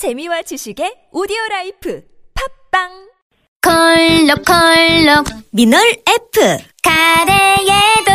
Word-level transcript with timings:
재미와 0.00 0.40
지식의 0.48 1.08
오디오 1.12 1.36
라이프 1.50 2.00
팟빵 2.32 2.88
콜록콜록 3.60 5.26
미놀 5.52 5.78
F. 6.08 6.40
가래에도 6.82 8.10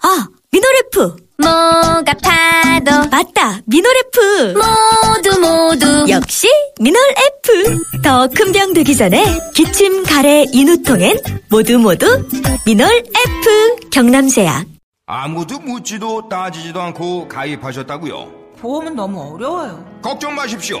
아, 0.00 0.28
미놀 0.50 0.70
F. 0.86 1.16
목 1.36 2.14
아파도 2.24 2.90
맞다, 3.10 3.60
미놀 3.66 3.92
F. 4.06 4.54
모두 4.56 5.38
모두 5.38 6.06
역시 6.08 6.48
미놀 6.80 7.02
F. 7.44 8.00
더 8.02 8.26
큰 8.28 8.52
병 8.52 8.72
되기 8.72 8.96
전에 8.96 9.22
기침, 9.54 10.04
가래, 10.04 10.46
인후통엔 10.54 11.18
모두 11.50 11.78
모두 11.78 12.26
미놀 12.64 12.88
F. 12.96 13.90
경남제약. 13.90 14.64
아무도 15.04 15.58
묻지도 15.58 16.30
따지지도 16.30 16.80
않고 16.80 17.28
가입하셨다고요? 17.28 18.54
보험은 18.58 18.96
너무 18.96 19.34
어려워요. 19.34 19.84
걱정 20.00 20.34
마십시오. 20.34 20.80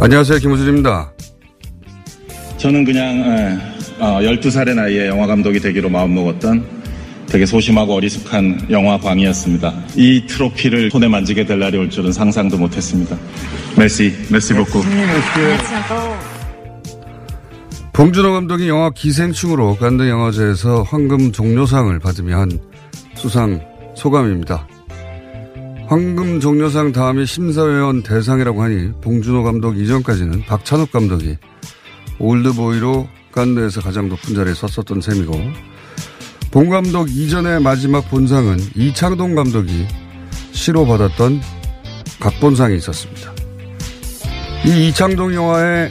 안녕하세요. 0.00 0.38
김호준입니다. 0.38 1.12
저는 2.56 2.84
그냥 2.84 3.04
에, 3.18 3.58
어, 3.98 4.20
12살의 4.20 4.74
나이에 4.74 5.08
영화 5.08 5.26
감독이 5.26 5.58
되기로 5.58 5.88
마음먹었던 5.88 6.78
되게 7.26 7.44
소심하고 7.44 7.94
어리숙한 7.94 8.68
영화광이었습니다. 8.70 9.74
이 9.96 10.24
트로피를 10.26 10.90
손에 10.90 11.08
만지게 11.08 11.44
될 11.44 11.58
날이 11.58 11.76
올 11.78 11.90
줄은 11.90 12.12
상상도 12.12 12.56
못했습니다. 12.56 13.16
메시, 13.76 14.12
메시 14.30 14.54
복구. 14.54 14.82
봉준호 17.92 18.32
감독이 18.32 18.68
영화 18.68 18.90
기생충으로 18.90 19.76
깐느 19.76 20.08
영화제에서 20.08 20.84
황금 20.84 21.32
종려상을 21.32 21.98
받으며 21.98 22.38
한 22.38 22.60
수상 23.14 23.60
소감입니다. 23.96 24.68
황금 25.88 26.38
종려상 26.38 26.92
다음에 26.92 27.24
심사위원 27.24 28.02
대상이라고 28.02 28.62
하니 28.62 28.92
봉준호 29.00 29.42
감독 29.42 29.78
이전까지는 29.78 30.44
박찬욱 30.44 30.92
감독이 30.92 31.38
올드보이로 32.18 33.08
깐느에서 33.32 33.80
가장 33.80 34.10
높은 34.10 34.34
자리에 34.34 34.52
섰었던 34.52 35.00
셈이고 35.00 35.32
봉 36.50 36.68
감독 36.68 37.10
이전의 37.10 37.62
마지막 37.62 38.06
본상은 38.10 38.58
이창동 38.74 39.34
감독이 39.34 39.86
시로 40.52 40.84
받았던 40.84 41.40
각본상이 42.20 42.76
있었습니다. 42.76 43.32
이 44.66 44.88
이창동 44.88 45.32
영화의 45.34 45.90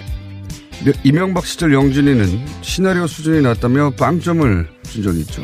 이명박 1.03 1.43
시절 1.47 1.73
영진이는 1.73 2.45
시나리오 2.61 3.07
수준이 3.07 3.41
낮다며 3.41 3.89
빵점을 3.97 4.69
준 4.83 5.03
적이 5.03 5.21
있죠. 5.21 5.41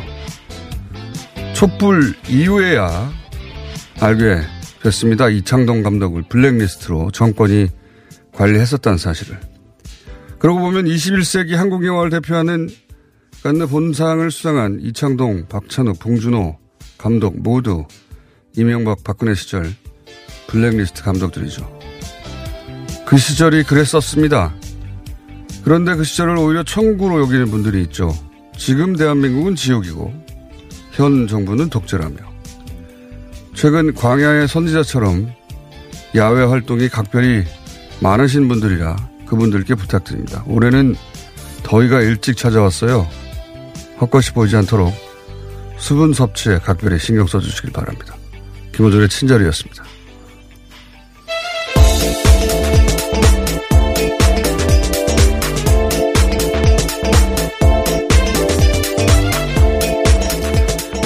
촛불 1.55 2.13
이후에야 2.29 3.22
알게 3.99 4.41
됐습니다. 4.81 5.29
이창동 5.29 5.83
감독을 5.83 6.23
블랙리스트로 6.29 7.11
정권이 7.11 7.67
관리했었다는 8.33 8.97
사실을. 8.97 9.39
그러고 10.39 10.59
보면 10.59 10.85
21세기 10.85 11.55
한국 11.55 11.85
영화를 11.85 12.09
대표하는 12.09 12.69
깐느 13.43 13.67
본상을 13.67 14.29
수상한 14.31 14.79
이창동, 14.81 15.47
박찬욱, 15.47 15.99
봉준호 15.99 16.57
감독 16.97 17.41
모두 17.41 17.85
이명박 18.55 19.03
박근혜 19.03 19.35
시절 19.35 19.73
블랙리스트 20.47 21.03
감독들이죠. 21.03 21.79
그 23.05 23.17
시절이 23.17 23.63
그랬었습니다. 23.63 24.53
그런데 25.63 25.95
그 25.95 26.03
시절을 26.03 26.37
오히려 26.37 26.63
천국으로 26.63 27.21
여기는 27.21 27.51
분들이 27.51 27.81
있죠. 27.83 28.13
지금 28.57 28.95
대한민국은 28.95 29.55
지옥이고 29.55 30.13
현 30.91 31.27
정부는 31.27 31.69
독재라며. 31.69 32.32
최근 33.53 33.93
광야의 33.93 34.47
선지자처럼 34.47 35.31
야외 36.15 36.43
활동이 36.43 36.89
각별히 36.89 37.43
많으신 38.01 38.47
분들이라 38.47 38.95
그분들께 39.25 39.75
부탁드립니다. 39.75 40.43
올해는 40.47 40.95
더위가 41.63 42.01
일찍 42.01 42.35
찾아왔어요. 42.35 43.07
헛것이 44.01 44.33
보이지 44.33 44.55
않도록 44.57 44.93
수분 45.77 46.13
섭취에 46.13 46.59
각별히 46.59 46.99
신경 46.99 47.25
써주시길 47.25 47.71
바랍니다. 47.71 48.15
김호준의 48.73 49.09
친절이었습니다. 49.09 49.83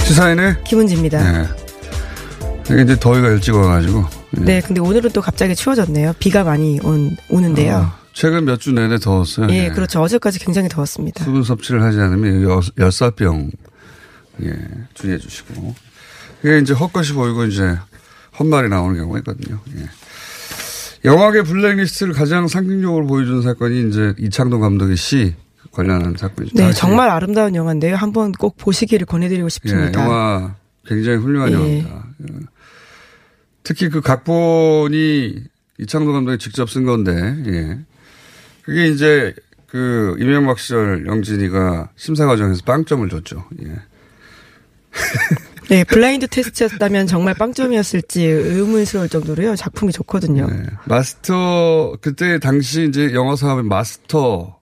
시사인의 0.06 0.64
김은지입니다. 0.64 1.32
네. 1.32 1.67
이제 2.84 3.00
더위가 3.00 3.30
일찍 3.30 3.56
와가지고. 3.56 4.06
예. 4.40 4.42
네, 4.44 4.62
근데 4.62 4.82
오늘은 4.82 5.12
또 5.12 5.22
갑자기 5.22 5.56
추워졌네요. 5.56 6.14
비가 6.20 6.44
많이 6.44 6.80
온, 6.84 7.16
오는데요. 7.30 7.76
아, 7.78 7.98
최근 8.14 8.46
몇 8.46 8.60
주 8.60 8.72
내내 8.74 8.98
더웠어요. 9.00 9.48
예, 9.52 9.66
예. 9.66 9.70
그렇죠. 9.70 10.02
어제까지 10.02 10.40
굉장히 10.40 10.68
더웠습니다. 10.70 11.24
수분 11.24 11.44
섭취를 11.44 11.82
하지 11.84 12.00
않으면 12.00 12.44
열- 12.44 12.62
열사병 12.78 13.52
예, 14.44 14.54
주의해 14.94 15.18
주시고. 15.18 15.74
이게 16.44 16.60
이제 16.60 16.74
헛것이 16.74 17.14
보이고 17.14 17.46
이제 17.46 17.78
헛말이 18.38 18.70
나오는 18.70 18.96
경우가 18.98 19.20
있거든요. 19.20 19.60
예. 19.78 19.86
영화계 21.06 21.44
블랙리스트를 21.44 22.14
가장 22.14 22.48
상징적으로 22.48 23.08
보여주는 23.08 23.42
사건이 23.42 23.88
이제 23.90 24.14
이창동 24.20 24.60
감독의 24.62 24.98
시 24.98 25.36
관련한 25.72 26.16
사건이죠. 26.18 26.56
네, 26.56 26.64
다시. 26.68 26.80
정말 26.80 27.10
아름다운 27.10 27.56
영화인데요. 27.56 27.96
한번 27.96 28.32
꼭 28.34 28.58
보시기를 28.58 29.06
권해드리고 29.06 29.46
예, 29.46 29.50
싶습니다. 29.50 30.04
영화 30.04 30.56
굉장히 30.86 31.18
훌륭한 31.18 31.50
예. 31.50 31.54
영화입니다. 31.54 32.04
예. 33.68 33.74
특히 33.74 33.90
그 33.90 34.02
각본이 34.02 35.36
이창동 35.80 36.14
감독이 36.14 36.38
직접 36.38 36.70
쓴 36.70 36.86
건데, 36.86 37.36
예. 37.48 37.80
그게 38.64 38.88
이제 38.88 39.34
그 39.68 40.16
이명박 40.20 40.60
시절 40.60 41.06
영진이가 41.06 41.90
심사 41.96 42.26
과정에서 42.26 42.62
빵점을 42.66 43.08
줬죠. 43.10 43.46
예. 43.64 43.76
네, 45.70 45.84
블라인드 45.84 46.28
테스트였다면 46.28 47.08
정말 47.08 47.34
빵점이었을지 47.34 48.24
의문스러울 48.24 49.10
정도로요. 49.10 49.56
작품이 49.58 49.92
좋거든요. 49.92 50.48
네. 50.48 50.64
마스터 50.86 51.98
그때 52.02 52.40
당시 52.40 52.88
이제 52.88 53.14
영화 53.14 53.36
사업의 53.36 53.66
마스터 53.66 54.58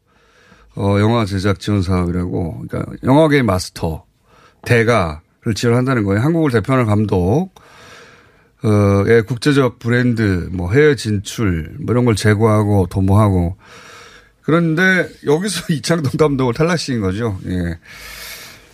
어 0.76 1.00
영화 1.00 1.26
제작 1.26 1.60
지원 1.60 1.84
사업이라고 1.84 2.66
그러니까 2.68 2.92
영화계의 3.04 3.44
마스터 3.44 4.06
대가를 4.64 5.54
지원한다는 5.54 6.04
거예요. 6.06 6.22
한국을 6.22 6.50
대표하는 6.52 6.88
감독 6.88 7.52
어의 8.66 9.24
국제적 9.24 9.80
브랜드 9.80 10.50
뭐 10.52 10.72
해외 10.72 10.96
진출 10.96 11.76
뭐 11.80 11.94
이런 11.94 12.06
걸 12.06 12.16
제고하고 12.16 12.88
도모하고 12.90 13.58
그런데 14.46 15.10
여기서 15.26 15.74
이창동 15.74 16.14
감독을 16.18 16.54
탈락시킨 16.54 17.02
거죠. 17.02 17.40
예. 17.48 17.80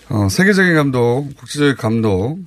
어, 0.10 0.28
세계적인 0.28 0.76
감독, 0.76 1.30
국제적 1.38 1.78
감독에서 1.78 2.46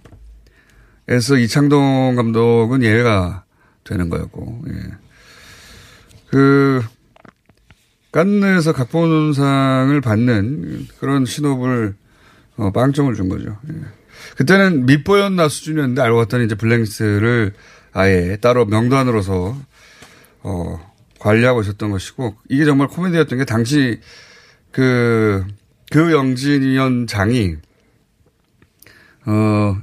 이창동 1.38 2.14
감독은 2.16 2.82
예외가 2.82 3.44
되는 3.82 4.10
거였고, 4.10 4.64
예. 4.68 4.72
그 6.28 6.82
깐느에서 8.12 8.72
각본상을 8.72 9.98
받는 10.02 10.88
그런 11.00 11.24
신호를 11.24 11.94
어, 12.56 12.70
빵점을 12.70 13.14
준 13.14 13.28
거죠. 13.30 13.56
예. 13.72 13.74
그때는 14.36 14.86
밑보였나 14.86 15.48
수준이었는데 15.48 16.02
알고 16.02 16.18
봤더니 16.18 16.46
이제 16.46 16.54
블랙리스트를 16.54 17.52
아예 17.92 18.36
따로 18.40 18.64
명단으로서 18.66 19.56
어, 20.42 20.92
관리하고 21.18 21.62
있었던 21.62 21.90
것이고 21.90 22.36
이게 22.48 22.64
정말 22.64 22.88
코미디였던 22.88 23.38
게 23.38 23.44
당시 23.44 24.00
그, 24.70 25.44
그 25.90 26.12
영진 26.12 26.62
위원장이 26.62 27.56
어, 29.26 29.76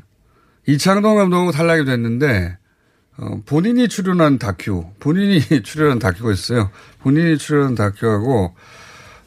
이창동 0.67 1.15
감독은 1.15 1.51
탈락이 1.51 1.85
됐는데 1.85 2.57
어, 3.17 3.41
본인이 3.45 3.87
출연한 3.87 4.39
다큐, 4.39 4.85
본인이 4.99 5.39
출연한 5.63 5.99
다큐가 5.99 6.31
있어요. 6.31 6.71
본인이 6.99 7.37
출연한 7.37 7.75
다큐하고, 7.75 8.55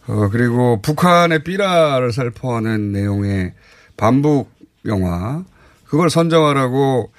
어, 0.06 0.28
그리고 0.30 0.82
북한의 0.82 1.44
삐라를 1.44 2.12
살포하는 2.12 2.92
내용의 2.92 3.54
반북 3.96 4.52
영화, 4.86 5.44
그걸 5.86 6.10
선정하라고 6.10 7.10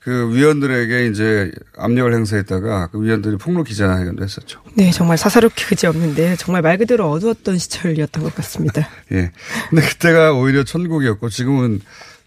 그 0.00 0.34
위원들에게 0.34 1.06
이제 1.08 1.52
압력을 1.76 2.14
행사했다가 2.14 2.88
그 2.88 3.02
위원들이 3.02 3.36
폭로 3.36 3.62
기자회견도 3.62 4.24
했었죠. 4.24 4.62
네, 4.74 4.90
정말 4.90 5.18
사사롭게 5.18 5.66
그지없는데 5.66 6.36
정말 6.36 6.62
말 6.62 6.78
그대로 6.78 7.10
어두웠던 7.10 7.58
시절이었던 7.58 8.22
것 8.22 8.34
같습니다. 8.36 8.88
예. 9.12 9.32
근데 9.68 9.86
그때가 9.86 10.32
오히려 10.32 10.64
천국이었고 10.64 11.28
지금은 11.28 11.80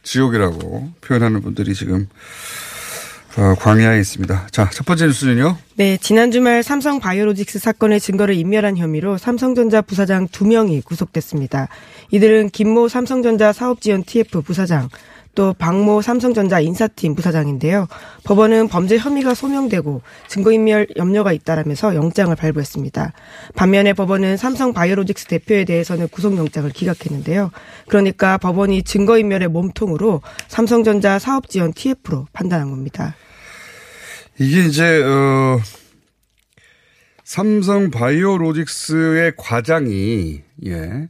지옥이라고 0.03 0.91
표현하는 1.01 1.41
분들이 1.41 1.73
지금 1.73 2.07
어, 3.37 3.55
광야에 3.55 3.99
있습니다. 3.99 4.47
자, 4.51 4.69
첫 4.71 4.85
번째 4.85 5.05
뉴스는요. 5.07 5.57
네, 5.75 5.97
지난 5.97 6.31
주말 6.31 6.63
삼성 6.63 6.99
바이오로직스 6.99 7.59
사건의 7.59 7.99
증거를 7.99 8.35
인멸한 8.35 8.77
혐의로 8.77 9.17
삼성전자 9.17 9.81
부사장 9.81 10.27
두 10.27 10.45
명이 10.45 10.81
구속됐습니다. 10.81 11.69
이들은 12.11 12.49
김모 12.49 12.89
삼성전자 12.89 13.53
사업지원 13.53 14.03
TF 14.03 14.41
부사장, 14.41 14.89
또 15.33 15.53
박모 15.53 16.01
삼성전자 16.01 16.59
인사팀 16.59 17.15
부사장인데요. 17.15 17.87
법원은 18.23 18.67
범죄 18.67 18.97
혐의가 18.97 19.33
소명되고 19.33 20.01
증거인멸 20.27 20.87
염려가 20.97 21.31
있다라면서 21.31 21.95
영장을 21.95 22.35
발부했습니다. 22.35 23.13
반면에 23.55 23.93
법원은 23.93 24.37
삼성 24.37 24.73
바이오로직스 24.73 25.27
대표에 25.27 25.65
대해서는 25.65 26.09
구속영장을 26.09 26.69
기각했는데요. 26.71 27.51
그러니까 27.87 28.37
법원이 28.37 28.83
증거인멸의 28.83 29.47
몸통으로 29.47 30.21
삼성전자 30.47 31.19
사업지원 31.19 31.73
TF로 31.73 32.27
판단한 32.33 32.69
겁니다. 32.69 33.15
이게 34.39 34.65
이제 34.65 35.01
어 35.03 35.59
삼성 37.23 37.91
바이오로직스의 37.91 39.33
과장이 39.37 40.41
예. 40.65 41.07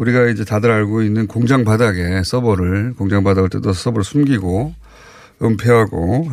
우리가 0.00 0.26
이제 0.28 0.44
다들 0.44 0.70
알고 0.70 1.02
있는 1.02 1.26
공장 1.26 1.64
바닥에 1.64 2.22
서버를 2.24 2.94
공장 2.94 3.22
바닥을 3.22 3.50
뜯어서 3.50 3.78
서버를 3.80 4.04
숨기고 4.04 4.74
은폐하고 5.42 6.28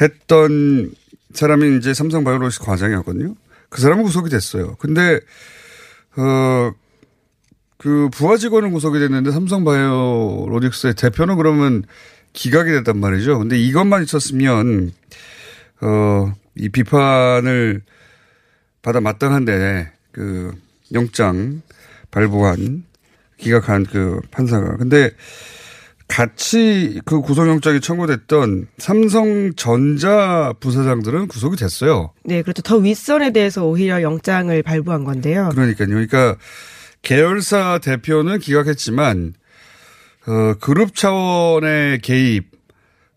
했던 0.00 0.92
사람이 1.32 1.78
이제 1.78 1.94
삼성 1.94 2.24
바이오로직스 2.24 2.64
과장이었거든요. 2.64 3.34
그 3.68 3.80
사람은 3.80 4.04
구속이 4.04 4.30
됐어요. 4.30 4.76
근데 4.76 5.20
어 6.16 6.72
그 7.84 8.08
부하 8.10 8.38
직원은 8.38 8.70
구속이 8.70 8.98
됐는데 8.98 9.30
삼성 9.30 9.62
바이오로직스의 9.62 10.94
대표는 10.94 11.36
그러면 11.36 11.84
기각이 12.32 12.70
됐단 12.70 12.96
말이죠. 12.96 13.38
근데 13.38 13.58
이것만 13.58 14.02
있었으면 14.04 14.90
어, 15.82 16.32
이 16.54 16.70
비판을 16.70 17.82
받아 18.80 19.00
마땅한데, 19.00 19.92
그, 20.12 20.52
영장 20.94 21.60
발부한, 22.10 22.84
기각한 23.38 23.84
그 23.84 24.20
판사가. 24.30 24.76
근데 24.76 25.10
같이 26.06 27.00
그 27.04 27.20
구속영장이 27.20 27.80
청구됐던 27.80 28.68
삼성전자 28.78 30.52
부사장들은 30.60 31.28
구속이 31.28 31.56
됐어요. 31.56 32.12
네, 32.24 32.42
그렇죠. 32.42 32.62
더 32.62 32.76
윗선에 32.76 33.32
대해서 33.32 33.64
오히려 33.64 34.02
영장을 34.02 34.62
발부한 34.62 35.04
건데요. 35.04 35.48
그러니까요. 35.52 35.88
그러니까 35.88 36.36
계열사 37.02 37.80
대표는 37.82 38.38
기각했지만, 38.38 39.34
어, 40.26 40.54
그룹 40.60 40.94
차원의 40.94 42.00
개입, 42.00 42.50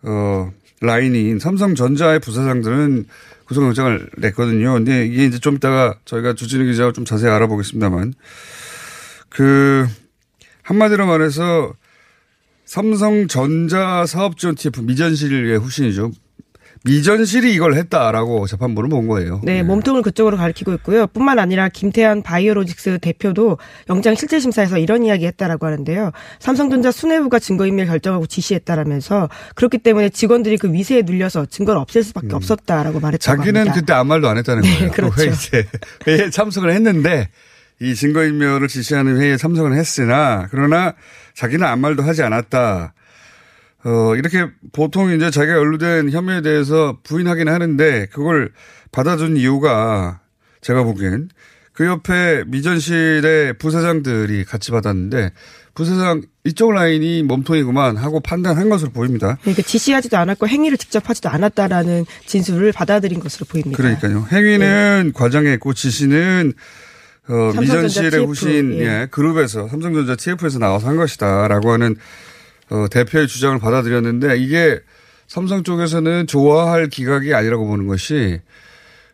어, 0.04 0.52
라인인 0.82 1.40
삼성전자의 1.40 2.20
부사장들은 2.20 3.06
구속영장을 3.46 4.10
냈거든요. 4.18 4.74
근데 4.74 5.06
이게 5.06 5.26
이제 5.26 5.40
좀 5.40 5.56
이따가 5.56 5.98
저희가 6.06 6.34
주진우 6.34 6.66
기자가 6.66 6.92
좀 6.92 7.06
자세히 7.06 7.32
알아보겠습니다만 7.32 8.14
그 9.30 9.88
한마디로 10.68 11.06
말해서 11.08 11.74
삼성전자 12.66 14.06
사업지원 14.06 14.56
TF 14.56 14.82
미전실의 14.82 15.58
후신이죠. 15.60 16.12
미전실이 16.84 17.54
이걸 17.54 17.74
했다라고 17.76 18.48
재판부를 18.48 18.90
본 18.90 19.08
거예요. 19.08 19.42
네, 19.44 19.64
몸통을 19.64 20.02
그쪽으로 20.02 20.36
가리키고 20.36 20.74
있고요. 20.74 21.08
뿐만 21.08 21.40
아니라 21.40 21.70
김태한 21.70 22.22
바이오로직스 22.22 23.00
대표도 23.00 23.58
영장 23.90 24.14
실질 24.16 24.42
심사에서 24.42 24.78
이런 24.78 25.04
이야기 25.04 25.26
했다라고 25.26 25.66
하는데요. 25.66 26.12
삼성전자 26.40 26.92
수뇌부가 26.92 27.40
증거인멸 27.40 27.88
결정하고 27.88 28.28
지시했다라면서 28.28 29.30
그렇기 29.56 29.80
때문에 29.80 30.10
직원들이 30.10 30.58
그 30.58 30.72
위세에 30.72 31.02
눌려서 31.04 31.46
증거를 31.46 31.80
없앨 31.80 32.04
수밖에 32.04 32.28
없었다라고 32.34 33.00
말했다고 33.00 33.38
자기는 33.38 33.62
합니다. 33.62 33.80
그때 33.80 33.94
아무 33.94 34.10
말도 34.10 34.28
안 34.28 34.38
했다는 34.38 34.64
네, 34.64 34.78
거예요. 34.78 34.92
그렇죠. 34.92 35.16
그 35.16 35.22
회의 35.22 35.32
때 35.52 35.70
회의에 36.06 36.30
참석을 36.30 36.72
했는데 36.74 37.30
이 37.80 37.94
증거인멸을 37.94 38.68
지시하는 38.68 39.20
회의에 39.20 39.38
참석을 39.38 39.74
했으나 39.74 40.48
그러나 40.50 40.96
자기는 41.36 41.66
아무 41.66 41.82
말도 41.84 42.04
하지 42.04 42.24
않았다. 42.24 42.94
어, 43.86 44.16
이렇게 44.16 44.48
보통 44.74 45.12
이제 45.14 45.30
자기가 45.30 45.58
연루된 45.58 46.12
혐의에 46.12 46.42
대해서 46.42 46.98
부인하긴 47.04 47.48
하는데 47.48 48.08
그걸 48.08 48.52
받아준 48.92 49.38
이유가 49.38 50.20
제가 50.62 50.84
보기엔 50.84 51.30
그 51.74 51.86
옆에 51.86 52.44
미전실의 52.48 53.60
부사장들이 53.60 54.46
같이 54.46 54.72
받았는데 54.72 55.32
부사장 55.76 56.24
이쪽 56.44 56.72
라인이 56.72 57.22
몸통이구만 57.22 57.98
하고 57.98 58.20
판단한 58.20 58.68
것으로 58.68 58.90
보입니다. 58.90 59.38
네, 59.44 59.54
그 59.54 59.62
지시하지도 59.62 60.18
않았고 60.18 60.48
행위를 60.48 60.80
직접 60.80 61.08
하지도 61.08 61.30
않았다라는 61.30 62.06
진술을 62.26 62.72
받아들인 62.72 63.20
것으로 63.20 63.46
보입니다. 63.46 63.78
그러니까요. 63.78 64.26
행위는 64.32 65.12
과장했고 65.14 65.76
지시는 65.76 66.54
어, 67.30 67.52
미전실의 67.60 68.26
후신 68.26 68.74
예. 68.76 68.80
예, 68.80 69.08
그룹에서 69.12 69.68
삼성전자 69.68 70.16
TF에서 70.16 70.60
나와서 70.60 70.88
한 70.88 70.96
것이다라고 70.96 71.72
하는 71.72 71.96
어, 72.70 72.86
대표의 72.90 73.28
주장을 73.28 73.58
받아들였는데 73.60 74.38
이게 74.38 74.80
삼성 75.28 75.64
쪽에서는 75.64 76.28
좋아할 76.28 76.88
기각이 76.88 77.34
아니라고 77.34 77.68
보는 77.68 77.88
것이 77.88 78.40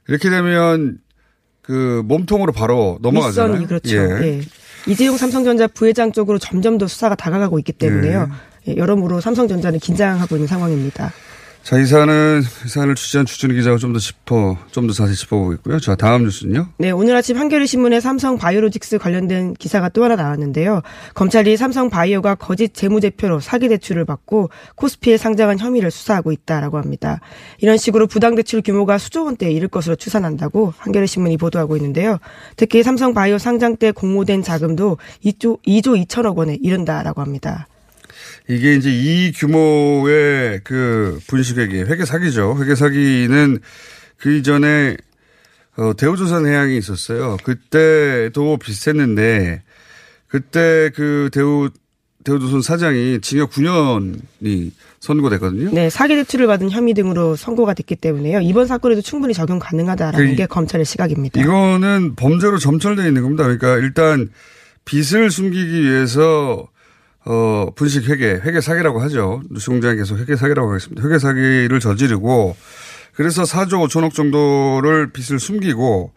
이렇게 0.08 0.30
되면 0.30 1.00
그 1.62 2.04
몸통으로 2.06 2.52
바로 2.52 3.00
넘어가잖아요. 3.02 3.54
윗선이 3.54 3.68
그렇죠. 3.68 3.96
예. 3.96 4.28
예. 4.28 4.42
이재용 4.86 5.18
삼성전자 5.18 5.66
부회장 5.68 6.12
쪽으로 6.12 6.38
점점 6.38 6.78
더 6.78 6.88
수사가 6.88 7.16
다가가고 7.16 7.58
있기 7.60 7.72
때문에요. 7.72 8.30
예, 8.68 8.76
여러모로 8.76 9.22
삼성전자는 9.22 9.80
긴장하고 9.80 10.36
있는 10.36 10.48
상황입니다. 10.48 11.12
자, 11.64 11.78
이 11.80 11.86
사안은, 11.86 12.42
이 12.66 12.68
사안을 12.68 12.94
취재한 12.96 13.26
주준희 13.26 13.56
기자가 13.56 13.78
좀 13.78 13.94
더 13.94 14.00
짚어, 14.00 14.58
좀 14.72 14.86
더 14.86 14.92
자세히 14.92 15.16
짚어보겠고요. 15.16 15.80
자, 15.80 15.96
다음 15.96 16.24
뉴스는요. 16.26 16.68
네, 16.78 16.92
오늘 16.92 17.16
아침 17.16 17.38
한겨레 17.38 17.66
신문에 17.68 18.02
삼성 18.02 18.38
바이오로직스 18.38 18.98
관련된 18.98 19.54
기사가 19.54 19.88
또 19.88 20.04
하나 20.04 20.18
나왔는데요. 20.18 20.82
검찰이 21.14 21.56
삼성 21.56 21.90
바이오가 21.90 22.36
거짓 22.36 22.74
재무제표로 22.74 23.40
사기 23.40 23.70
대출을 23.70 24.04
받고 24.04 24.50
코스피에 24.76 25.16
상장한 25.16 25.58
혐의를 25.58 25.90
수사하고 25.90 26.34
있다라고 26.34 26.78
합니다. 26.78 27.22
이런 27.60 27.78
식으로 27.78 28.08
부당 28.08 28.36
대출 28.36 28.62
규모가 28.62 28.98
수조 28.98 29.24
원대에 29.24 29.52
이를 29.52 29.70
것으로 29.70 29.96
추산한다고 29.96 30.74
한겨레 30.80 31.06
신문이 31.06 31.38
보도하고 31.38 31.78
있는데요. 31.78 32.18
특히 32.58 32.84
삼성 32.84 33.14
바이오 33.14 33.38
상장 33.38 33.78
때 33.78 33.92
공모된 33.92 34.44
자금도 34.44 34.98
2조 35.24 35.64
2조 35.66 36.06
2천억 36.08 36.36
원에 36.36 36.58
이른다라고 36.62 37.22
합니다. 37.22 37.68
이게 38.50 38.76
이제 38.76 38.90
이 38.92 39.32
규모의 39.32 40.62
그 40.64 41.20
분식회계, 41.28 41.84
회계 41.84 42.06
사기죠. 42.06 42.58
회계 42.60 42.76
사기는 42.76 43.60
그 44.18 44.36
이전에 44.36 44.98
어, 45.78 45.94
대우조선 45.96 46.46
해양이 46.46 46.78
있었어요. 46.78 47.38
그때도 47.44 48.58
비슷했는데 48.58 49.64
그때 50.28 50.92
그 50.96 51.30
대우 51.32 51.70
대우조선 52.24 52.62
사장이 52.62 53.20
징역 53.22 53.52
9년이 53.52 54.72
선고됐거든요. 55.02 55.72
네, 55.74 55.90
사기 55.90 56.16
대출을 56.16 56.48
받은 56.48 56.70
혐의 56.72 56.94
등으로 56.94 57.36
선고가 57.36 57.74
됐기 57.74 57.98
때문에요. 57.98 58.40
이번 58.42 58.66
사건에도 58.68 59.02
충분히 59.02 59.34
적용 59.34 59.60
가능하다라는 59.60 60.30
그 60.30 60.36
게 60.36 60.46
검찰의 60.46 60.86
시각입니다. 60.86 61.42
이거는 61.42 62.16
범죄로 62.16 62.58
점철되어 62.60 63.06
있는 63.08 63.24
겁니다. 63.24 63.44
그러니까 63.44 63.76
일단 63.78 64.30
빚을 64.86 65.32
숨기기 65.32 65.84
위해서 65.84 66.68
어 67.26 67.68
분식 67.76 68.10
회계, 68.10 68.34
회계 68.34 68.60
사기라고 68.62 69.00
하죠. 69.02 69.42
누수공장에 69.50 69.96
계속 69.96 70.18
회계 70.18 70.36
사기라고 70.36 70.70
하겠습니다. 70.72 71.04
회계 71.04 71.20
사기를 71.20 71.80
저지르고 71.80 72.56
그래서 73.14 73.44
4조 73.44 73.88
5천억 73.88 74.14
정도를 74.14 75.12
빚을 75.12 75.40
숨기고 75.40 76.12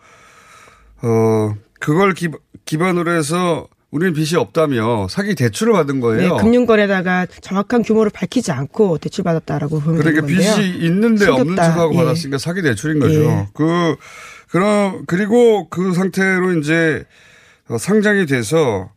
어 1.02 1.54
그걸 1.78 2.12
기, 2.14 2.28
기반으로 2.64 3.12
해서 3.12 3.68
우리는 3.92 4.12
빚이 4.12 4.36
없다며 4.36 5.06
사기 5.08 5.34
대출을 5.34 5.72
받은 5.72 5.96
네, 5.96 6.00
거예요. 6.00 6.36
금융거래다가 6.38 7.26
정확한 7.40 7.82
규모를 7.82 8.10
밝히지 8.12 8.50
않고 8.50 8.98
대출받았다라고 8.98 9.80
보면 9.80 10.00
그러니까 10.00 10.26
되는 10.26 10.34
건데요. 10.36 10.56
빚이 10.56 10.84
있는데 10.86 11.28
없는 11.28 11.46
속였다. 11.54 11.62
척하고 11.72 11.94
예. 11.94 11.96
받았으니까 11.98 12.38
사기 12.38 12.62
대출인 12.62 12.98
거죠. 12.98 13.20
예. 13.22 13.48
그 13.54 13.96
그럼 14.50 15.04
그리고 15.06 15.68
그 15.68 15.92
상태로 15.94 16.58
이제 16.58 17.04
어, 17.68 17.78
상장이 17.78 18.26
돼서 18.26 18.90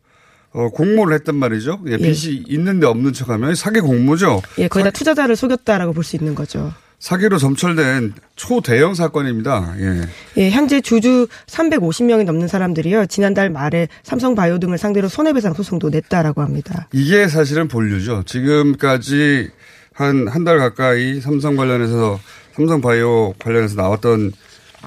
어, 0.52 0.68
공모를 0.70 1.14
했단 1.16 1.36
말이죠. 1.36 1.80
예, 1.86 1.96
빚이 1.96 2.44
있는데 2.48 2.86
없는 2.86 3.12
척하면 3.12 3.54
사기 3.54 3.80
공모죠. 3.80 4.42
예, 4.58 4.68
거기다 4.68 4.90
투자자를 4.90 5.36
속였다라고 5.36 5.92
볼 5.92 6.02
수 6.04 6.16
있는 6.16 6.34
거죠. 6.34 6.72
사기로 6.98 7.38
점철된 7.38 8.12
초대형 8.36 8.94
사건입니다. 8.94 9.74
예. 9.78 10.00
예, 10.36 10.50
현재 10.50 10.80
주주 10.82 11.28
350명이 11.46 12.24
넘는 12.24 12.46
사람들이요. 12.48 13.06
지난달 13.06 13.48
말에 13.48 13.88
삼성바이오 14.02 14.58
등을 14.58 14.76
상대로 14.76 15.08
손해배상 15.08 15.54
소송도 15.54 15.88
냈다라고 15.90 16.42
합니다. 16.42 16.88
이게 16.92 17.26
사실은 17.28 17.68
본류죠. 17.68 18.24
지금까지 18.26 19.48
한 19.94 20.28
한 20.28 20.44
달 20.44 20.58
가까이 20.58 21.20
삼성 21.20 21.56
관련해서 21.56 22.18
삼성바이오 22.56 23.34
관련해서 23.38 23.76
나왔던 23.76 24.32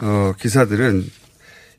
어, 0.02 0.34
기사들은 0.40 1.06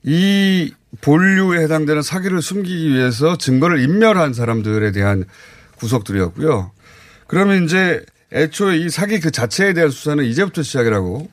이 0.05 0.73
본류에 1.01 1.63
해당되는 1.65 2.03
사기를 2.03 2.43
숨기기 2.43 2.91
위해서 2.91 3.37
증거를 3.37 3.81
인멸한 3.81 4.35
사람들에 4.35 4.93
대한 4.93 5.25
구속들이었고요. 5.77 6.71
그러면 7.27 7.65
이제 7.65 8.05
애초에 8.33 8.77
이 8.79 8.91
사기 8.91 9.21
그 9.21 9.31
자체에 9.31 9.73
대한 9.73 9.91
수사는 9.91 10.23
이제부터 10.25 10.63
시작이라고 10.63 11.29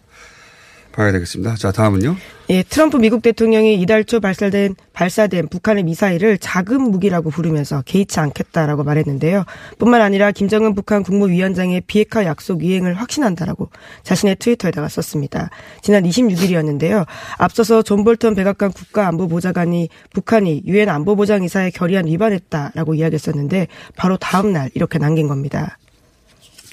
봐야 0.91 1.11
되겠습니다. 1.11 1.55
자, 1.55 1.71
다음은요. 1.71 2.15
예, 2.49 2.63
트럼프 2.63 2.97
미국 2.97 3.21
대통령이 3.21 3.81
이달 3.81 4.03
초 4.03 4.19
발사된 4.19 4.75
발사된 4.91 5.47
북한의 5.47 5.83
미사일을 5.83 6.37
자금 6.37 6.91
무기라고 6.91 7.29
부르면서 7.29 7.81
개의치 7.83 8.19
않겠다라고 8.19 8.83
말했는데요. 8.83 9.45
뿐만 9.79 10.01
아니라 10.01 10.31
김정은 10.31 10.75
북한 10.75 11.03
국무위원장의 11.03 11.83
비핵화 11.87 12.25
약속 12.25 12.63
이행을 12.63 12.93
확신한다라고 12.95 13.69
자신의 14.03 14.35
트위터에다가 14.37 14.89
썼습니다. 14.89 15.49
지난 15.81 16.03
26일이었는데요. 16.03 17.05
앞서서 17.37 17.83
존 17.83 18.03
볼턴 18.03 18.35
백악관 18.35 18.73
국가안보보좌관이 18.73 19.89
북한이 20.13 20.63
유엔 20.65 20.89
안전보장이사회 20.89 21.69
결의안 21.71 22.07
위반했다라고 22.07 22.95
이야기했었는데 22.95 23.67
바로 23.95 24.17
다음 24.17 24.51
날 24.51 24.69
이렇게 24.73 24.99
남긴 24.99 25.27
겁니다. 25.27 25.77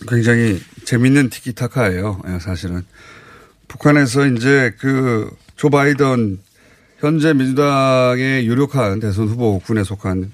굉장히 0.09 0.61
재밌는 0.85 1.31
티키타카예요. 1.31 2.23
예, 2.29 2.39
사실은. 2.41 2.83
북한에서 3.69 4.27
이제 4.27 4.73
그 4.79 5.31
조 5.59 5.71
바이든 5.71 6.39
현재 7.01 7.33
민주당의 7.35 8.47
유력한 8.47 9.01
대선 9.01 9.27
후보군에 9.27 9.83
속한 9.83 10.31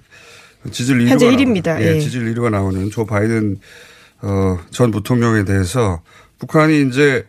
지지율 0.71 1.01
1위가 1.01 1.09
현재 1.09 1.31
1위입니다. 1.31 1.81
예, 1.81 1.97
예. 1.97 2.01
지지율 2.01 2.33
1위가 2.35 2.51
나오는 2.51 2.91
조 2.91 3.07
바이든 3.07 3.59
어, 4.21 4.59
전 4.71 4.91
부통령에 4.91 5.45
대해서 5.45 6.03
북한이 6.39 6.89
이제 6.89 7.27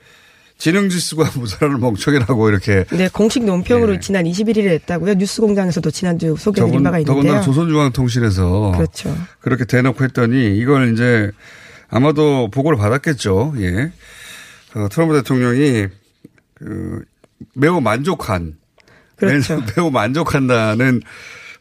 지능 0.58 0.90
지수가 0.90 1.32
모자라는 1.40 1.80
멍청이라고 1.80 2.50
이렇게 2.50 2.84
네, 2.92 3.08
공식 3.08 3.46
논평으로 3.46 3.96
예. 3.96 4.00
지난 4.02 4.26
21일에 4.26 4.68
했다고요. 4.68 5.14
뉴스공장에서도 5.14 5.90
지난주 5.92 6.36
소개드린 6.38 6.84
바가 6.84 7.00
있는데요. 7.00 7.16
더군다나 7.16 7.42
조선중앙통신에서 7.42 8.74
그렇죠. 8.76 9.18
그렇게 9.40 9.64
대놓고 9.64 10.04
했더니 10.04 10.58
이걸 10.58 10.92
이제 10.92 11.32
아마도 11.90 12.50
보고를 12.52 12.78
받았겠죠. 12.78 13.54
예. 13.60 13.92
어, 14.75 14.88
트럼프 14.89 15.15
대통령이 15.15 15.88
그 16.53 17.03
매우 17.53 17.82
만족한 17.82 18.58
그렇죠. 19.15 19.62
매우, 19.75 19.89
만족한다는 19.89 21.01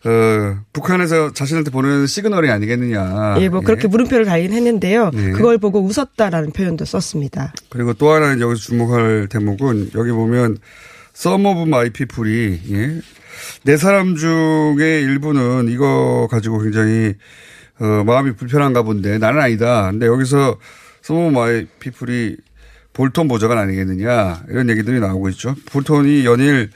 어, 0.04 0.59
북한에서 0.73 1.33
자신한테 1.33 1.71
보내는 1.71 2.06
시그널이 2.06 2.50
아니겠느냐. 2.50 3.37
예, 3.38 3.49
뭐 3.49 3.61
그렇게 3.61 3.88
물음표를 3.88 4.26
달긴 4.26 4.52
했는데요. 4.52 5.11
예. 5.14 5.30
그걸 5.30 5.56
보고 5.56 5.80
웃었다라는 5.83 6.50
표현도 6.50 6.85
썼습니다. 6.85 7.54
그리고 7.71 7.94
또 7.94 8.11
하나 8.11 8.38
여기서 8.38 8.54
주목할 8.61 9.28
대목은 9.30 9.92
여기 9.94 10.11
보면 10.11 10.59
some 11.14 11.47
of 11.47 11.69
my 11.71 11.91
people이 11.91 12.61
예. 12.71 13.00
내 13.64 13.76
사람 13.76 14.16
중에 14.16 15.00
일부는 15.00 15.68
이거 15.68 16.28
가지고 16.30 16.59
굉장히 16.59 17.14
어, 17.80 18.04
마음이 18.04 18.33
불편한가 18.33 18.83
본데 18.83 19.18
나는 19.18 19.40
아니다. 19.40 19.90
근데 19.90 20.06
여기서 20.06 20.59
some 21.00 21.14
of 21.17 21.31
my 21.31 21.67
people이 21.81 22.37
볼턴 22.95 23.29
보좌관 23.29 23.59
아니겠느냐 23.59 24.45
이런 24.49 24.71
얘기들이 24.71 25.01
나오고 25.01 25.29
있죠. 25.31 25.55
볼턴이 25.67 26.25
연일 26.25 26.71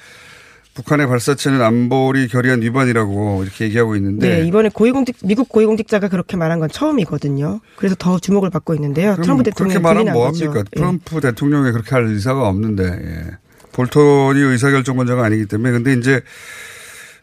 북한의 0.74 1.08
발사체는 1.08 1.60
안보리 1.60 2.28
결의안 2.28 2.62
위반이라고 2.62 3.42
이렇게 3.42 3.64
얘기하고 3.64 3.96
있는데 3.96 4.28
네, 4.28 4.46
이번에 4.46 4.68
고위공직 4.68 5.16
미국 5.24 5.48
고위공직자가 5.48 6.08
그렇게 6.08 6.36
말한 6.36 6.60
건 6.60 6.68
처음이거든요. 6.68 7.60
그래서 7.76 7.96
더 7.98 8.18
주목을 8.18 8.50
받고 8.50 8.74
있는데요. 8.74 9.16
트럼프 9.16 9.42
그렇게 9.42 9.50
대통령이 9.50 9.82
말하면 9.82 10.12
뭐 10.12 10.26
합니까? 10.26 10.52
거죠. 10.52 10.64
예. 10.72 10.76
트럼프 10.76 11.20
대통령이 11.20 11.72
그렇게 11.72 11.90
할 11.90 12.04
의사가 12.04 12.46
없는데 12.48 12.84
예. 12.84 13.30
볼턴이 13.72 14.40
의사결정권자가 14.40 15.24
아니기 15.24 15.46
때문에 15.46 15.72
근데 15.72 15.94
이제 15.94 16.20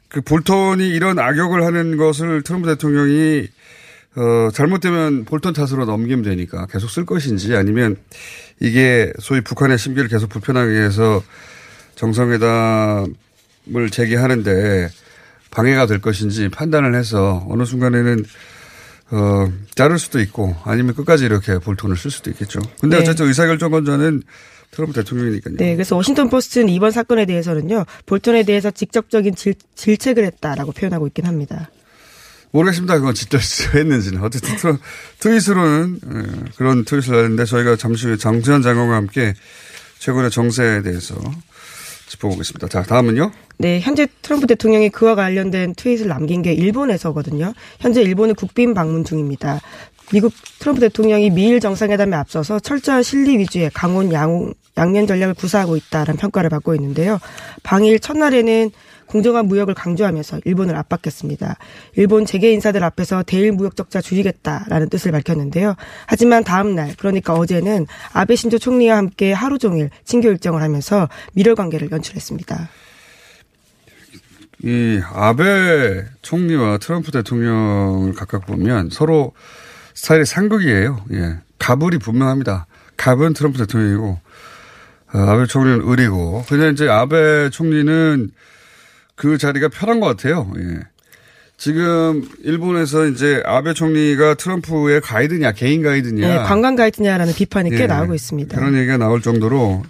그 0.09 0.21
볼턴이 0.21 0.87
이런 0.89 1.19
악역을 1.19 1.63
하는 1.63 1.95
것을 1.97 2.41
트럼프 2.41 2.67
대통령이 2.67 3.47
어, 4.15 4.49
잘못되면 4.51 5.25
볼턴 5.25 5.53
탓으로 5.53 5.85
넘기면 5.85 6.23
되니까 6.23 6.65
계속 6.67 6.89
쓸 6.89 7.05
것인지 7.05 7.55
아니면 7.55 7.97
이게 8.59 9.11
소위 9.19 9.41
북한의 9.41 9.77
심기를 9.77 10.07
계속 10.07 10.29
불편하게 10.29 10.79
해서 10.79 11.21
정상회담을 11.95 13.09
재개하는데 13.91 14.89
방해가 15.51 15.85
될 15.87 15.99
것인지 16.01 16.49
판단을 16.49 16.95
해서 16.95 17.45
어느 17.49 17.65
순간에는 17.65 18.23
어, 19.11 19.51
자를 19.75 19.99
수도 19.99 20.19
있고 20.19 20.55
아니면 20.63 20.95
끝까지 20.95 21.25
이렇게 21.25 21.59
볼턴을 21.59 21.95
쓸 21.95 22.09
수도 22.11 22.31
있겠죠. 22.31 22.59
근데 22.79 22.97
네. 22.97 23.03
어쨌든 23.03 23.27
의사결정권자는 23.27 24.23
트럼프 24.71 24.93
대통령이니까요. 24.93 25.55
네, 25.57 25.75
그래서 25.75 25.95
워싱턴 25.95 26.29
포스트는 26.29 26.69
이번 26.69 26.91
사건에 26.91 27.25
대해서는요, 27.25 27.85
볼턴에 28.05 28.43
대해서 28.43 28.71
직접적인 28.71 29.35
질, 29.35 29.53
질책을 29.75 30.25
했다라고 30.25 30.71
표현하고 30.73 31.07
있긴 31.07 31.25
합니다. 31.25 31.69
모르겠습니다. 32.55 32.97
그건 32.99 33.13
진짜 33.13 33.37
했는지는. 33.73 34.21
어쨌든 34.23 34.55
트- 34.55 34.77
트윗으로는 35.19 35.99
예, 36.05 36.51
그런 36.55 36.85
트윗을 36.85 37.15
했는데 37.15 37.43
저희가 37.45 37.75
잠시 37.75 38.07
후에 38.07 38.15
장수현 38.17 38.61
장관과 38.61 38.95
함께 38.95 39.33
최근의 39.99 40.31
정세에 40.31 40.81
대해서 40.81 41.15
짚어보겠습니다. 42.07 42.67
자, 42.69 42.83
다음은요. 42.83 43.31
네, 43.57 43.79
현재 43.81 44.07
트럼프 44.21 44.47
대통령이 44.47 44.89
그와 44.89 45.15
관련된 45.15 45.75
트윗을 45.75 46.07
남긴 46.07 46.41
게 46.41 46.53
일본에서거든요. 46.53 47.53
현재 47.79 48.01
일본은 48.01 48.35
국빈 48.35 48.73
방문 48.73 49.03
중입니다. 49.03 49.59
미국 50.13 50.31
트럼프 50.59 50.79
대통령이 50.81 51.31
미일 51.31 51.59
정상회담에 51.59 52.15
앞서서 52.15 52.59
철저한 52.59 53.01
실리 53.03 53.37
위주의 53.39 53.69
강원 53.73 54.13
양, 54.13 54.53
양면 54.77 55.07
전략을 55.07 55.33
구사하고 55.33 55.75
있다는 55.77 56.15
평가를 56.17 56.49
받고 56.51 56.75
있는데요. 56.75 57.19
방일 57.63 57.99
첫날에는 57.99 58.69
공정한 59.07 59.47
무역을 59.47 59.73
강조하면서 59.73 60.41
일본을 60.45 60.75
압박했습니다. 60.75 61.57
일본 61.95 62.25
재계 62.25 62.51
인사들 62.51 62.83
앞에서 62.83 63.23
대일 63.23 63.51
무역 63.51 63.75
적자 63.75 64.01
줄이겠다라는 64.01 64.89
뜻을 64.89 65.11
밝혔는데요. 65.11 65.75
하지만 66.07 66.43
다음 66.43 66.75
날, 66.75 66.93
그러니까 66.97 67.33
어제는 67.33 67.87
아베 68.13 68.35
신조 68.35 68.59
총리와 68.59 68.97
함께 68.97 69.31
하루 69.31 69.57
종일 69.57 69.89
친교 70.03 70.29
일정을 70.29 70.61
하면서 70.61 71.07
미러 71.33 71.55
관계를 71.55 71.91
연출했습니다. 71.91 72.69
이 74.63 75.01
아베 75.13 76.05
총리와 76.21 76.77
트럼프 76.79 77.11
대통령을 77.11 78.13
각각 78.13 78.45
보면 78.45 78.89
서로 78.91 79.33
스타일이 79.93 80.25
상극이에요. 80.25 81.05
예. 81.13 81.37
가불이 81.59 81.99
분명합니다. 81.99 82.67
갑은 82.97 83.33
트럼프 83.33 83.57
대통령이고 83.59 84.19
어, 85.13 85.17
아베 85.17 85.45
총리는 85.45 85.87
을이고. 85.87 86.45
근데 86.47 86.69
이제 86.69 86.87
아베 86.89 87.49
총리는 87.49 88.29
그 89.15 89.37
자리가 89.37 89.69
편한 89.69 89.99
것 89.99 90.07
같아요. 90.07 90.51
예. 90.57 90.79
지금 91.57 92.27
일본에서 92.43 93.05
이제 93.07 93.41
아베 93.45 93.73
총리가 93.73 94.33
트럼프의 94.33 94.99
가이드냐 95.01 95.53
개인 95.53 95.81
가이드냐 95.83 96.27
네, 96.27 96.37
관광 96.43 96.75
가이드냐라는 96.75 97.33
비판이 97.33 97.69
꽤 97.71 97.83
예. 97.83 97.87
나오고 97.87 98.13
있습니다. 98.13 98.57
그런 98.57 98.75
얘기가 98.77 98.97
나올 98.97 99.21
정도로 99.21 99.83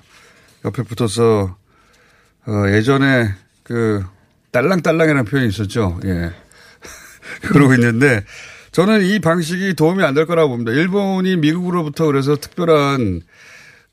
옆에 0.64 0.84
붙어서 0.84 1.58
어, 2.48 2.64
예전에 2.70 3.30
그 3.64 4.04
딸랑딸랑이라는 4.52 5.26
표현이 5.26 5.50
있었죠. 5.50 6.00
예. 6.06 6.32
그러고 7.50 7.74
있는데 7.74 8.24
저는 8.72 9.04
이 9.04 9.20
방식이 9.20 9.74
도움이 9.74 10.04
안 10.04 10.14
될 10.14 10.28
거라고 10.28 10.50
봅니다. 10.50 10.72
일본이 10.72 11.36
미국으로부터 11.38 12.06
그래서 12.06 12.36
특별한 12.36 13.22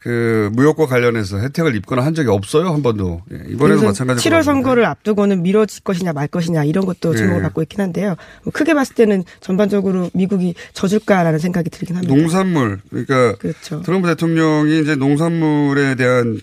그 0.02 0.50
무역과 0.54 0.86
관련해서 0.86 1.38
혜택을 1.38 1.76
입거나 1.76 2.04
한 2.04 2.12
적이 2.12 2.30
없어요 2.30 2.72
한 2.72 2.82
번도. 2.82 3.22
예, 3.32 3.52
이번에도 3.52 3.84
마찬가지로. 3.84 4.36
7월 4.36 4.42
선거를 4.42 4.84
앞두고는 4.84 5.42
미뤄질 5.44 5.84
것이냐 5.84 6.12
말 6.12 6.26
것이냐 6.26 6.64
이런 6.64 6.84
것도 6.86 7.14
주목을 7.14 7.38
예. 7.38 7.42
받고 7.42 7.62
있긴 7.62 7.80
한데요. 7.80 8.16
뭐 8.42 8.52
크게 8.52 8.74
봤을 8.74 8.96
때는 8.96 9.22
전반적으로 9.38 10.10
미국이 10.12 10.54
져줄까라는 10.72 11.38
생각이 11.38 11.70
들긴 11.70 11.96
합니다. 11.96 12.12
농산물 12.12 12.80
그러니까 12.90 13.36
그렇죠. 13.36 13.82
트럼프 13.82 14.08
대통령이 14.08 14.80
이제 14.80 14.96
농산물에 14.96 15.94
대한 15.94 16.40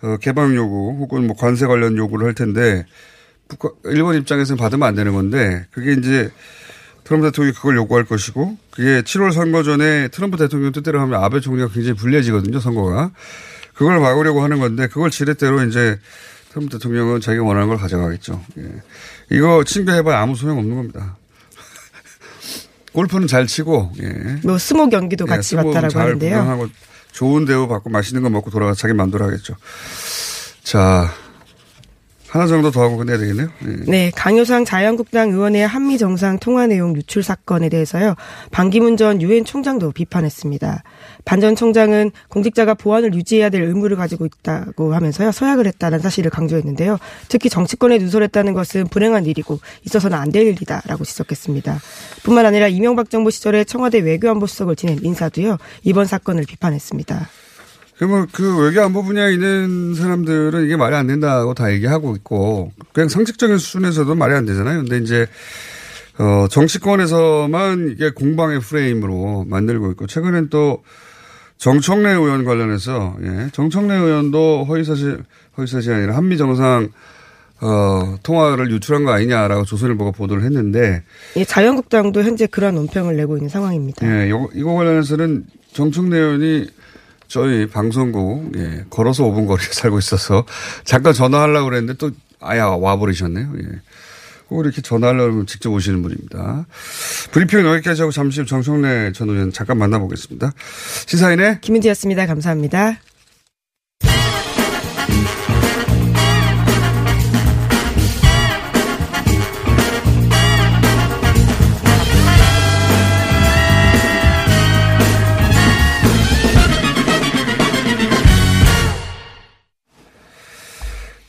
어, 0.00 0.16
개방 0.16 0.54
요구 0.54 0.96
혹은 0.98 1.26
뭐 1.26 1.36
관세 1.36 1.66
관련 1.66 1.98
요구를 1.98 2.26
할 2.26 2.34
텐데 2.34 2.86
북한, 3.48 3.72
일본 3.84 4.16
입장에서는 4.16 4.56
받으면 4.56 4.88
안 4.88 4.94
되는 4.94 5.12
건데 5.12 5.66
그게 5.70 5.92
이제 5.92 6.30
트럼프 7.06 7.28
대통령이 7.28 7.54
그걸 7.54 7.76
요구할 7.76 8.04
것이고 8.04 8.58
그게 8.70 9.00
7월 9.02 9.32
선거 9.32 9.62
전에 9.62 10.08
트럼프 10.08 10.36
대통령 10.36 10.72
뜻대로 10.72 11.00
하면 11.00 11.22
아베 11.22 11.38
총리가 11.40 11.68
굉장히 11.68 11.96
불리해지거든요 11.96 12.58
선거가 12.58 13.12
그걸 13.74 14.00
막으려고 14.00 14.42
하는 14.42 14.58
건데 14.58 14.88
그걸 14.88 15.10
지렛대로 15.10 15.62
이제 15.64 16.00
트럼프 16.50 16.72
대통령은 16.72 17.20
자기가 17.20 17.44
원하는 17.44 17.68
걸 17.68 17.76
가져가겠죠. 17.76 18.42
예. 18.58 18.62
이거 19.30 19.62
친교해봐야 19.62 20.18
아무 20.18 20.34
소용 20.34 20.58
없는 20.58 20.74
겁니다. 20.74 21.16
골프는 22.92 23.26
잘 23.26 23.46
치고 23.46 23.92
예. 24.02 24.40
뭐 24.42 24.56
스모 24.56 24.88
경기도 24.88 25.26
같이 25.26 25.50
스모는 25.50 25.68
왔다라고 25.68 25.92
잘 25.92 26.02
하는데요. 26.06 26.70
좋은 27.12 27.44
대우 27.44 27.68
받고 27.68 27.90
맛있는 27.90 28.22
거 28.22 28.30
먹고 28.30 28.50
돌아가 28.50 28.72
자기 28.72 28.94
마음대로 28.94 29.26
하겠죠. 29.26 29.54
자 30.62 31.12
하나 32.36 32.46
정도 32.46 32.70
더 32.70 32.82
하고 32.82 32.98
끝내야 32.98 33.16
되겠네요. 33.16 33.48
예. 33.66 33.90
네, 33.90 34.12
강효상 34.14 34.66
자유한국당 34.66 35.30
의원의 35.30 35.66
한미 35.66 35.96
정상 35.96 36.38
통화 36.38 36.66
내용 36.66 36.94
유출 36.94 37.22
사건에 37.22 37.70
대해서요. 37.70 38.14
반기문 38.50 38.98
전 38.98 39.22
유엔 39.22 39.44
총장도 39.46 39.92
비판했습니다. 39.92 40.82
반 41.24 41.40
전 41.40 41.56
총장은 41.56 42.12
공직자가 42.28 42.74
보안을 42.74 43.14
유지해야 43.14 43.48
될 43.50 43.62
의무를 43.62 43.96
가지고 43.96 44.26
있다고 44.26 44.94
하면서요. 44.94 45.32
서약을 45.32 45.66
했다는 45.66 45.98
사실을 46.00 46.30
강조했는데요. 46.30 46.98
특히 47.28 47.48
정치권에 47.48 47.98
누설했다는 47.98 48.52
것은 48.54 48.88
불행한 48.88 49.24
일이고 49.26 49.58
있어서는 49.84 50.16
안 50.18 50.30
될 50.30 50.46
일이다라고 50.48 51.04
지적했습니다. 51.04 51.80
뿐만 52.22 52.44
아니라 52.44 52.68
이명박 52.68 53.08
정부 53.08 53.30
시절에 53.30 53.64
청와대 53.64 53.98
외교안보수석을 54.00 54.76
지낸 54.76 54.98
인사도요. 55.02 55.56
이번 55.84 56.04
사건을 56.04 56.44
비판했습니다. 56.46 57.28
그러면 57.98 58.26
그 58.30 58.62
외교안보 58.62 59.02
분야에 59.02 59.32
있는 59.32 59.94
사람들은 59.94 60.66
이게 60.66 60.76
말이 60.76 60.94
안 60.94 61.06
된다고 61.06 61.54
다 61.54 61.72
얘기하고 61.72 62.14
있고 62.16 62.72
그냥 62.92 63.08
상식적인 63.08 63.58
수준에서도 63.58 64.14
말이 64.14 64.34
안 64.34 64.44
되잖아요. 64.44 64.82
근데 64.82 64.98
이제 64.98 65.26
어 66.18 66.46
정치권에서만 66.48 67.90
이게 67.92 68.10
공방의 68.10 68.60
프레임으로 68.60 69.44
만들고 69.48 69.90
있고 69.92 70.06
최근엔 70.06 70.50
또 70.50 70.82
정청래 71.56 72.10
의원 72.10 72.44
관련해서 72.44 73.16
예, 73.22 73.48
정청래 73.52 73.94
의원도 73.94 74.66
허위사실 74.68 75.24
허위사실이 75.56 75.94
아니라 75.94 76.16
한미 76.16 76.36
정상 76.36 76.90
어 77.62 78.16
통화를 78.22 78.70
유출한 78.70 79.04
거 79.04 79.12
아니냐라고 79.12 79.64
조선일보가 79.64 80.10
보도를 80.10 80.42
했는데 80.44 81.02
예, 81.36 81.44
자유한국당도 81.44 82.22
현재 82.22 82.46
그러한 82.46 82.74
논평을 82.74 83.16
내고 83.16 83.38
있는 83.38 83.48
상황입니다. 83.48 84.06
예, 84.06 84.28
이거, 84.28 84.50
이거 84.54 84.74
관련해서는 84.74 85.46
정청래 85.72 86.18
의원이 86.18 86.66
저희 87.28 87.66
방송국, 87.66 88.52
예, 88.56 88.84
걸어서 88.90 89.24
5분 89.24 89.46
거리에 89.46 89.66
살고 89.72 89.98
있어서 89.98 90.44
잠깐 90.84 91.12
전화하려고 91.12 91.70
그랬는데 91.70 91.98
또 91.98 92.10
아예 92.40 92.60
와버리셨네요. 92.60 93.52
예. 93.58 93.80
꼭 94.48 94.64
이렇게 94.64 94.80
전화하려면 94.80 95.46
직접 95.46 95.72
오시는 95.72 96.02
분입니다. 96.02 96.66
브리핑은 97.32 97.64
여기까지 97.64 98.02
하고 98.02 98.12
잠시 98.12 98.40
후 98.40 98.46
정청래 98.46 99.10
전 99.12 99.28
의원 99.28 99.52
잠깐 99.52 99.76
만나보겠습니다. 99.78 100.52
시사인의 101.06 101.60
김은지였습니다. 101.62 102.26
감사합니다. 102.26 102.98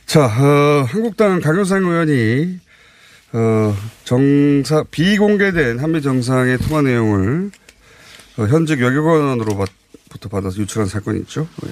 자, 0.08 0.24
어, 0.24 0.86
한국당 0.88 1.38
강효상 1.38 1.84
의원이 1.84 2.60
어, 3.34 3.76
정사 4.04 4.82
비공개된 4.90 5.80
한미 5.80 6.00
정상의 6.00 6.56
통화 6.56 6.80
내용을 6.80 7.50
어, 8.38 8.46
현직 8.46 8.80
외교관으로부터 8.80 10.30
받아서 10.30 10.56
유출한 10.60 10.88
사건이 10.88 11.20
있죠. 11.20 11.46
예. 11.66 11.70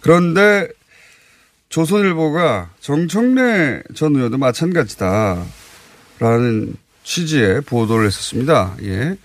그런데 0.00 0.68
조선일보가 1.68 2.70
정청래 2.80 3.82
전 3.94 4.16
의원도 4.16 4.38
마찬가지다라는 4.38 5.44
취지의 7.02 7.60
보도를 7.60 8.06
했었습니다. 8.06 8.74
예. 8.84 9.18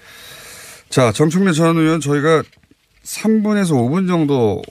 자, 0.89 1.13
정청래 1.13 1.53
전 1.53 1.77
의원 1.77 2.01
저희가 2.01 2.43
3분에서 3.05 3.75
5분 3.75 4.09
정도 4.09 4.61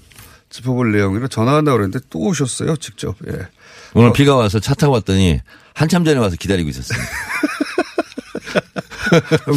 짚어볼 0.50 0.92
내용이라 0.92 1.28
전화한다고 1.28 1.78
그랬는데 1.78 2.06
또 2.10 2.20
오셨어요, 2.20 2.76
직접. 2.76 3.16
예. 3.28 3.48
오늘 3.94 4.12
비가 4.12 4.36
와서 4.36 4.60
차 4.60 4.74
타고 4.74 4.94
왔더니 4.94 5.40
한참 5.74 6.04
전에 6.04 6.18
와서 6.18 6.36
기다리고 6.36 6.68
있었어요. 6.70 6.98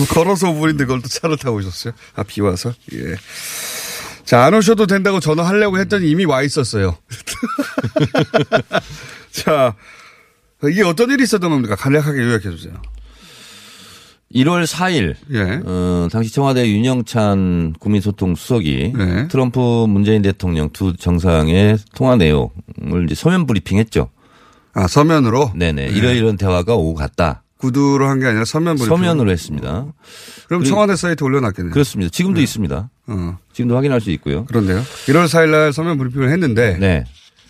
걸어서 0.09 0.47
5분인데 0.47 0.79
그걸 0.79 1.01
또 1.01 1.07
차를 1.07 1.37
타고 1.37 1.57
오셨어요? 1.57 1.93
아, 2.15 2.23
비 2.23 2.41
와서? 2.41 2.73
예. 2.93 3.15
자, 4.25 4.43
안 4.45 4.53
오셔도 4.53 4.87
된다고 4.87 5.19
전화하려고 5.19 5.79
했더니 5.79 6.09
이미 6.09 6.25
와 6.25 6.41
있었어요. 6.41 6.97
자, 9.31 9.75
이게 10.69 10.83
어떤 10.83 11.09
일이 11.09 11.23
있었던 11.23 11.49
겁니까? 11.49 11.75
간략하게 11.75 12.19
요약해 12.21 12.49
주세요. 12.51 12.81
1월 14.33 14.65
4일 14.65 15.15
예. 15.33 15.61
어, 15.65 16.07
당시 16.11 16.31
청와대 16.33 16.67
윤영찬 16.69 17.73
국민소통 17.79 18.35
수석이 18.35 18.93
네. 18.95 19.27
트럼프 19.27 19.59
문재인 19.87 20.21
대통령 20.21 20.69
두 20.71 20.95
정상의 20.95 21.77
통화 21.95 22.15
내용을 22.15 23.05
이제 23.05 23.15
서면 23.15 23.45
브리핑했죠. 23.45 24.09
아, 24.73 24.87
서면으로? 24.87 25.51
네네. 25.55 25.87
이러이런 25.87 26.37
대화가 26.37 26.75
오고 26.75 26.95
갔다. 26.95 27.43
구두로 27.57 28.07
한 28.07 28.19
게 28.19 28.25
아니라 28.25 28.45
서면 28.45 28.75
브리핑. 28.77 28.95
서면으로 28.95 29.29
했습니다. 29.31 29.85
그럼 30.47 30.63
청와대 30.63 30.95
사이트 30.95 31.23
올려놨겠네요. 31.23 31.73
그렇습니다. 31.73 32.09
지금도 32.09 32.41
있습니다. 32.41 32.89
어, 33.07 33.37
지금도 33.53 33.75
확인할 33.75 34.01
수 34.01 34.11
있고요. 34.11 34.45
그런데요. 34.45 34.79
1월 35.07 35.25
4일 35.25 35.49
날 35.51 35.73
서면 35.73 35.97
브리핑을 35.97 36.29
했는데. 36.31 36.77
네. 36.79 37.03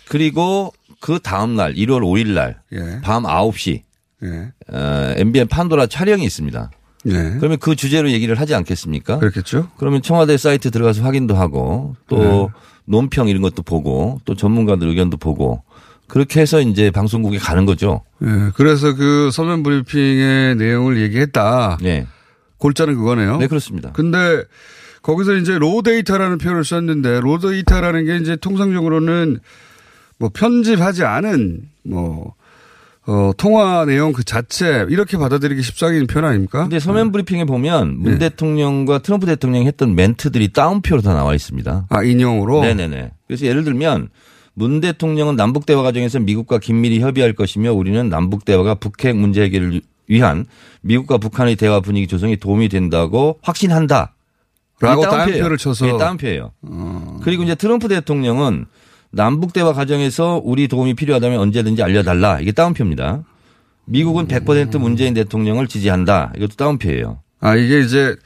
그리고 0.08 0.74
그 1.00 1.18
다음 1.22 1.54
날 1.56 1.74
1월 1.74 2.00
5일 2.02 2.28
날 2.34 2.60
예. 2.72 3.00
밤 3.02 3.22
9시 3.22 3.82
예. 4.24 4.52
어, 4.72 5.14
MBN 5.16 5.48
판도라 5.48 5.86
촬영이 5.86 6.24
있습니다. 6.24 6.70
예. 7.06 7.12
그러면 7.38 7.58
그 7.58 7.74
주제로 7.74 8.10
얘기를 8.10 8.38
하지 8.38 8.54
않겠습니까? 8.54 9.18
그렇겠죠. 9.18 9.68
그러면 9.76 10.02
청와대 10.02 10.36
사이트 10.36 10.70
들어가서 10.70 11.02
확인도 11.02 11.34
하고 11.34 11.96
또 12.08 12.18
네. 12.18 12.48
논평 12.84 13.28
이런 13.28 13.42
것도 13.42 13.62
보고 13.62 14.20
또 14.24 14.34
전문가들 14.34 14.88
의견도 14.88 15.16
보고 15.16 15.62
그렇게 16.06 16.40
해서 16.40 16.60
이제 16.60 16.90
방송국에 16.90 17.38
가는 17.38 17.64
거죠. 17.64 18.02
예. 18.22 18.50
그래서 18.54 18.94
그 18.94 19.30
서면 19.32 19.62
브리핑의 19.62 20.56
내용을 20.56 21.00
얘기했다. 21.00 21.78
네. 21.80 22.06
골자는 22.58 22.94
그거네요. 22.94 23.38
네, 23.38 23.48
그렇습니다. 23.48 23.90
근데 23.92 24.44
거기서 25.02 25.34
이제 25.34 25.58
raw 25.58 25.82
data라는 25.82 26.38
표현을 26.38 26.64
썼는데 26.64 27.20
raw 27.20 27.38
data라는 27.38 28.04
게 28.04 28.16
이제 28.18 28.36
통상적으로는 28.36 29.40
뭐 30.18 30.30
편집하지 30.32 31.02
않은 31.02 31.62
뭐 31.82 32.34
어, 33.06 33.32
통화 33.36 33.84
내용 33.84 34.12
그 34.12 34.22
자체 34.22 34.86
이렇게 34.88 35.16
받아들이기 35.16 35.62
십상인 35.62 36.06
표현 36.06 36.24
아닙니까? 36.24 36.62
근데 36.62 36.78
서면 36.78 37.10
브리핑에 37.10 37.44
보면 37.44 37.98
문 37.98 38.12
네. 38.12 38.18
대통령과 38.30 39.00
트럼프 39.00 39.26
대통령이 39.26 39.66
했던 39.66 39.94
멘트들이 39.94 40.52
다운표로 40.52 41.02
다 41.02 41.12
나와 41.12 41.34
있습니다. 41.34 41.86
아 41.88 42.02
인용으로. 42.02 42.62
네네네. 42.62 43.10
그래서 43.26 43.46
예를 43.46 43.64
들면 43.64 44.08
문 44.54 44.80
대통령은 44.80 45.34
남북 45.34 45.66
대화 45.66 45.82
과정에서 45.82 46.20
미국과 46.20 46.58
긴밀히 46.58 47.00
협의할 47.00 47.32
것이며 47.32 47.72
우리는 47.72 48.08
남북 48.08 48.44
대화가 48.44 48.76
북핵 48.76 49.16
문제 49.16 49.42
해결을 49.42 49.80
위한 50.06 50.46
미국과 50.82 51.18
북한의 51.18 51.56
대화 51.56 51.80
분위기 51.80 52.06
조성에 52.06 52.36
도움이 52.36 52.68
된다고 52.68 53.38
확신한다. 53.42 54.14
라고. 54.80 55.02
다운표를 55.02 55.58
쳐서. 55.58 55.86
어. 55.86 55.92
네, 55.92 55.98
다운표예요. 55.98 56.52
그리고 57.22 57.44
이제 57.44 57.54
트럼프 57.54 57.88
대통령은 57.88 58.66
남북 59.12 59.52
대화 59.52 59.72
과정에서 59.72 60.40
우리 60.42 60.68
도움이 60.68 60.94
필요하다면 60.94 61.38
언제든지 61.38 61.82
알려달라. 61.82 62.40
이게 62.40 62.50
다운표입니다. 62.52 63.24
미국은 63.84 64.26
100% 64.26 64.78
문재인 64.78 65.14
대통령을 65.14 65.66
지지한다. 65.68 66.32
이것도 66.36 66.54
다운표예요. 66.56 67.20
아 67.40 67.56
이게 67.56 67.80
이제 67.80 68.16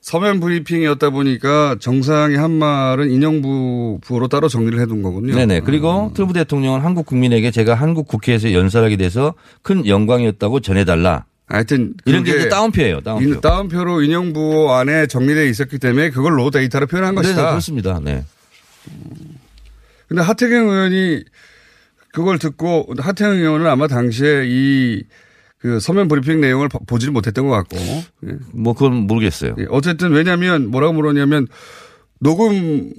서면 0.00 0.40
브리핑이었다 0.40 1.10
보니까 1.10 1.76
정상이 1.78 2.36
한 2.36 2.52
말은 2.52 3.10
인용부 3.10 3.98
부로 4.02 4.28
따로 4.28 4.48
정리를 4.48 4.80
해둔 4.80 5.02
거군요. 5.02 5.34
네네. 5.34 5.60
그리고 5.60 6.10
트럼프 6.14 6.32
대통령은 6.32 6.80
한국 6.80 7.04
국민에게 7.04 7.50
제가 7.50 7.74
한국 7.74 8.08
국회에서 8.08 8.52
연설하게 8.52 8.96
돼서 8.96 9.34
큰 9.62 9.86
영광이었다고 9.86 10.60
전해달라. 10.60 11.26
하여튼 11.46 11.94
이런 12.06 12.22
게 12.24 12.30
그게 12.30 12.42
이제 12.42 12.48
다운표예요. 12.48 13.00
다운표. 13.00 13.28
이 13.28 13.40
다운표로 13.40 14.02
인용부 14.02 14.72
안에 14.72 15.06
정리되어 15.06 15.44
있었기 15.46 15.78
때문에 15.78 16.10
그걸 16.10 16.38
로 16.38 16.50
데이터로 16.50 16.86
표현한 16.86 17.16
네, 17.16 17.22
것이다. 17.22 17.42
네, 17.42 17.48
그렇습니다. 17.50 18.00
네. 18.02 18.24
근데 20.10 20.22
하태경 20.22 20.68
의원이 20.68 21.22
그걸 22.12 22.38
듣고 22.40 22.88
하태경 22.98 23.36
의원은 23.36 23.66
아마 23.66 23.86
당시에 23.86 24.44
이 24.46 25.02
그 25.62 25.78
서면 25.78 26.08
브리핑 26.08 26.40
내용을 26.40 26.70
보- 26.70 26.82
보지를 26.86 27.12
못했던 27.12 27.46
것 27.46 27.52
같고. 27.52 27.76
예. 27.76 28.32
뭐 28.54 28.72
그건 28.72 28.94
모르겠어요. 29.06 29.56
예, 29.58 29.66
어쨌든 29.68 30.10
왜냐하면 30.10 30.70
뭐라고 30.70 30.94
물었냐면 30.94 31.48
녹음 32.18 32.90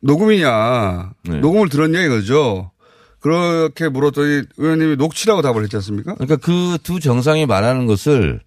녹음이냐 0.00 1.10
네. 1.28 1.40
녹음을 1.40 1.68
들었냐 1.68 2.00
이거죠. 2.02 2.70
그렇게 3.18 3.88
물었더니 3.88 4.42
의원님이 4.58 4.94
녹취라고 4.94 5.42
답을 5.42 5.64
했지 5.64 5.74
않습니까? 5.74 6.14
그러니까 6.14 6.36
그 6.36 6.78
두 6.84 7.00
정상이 7.00 7.46
말하는 7.46 7.86
것을 7.86 8.40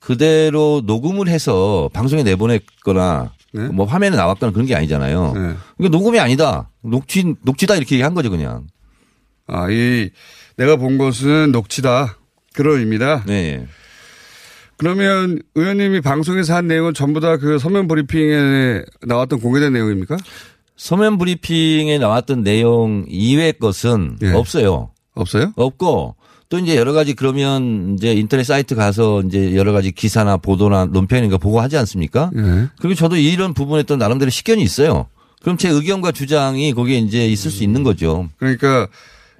그대로 0.00 0.82
녹음을 0.84 1.26
해서 1.28 1.88
방송에 1.94 2.22
내보냈거나 2.24 3.32
네. 3.54 3.68
뭐 3.68 3.86
화면에 3.86 4.16
나왔거나 4.16 4.52
그런 4.52 4.66
게 4.66 4.74
아니잖아요. 4.74 5.32
네. 5.32 5.40
그러니까 5.76 5.96
녹음이 5.96 6.18
아니다. 6.18 6.70
녹취 6.82 7.34
녹취다 7.42 7.76
이렇게 7.76 7.94
얘기한 7.94 8.12
거죠 8.14 8.28
그냥. 8.30 8.66
아, 9.46 9.70
이 9.70 10.10
내가 10.56 10.76
본 10.76 10.98
것은 10.98 11.52
녹취다. 11.52 12.18
그런 12.52 12.80
의미다. 12.80 13.24
네. 13.26 13.66
그러면 14.76 15.40
의원님이 15.54 16.00
방송에서 16.00 16.54
한 16.56 16.66
내용은 16.66 16.94
전부 16.94 17.20
다 17.20 17.36
그 17.36 17.58
서면 17.58 17.86
브리핑에 17.86 18.82
나왔던 19.02 19.40
공개된 19.40 19.72
내용입니까? 19.72 20.16
서면 20.76 21.18
브리핑에 21.18 21.98
나왔던 21.98 22.42
내용 22.42 23.04
이외의 23.08 23.54
것은 23.60 24.18
예. 24.22 24.32
없어요. 24.32 24.90
없어요? 25.14 25.52
없고 25.54 26.16
또 26.48 26.58
이제 26.58 26.76
여러 26.76 26.92
가지 26.92 27.14
그러면 27.14 27.94
이제 27.98 28.12
인터넷 28.12 28.44
사이트 28.44 28.74
가서 28.74 29.22
이제 29.22 29.56
여러 29.56 29.72
가지 29.72 29.90
기사나 29.92 30.36
보도나 30.36 30.86
논평인가 30.86 31.38
보고 31.38 31.60
하지 31.60 31.76
않습니까? 31.78 32.30
예. 32.36 32.68
그리고 32.80 32.94
저도 32.94 33.16
이런 33.16 33.54
부분에 33.54 33.82
또 33.84 33.96
나름대로 33.96 34.30
식견이 34.30 34.62
있어요. 34.62 35.06
그럼 35.42 35.56
제 35.58 35.68
의견과 35.68 36.12
주장이 36.12 36.72
거기에 36.72 36.98
이제 36.98 37.26
있을 37.26 37.50
수 37.50 37.64
있는 37.64 37.82
거죠. 37.82 38.28
그러니까 38.38 38.88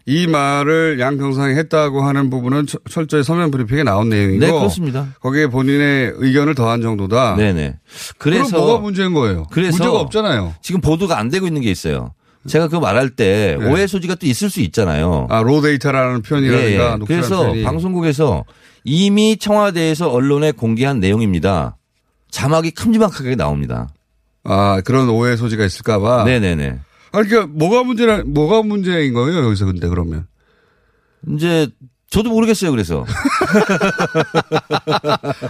이 0.07 0.27
말을 0.27 0.99
양 1.01 1.17
정상이 1.17 1.55
했다고 1.55 2.03
하는 2.03 2.29
부분은 2.29 2.67
철- 2.67 2.81
철저히 2.91 3.23
서면 3.23 3.51
브리핑에 3.51 3.85
나온 3.85 4.11
내용이고 4.11 4.39
네, 4.45 4.51
그렇습니다. 4.53 5.09
거기에 5.21 5.47
본인의 5.47 6.13
의견을 6.17 6.55
더한 6.55 6.83
정도다. 6.83 7.37
네네. 7.37 7.77
그럼 8.19 8.39
그래서 8.39 8.59
뭐가 8.59 8.81
문제인 8.81 9.15
거예요? 9.15 9.47
그래서 9.51 9.79
문제가 9.79 9.99
없잖아요. 10.01 10.55
지금 10.61 10.83
보도가 10.83 11.19
안 11.19 11.31
되고 11.31 11.47
있는 11.47 11.63
게 11.63 11.71
있어요. 11.71 12.13
제가 12.47 12.67
그거 12.69 12.81
말할 12.81 13.11
때 13.11 13.57
네. 13.59 13.67
오해 13.67 13.87
소지가 13.87 14.17
또 14.17 14.27
있을 14.27 14.51
수 14.51 14.61
있잖아요. 14.61 15.27
아, 15.31 15.41
raw 15.43 15.61
data라는 15.61 16.23
표현이라든가. 16.23 16.97
녹취라는 16.99 17.07
그래서 17.07 17.43
표현이. 17.45 17.63
방송국에서 17.63 18.45
이미 18.85 19.37
청와대에서 19.39 20.11
언론에 20.11 20.53
공개한 20.53 21.01
내용입니다. 21.01 21.77
자막이 22.31 22.73
큼지막하게 22.73 23.37
나옵니다. 23.37 23.89
아, 24.45 24.81
그런 24.85 25.09
오해 25.09 25.37
소지가 25.37 25.65
있을까봐. 25.65 26.25
네네네. 26.25 26.79
아, 27.13 27.23
그러니까 27.23 27.47
뭐가 27.47 27.83
문제라, 27.85 28.25
뭐가 28.27 28.63
문제인 28.63 29.15
거예요, 29.15 29.45
여기서 29.47 29.65
근데 29.67 29.89
그러면. 29.89 30.27
이제 31.31 31.69
저도 32.11 32.31
모르겠어요. 32.31 32.71
그래서 32.71 33.07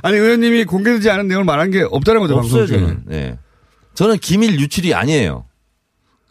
아니, 0.02 0.16
의원님이 0.16 0.64
공개되지 0.64 1.10
않은 1.10 1.28
내용을 1.28 1.44
말한 1.44 1.70
게 1.70 1.82
없다는 1.82 2.20
거죠, 2.20 2.36
방송. 2.36 2.66
중에. 2.66 2.78
저는. 2.78 3.02
네. 3.06 3.38
저는 3.94 4.18
기밀 4.18 4.58
유출이 4.60 4.94
아니에요. 4.94 5.44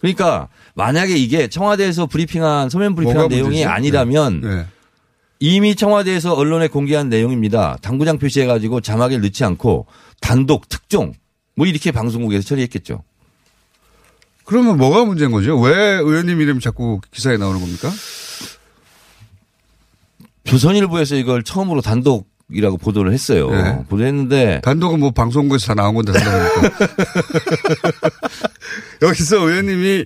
그러니까 0.03 0.49
만약에 0.75 1.15
이게 1.15 1.47
청와대에서 1.47 2.07
브리핑한 2.07 2.69
서면 2.69 2.93
브리핑한 2.93 3.29
내용이 3.29 3.43
문제지? 3.43 3.65
아니라면 3.65 4.41
네. 4.41 4.65
이미 5.39 5.77
청와대에서 5.77 6.33
언론에 6.33 6.67
공개한 6.67 7.07
내용입니다. 7.07 7.77
당구장 7.81 8.19
표시해가지고 8.19 8.81
자막을 8.81 9.21
넣지 9.21 9.45
않고 9.45 9.87
단독 10.19 10.67
특종 10.67 11.13
뭐 11.55 11.65
이렇게 11.65 11.91
방송국에서 11.91 12.45
처리했겠죠. 12.45 13.01
그러면 14.43 14.75
뭐가 14.75 15.05
문제인 15.05 15.31
거죠? 15.31 15.57
왜 15.57 15.73
의원님 15.73 16.41
이름이 16.41 16.59
자꾸 16.59 16.99
기사에 17.11 17.37
나오는 17.37 17.61
겁니까? 17.61 17.89
조선일보에서 20.43 21.15
이걸 21.15 21.43
처음으로 21.43 21.79
단독 21.79 22.27
이라고 22.51 22.77
보도를 22.77 23.13
했어요. 23.13 23.49
네. 23.49 23.84
보도했는데 23.89 24.62
단독은 24.63 24.99
뭐 24.99 25.12
방송국에서 25.12 25.67
다 25.67 25.73
나온 25.75 25.95
건데 25.95 26.12
단독이니까. 26.12 26.86
여기서 29.01 29.38
의원님이 29.49 30.06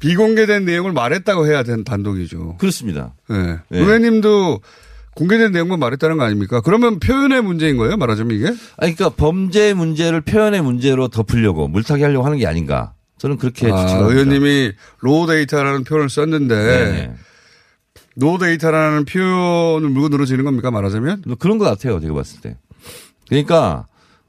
비공개된 0.00 0.64
내용을 0.64 0.92
말했다고 0.92 1.46
해야 1.46 1.62
되는 1.62 1.84
단독이죠. 1.84 2.56
그렇습니다. 2.58 3.14
네. 3.28 3.58
네. 3.68 3.78
의원님도 3.78 4.60
공개된 5.14 5.52
내용만 5.52 5.78
말했다는 5.78 6.16
거 6.16 6.24
아닙니까? 6.24 6.60
그러면 6.60 6.98
표현의 6.98 7.42
문제인 7.42 7.76
거예요? 7.76 7.96
말하자면 7.96 8.36
이게? 8.36 8.46
아니, 8.78 8.94
그러니까 8.94 9.10
범죄 9.10 9.74
문제를 9.74 10.22
표현의 10.22 10.62
문제로 10.62 11.08
덮으려고 11.08 11.68
물타기 11.68 12.02
하려고 12.02 12.24
하는 12.24 12.38
게 12.38 12.46
아닌가. 12.46 12.94
저는 13.18 13.36
그렇게 13.36 13.70
아. 13.70 13.98
의원님이 14.00 14.72
raw 15.00 15.26
data라는 15.26 15.84
표현을 15.84 16.08
썼는데 16.08 16.54
네. 16.56 17.06
raw 17.06 17.12
data라는 18.20 19.04
표현을 19.04 19.88
물고 19.88 20.08
늘어지는 20.08 20.44
겁니까? 20.44 20.70
말하자면? 20.70 21.22
뭐 21.26 21.36
그런 21.38 21.58
것 21.58 21.64
같아요. 21.64 22.00
제가 22.00 22.12
봤을 22.14 22.40
때. 22.40 22.56
그러니까 23.28 23.86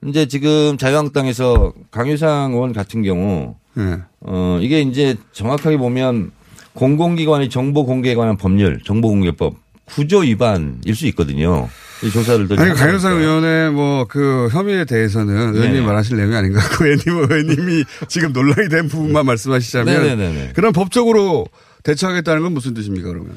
이제 0.08 0.26
지금 0.28 0.78
자유한국당에서 0.78 1.74
강효상 1.92 2.54
의원 2.54 2.74
같은 2.74 3.04
경우 3.04 3.56
네. 3.74 3.98
어 4.22 4.60
이게 4.62 4.82
이제 4.82 5.16
정확하게 5.32 5.78
보면 5.78 6.32
공공기관의 6.74 7.50
정보 7.50 7.86
공개에 7.86 8.16
관한 8.16 8.38
법률, 8.38 8.80
정보공개법 8.84 9.56
구조 9.86 10.20
위반일 10.20 10.96
수 10.96 11.06
있거든요. 11.08 11.70
이 12.04 12.10
조사를 12.10 12.48
더 12.48 12.56
아니, 12.56 12.74
보니까. 12.74 13.10
의원의 13.12 13.72
뭐 13.72 14.06
그 14.10 14.50
혐의에 14.52 14.84
대해서는 14.86 15.54
의원님이 15.56 15.80
네. 15.80 15.86
말하실 15.86 16.18
내용이 16.18 16.36
아닌가. 16.36 16.60
그 16.72 16.86
의원님은 16.86 17.32
의원님이 17.32 17.84
지금 18.08 18.34
논란이 18.34 18.70
된 18.70 18.88
부분만 18.88 19.26
말씀하시자면. 19.26 20.04
네네네네. 20.04 20.52
그럼 20.56 20.74
법적으로 20.74 21.46
대처하겠다는 21.84 22.42
건 22.44 22.54
무슨 22.54 22.74
뜻입니까, 22.74 23.08
그러면? 23.10 23.34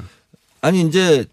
아니 0.61 0.81
이제 0.81 1.25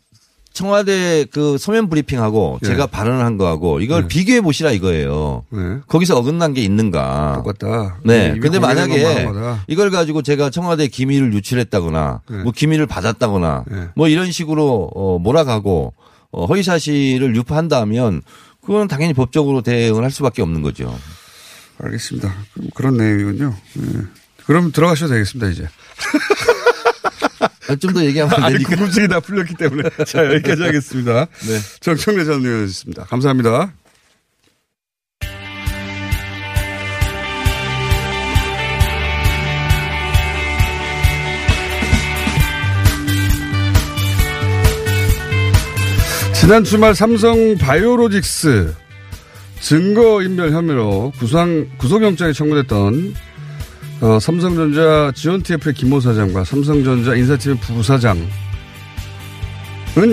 청와대 0.52 1.24
그 1.32 1.58
서면 1.58 1.88
브리핑하고 1.90 2.60
네. 2.62 2.68
제가 2.68 2.86
발언을 2.86 3.24
한 3.24 3.36
거하고 3.36 3.80
이걸 3.80 4.02
네. 4.02 4.08
비교해 4.08 4.40
보시라 4.40 4.70
이거예요. 4.70 5.44
네. 5.50 5.78
거기서 5.88 6.16
어긋난 6.16 6.54
게 6.54 6.62
있는가. 6.62 7.42
똑같다. 7.44 7.98
네. 8.04 8.38
근데 8.38 8.60
만약에. 8.60 9.28
이걸 9.66 9.90
가지고 9.90 10.22
제가 10.22 10.50
청와대 10.50 10.86
기밀을 10.86 11.32
유출했다거나 11.32 12.20
네. 12.30 12.36
뭐 12.44 12.52
기밀을 12.52 12.86
받았다거나 12.86 13.64
네. 13.68 13.88
뭐 13.96 14.06
이런 14.06 14.30
식으로 14.30 14.90
어 14.94 15.18
몰아가고 15.18 15.92
어 16.30 16.46
허위 16.46 16.62
사실을 16.62 17.34
유포한다면 17.34 18.22
그건 18.64 18.86
당연히 18.86 19.12
법적으로 19.12 19.60
대응을 19.62 20.04
할 20.04 20.10
수밖에 20.12 20.40
없는 20.40 20.62
거죠. 20.62 20.96
알겠습니다. 21.82 22.32
그럼 22.54 22.68
그런 22.74 22.96
내용이군요. 22.96 23.54
네. 23.74 24.00
그럼 24.46 24.70
들어가셔도 24.70 25.12
되겠습니다, 25.14 25.48
이제. 25.50 25.68
좀 27.80 27.94
더 27.94 28.04
얘기하면 28.04 28.34
안 28.34 28.44
아니, 28.44 28.54
되니까. 28.54 28.70
궁금증이 28.76 29.08
다 29.08 29.20
풀렸기 29.20 29.54
때문에. 29.54 29.88
자, 30.06 30.24
여기까지 30.26 30.62
하겠습니다. 30.62 31.26
네. 31.46 31.58
정청래 31.80 32.24
전 32.24 32.44
의원이었습니다. 32.44 33.04
감사합니다. 33.04 33.72
지난 46.34 46.62
주말 46.62 46.94
삼성 46.94 47.56
바이오로직스 47.56 48.74
증거인멸 49.60 50.52
혐의로 50.52 51.12
구상, 51.18 51.66
구속영장이 51.78 52.34
청구됐던 52.34 53.14
어, 54.04 54.20
삼성전자 54.20 55.10
지원TF의 55.12 55.72
김모 55.72 55.98
사장과 55.98 56.44
삼성전자 56.44 57.14
인사팀의 57.14 57.56
부사장은 57.56 58.26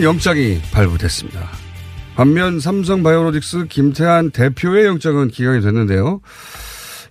영장이 0.01 0.61
발부됐습니다. 0.71 1.49
반면 2.15 2.61
삼성바이오로직스 2.61 3.65
김태한 3.67 4.31
대표의 4.31 4.85
영장은 4.85 5.27
기각이 5.27 5.59
됐는데요. 5.59 6.21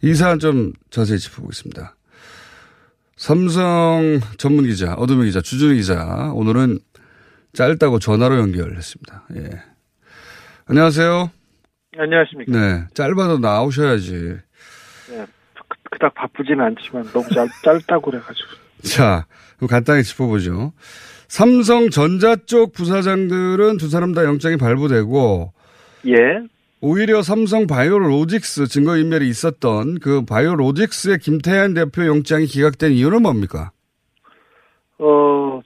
이 0.01 0.15
사안 0.15 0.39
좀 0.39 0.73
자세히 0.89 1.19
짚어보겠습니다. 1.19 1.97
삼성 3.15 4.21
전문 4.39 4.65
기자, 4.65 4.95
어둠의 4.95 5.27
기자, 5.27 5.43
주준희 5.43 5.77
기자, 5.77 6.33
오늘은 6.35 6.79
짧다고 7.53 7.99
전화로 7.99 8.39
연결했습니다. 8.39 9.27
예. 9.37 9.51
안녕하세요. 10.65 11.31
안녕하십니까. 11.99 12.53
네. 12.59 12.85
짧아도 12.95 13.39
나오셔야지. 13.39 14.39
네, 15.11 15.27
그- 15.91 15.99
그닥 15.99 16.15
바쁘지는 16.15 16.61
않지만 16.61 17.05
너무 17.13 17.29
짧, 17.31 17.49
짧다고 17.65 18.11
그래가지고. 18.11 18.49
자, 18.83 19.27
간단히 19.69 20.03
짚어보죠. 20.03 20.73
삼성전자 21.29 22.37
쪽 22.47 22.73
부사장들은 22.73 23.77
두 23.77 23.89
사람 23.89 24.13
다 24.15 24.25
영장이 24.25 24.57
발부되고, 24.57 25.53
예. 26.07 26.15
오히려 26.81 27.21
삼성 27.23 27.67
바이오로직스 27.67 28.67
증거인멸이 28.69 29.29
있었던 29.29 29.99
그 30.01 30.25
바이오로직스의 30.25 31.19
김태한 31.19 31.75
대표 31.75 32.07
영장이 32.07 32.47
기각된 32.47 32.93
이유는 32.93 33.23
뭡니까? 33.23 33.71
어, 34.99 35.61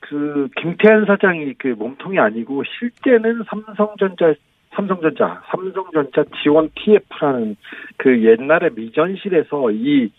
그, 0.00 0.48
김태한 0.60 1.06
사장이 1.06 1.54
그 1.58 1.68
몸통이 1.68 2.18
아니고, 2.18 2.62
실제는 2.78 3.42
삼성전자, 3.48 4.34
삼성전자, 4.76 5.42
삼성전자 5.50 6.24
지원 6.42 6.68
TF라는 6.76 7.56
그 8.02 8.24
옛날에 8.24 8.70
미전실에서 8.74 9.70
이, 9.72 10.10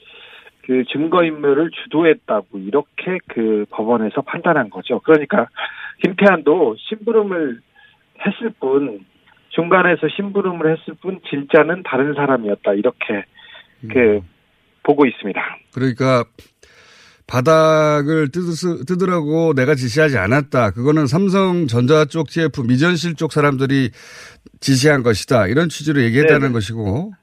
그 0.65 0.83
증거인멸을 0.91 1.71
주도했다고 1.71 2.59
이렇게 2.59 3.17
그 3.27 3.65
법원에서 3.71 4.21
판단한 4.21 4.69
거죠. 4.69 4.99
그러니까 4.99 5.47
김태환도 6.03 6.75
심부름을 6.77 7.59
했을 8.23 8.53
뿐 8.59 9.03
중간에서 9.49 10.07
심부름을 10.15 10.77
했을 10.77 10.93
뿐 11.01 11.19
진짜는 11.27 11.81
다른 11.83 12.13
사람이었다 12.13 12.73
이렇게 12.73 13.25
그 13.89 14.21
보고 14.83 15.07
있습니다. 15.07 15.41
그러니까 15.73 16.23
바닥을 17.25 18.29
뜯으, 18.31 18.85
뜯으라고 18.85 19.53
내가 19.55 19.73
지시하지 19.73 20.17
않았다. 20.19 20.71
그거는 20.71 21.07
삼성전자 21.07 22.05
쪽 22.05 22.29
TF 22.29 22.61
미전실 22.61 23.15
쪽 23.15 23.31
사람들이 23.31 23.89
지시한 24.59 25.01
것이다. 25.01 25.47
이런 25.47 25.69
취지로 25.69 26.01
얘기했다는 26.01 26.41
네네. 26.41 26.53
것이고. 26.53 27.13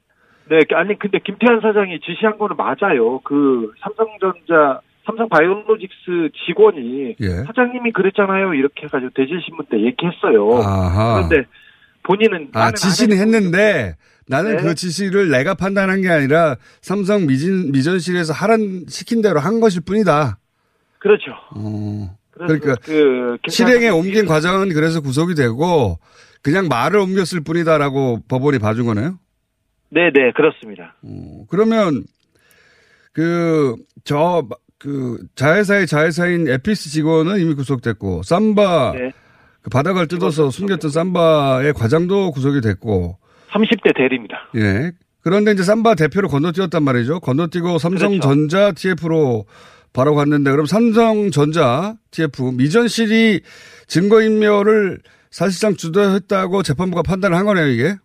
네, 0.50 0.60
아니 0.74 0.98
근데 0.98 1.18
김태환 1.18 1.60
사장이 1.60 2.00
지시한 2.00 2.38
거는 2.38 2.56
맞아요. 2.56 3.20
그 3.20 3.72
삼성전자 3.80 4.80
삼성 5.04 5.28
바이오로직스 5.28 6.30
직원이 6.46 7.16
예. 7.20 7.28
사장님이 7.46 7.92
그랬잖아요. 7.92 8.54
이렇게 8.54 8.84
해가지고 8.84 9.10
대질신문 9.14 9.66
때 9.70 9.80
얘기했어요. 9.80 10.62
아하. 10.62 11.26
그런데 11.28 11.48
본인은 12.02 12.50
아, 12.52 12.72
지시는 12.72 13.16
했는데 13.16 13.96
나는 14.26 14.56
네. 14.56 14.62
그 14.62 14.74
지시를 14.74 15.30
내가 15.30 15.54
판단한 15.54 16.02
게 16.02 16.10
아니라 16.10 16.56
삼성 16.82 17.26
미진, 17.26 17.72
미전실에서 17.72 18.32
하란, 18.34 18.84
시킨 18.88 19.22
대로 19.22 19.40
한 19.40 19.60
것일 19.60 19.82
뿐이다. 19.84 20.38
그렇죠. 20.98 21.32
어. 21.56 22.16
그러니까 22.32 22.76
그 22.82 23.36
실행에 23.48 23.88
옮긴 23.88 24.26
과정은 24.26 24.72
그래서 24.72 25.00
구속이 25.00 25.34
되고 25.34 25.98
그냥 26.42 26.68
말을 26.68 27.00
옮겼을 27.00 27.40
뿐이다라고 27.40 28.20
법원이 28.28 28.58
봐준 28.58 28.86
거네요. 28.86 29.18
네, 29.90 30.10
네, 30.12 30.32
그렇습니다. 30.32 30.94
어, 31.02 31.44
그러면 31.48 32.04
그 33.12 33.76
저 34.04 34.42
그 34.78 35.18
자회사의 35.34 35.86
자회사인 35.86 36.48
에피스 36.48 36.90
직원은 36.90 37.40
이미 37.40 37.54
구속됐고 37.54 38.22
삼바 38.22 38.92
네. 38.96 39.10
그 39.60 39.70
바닥을 39.70 40.06
뜯어서 40.06 40.50
숨겼던 40.50 40.90
삼바의 40.90 41.72
과장도 41.74 42.30
구속이 42.30 42.60
됐고 42.60 43.18
30대 43.50 43.96
대리입니다. 43.96 44.50
예. 44.56 44.92
그런데 45.20 45.50
이제 45.50 45.64
삼바 45.64 45.96
대표로 45.96 46.28
건너뛰었단 46.28 46.82
말이죠. 46.82 47.18
건너뛰고 47.20 47.78
삼성전자 47.78 48.70
TF로 48.72 49.46
바로 49.92 50.14
갔는데 50.14 50.50
그럼 50.52 50.66
삼성전자 50.66 51.96
TF 52.12 52.52
미전실이 52.54 53.40
증거인멸을 53.88 55.00
사실상 55.30 55.74
주도했다고 55.74 56.62
재판부가 56.62 57.02
판단을 57.02 57.36
한 57.36 57.46
거네요, 57.46 57.66
이게. 57.66 57.96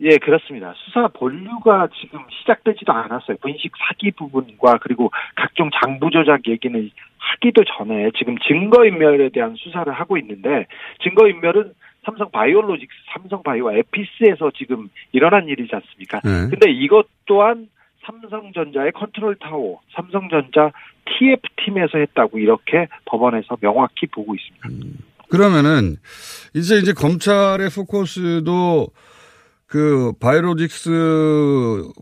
예, 0.00 0.18
그렇습니다. 0.18 0.74
수사 0.76 1.08
본류가 1.08 1.88
지금 2.00 2.20
시작되지도 2.40 2.92
않았어요. 2.92 3.38
분식 3.40 3.72
사기 3.78 4.10
부분과 4.10 4.78
그리고 4.82 5.10
각종 5.34 5.70
장부 5.70 6.10
조작 6.10 6.46
얘기는 6.46 6.90
하기도 7.18 7.64
전에 7.64 8.10
지금 8.18 8.36
증거인멸에 8.38 9.30
대한 9.30 9.54
수사를 9.56 9.90
하고 9.92 10.18
있는데 10.18 10.66
증거인멸은 11.02 11.72
삼성 12.04 12.30
바이오로직스, 12.30 12.94
삼성 13.12 13.42
바이오 13.42 13.72
에피스에서 13.72 14.52
지금 14.56 14.88
일어난 15.12 15.48
일이지 15.48 15.74
않습니까? 15.74 16.20
네. 16.20 16.48
근데 16.50 16.70
이것 16.70 17.06
또한 17.24 17.68
삼성전자의 18.04 18.92
컨트롤 18.92 19.34
타워, 19.36 19.80
삼성전자 19.92 20.70
TF팀에서 21.06 21.98
했다고 21.98 22.38
이렇게 22.38 22.86
법원에서 23.06 23.56
명확히 23.56 24.06
보고 24.06 24.34
있습니다. 24.34 24.68
그러면은 25.28 25.96
이제 26.54 26.76
이제 26.76 26.92
검찰의 26.92 27.70
포커스도 27.74 28.88
그 29.68 30.12
바이오로직스 30.20 30.90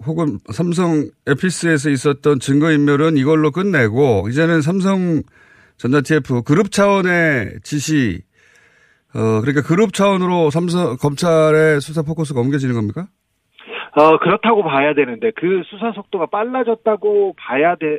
혹은 0.06 0.38
삼성 0.52 1.04
에피스에서 1.26 1.90
있었던 1.90 2.38
증거인멸은 2.38 3.16
이걸로 3.16 3.50
끝내고 3.50 4.28
이제는 4.28 4.60
삼성 4.60 5.22
전자 5.76 6.00
TF 6.02 6.42
그룹 6.42 6.70
차원의 6.70 7.60
지시 7.62 8.20
어 9.14 9.40
그러니까 9.40 9.62
그룹 9.62 9.94
차원으로 9.94 10.50
삼성 10.50 10.96
검찰의 10.96 11.80
수사 11.80 12.02
포커스가 12.02 12.40
옮겨지는 12.40 12.74
겁니까? 12.74 13.06
어, 13.96 14.18
그렇다고 14.18 14.62
봐야 14.64 14.92
되는데 14.92 15.30
그 15.36 15.62
수사 15.66 15.92
속도가 15.92 16.26
빨라졌다고 16.26 17.34
봐야 17.38 17.76
돼, 17.76 17.98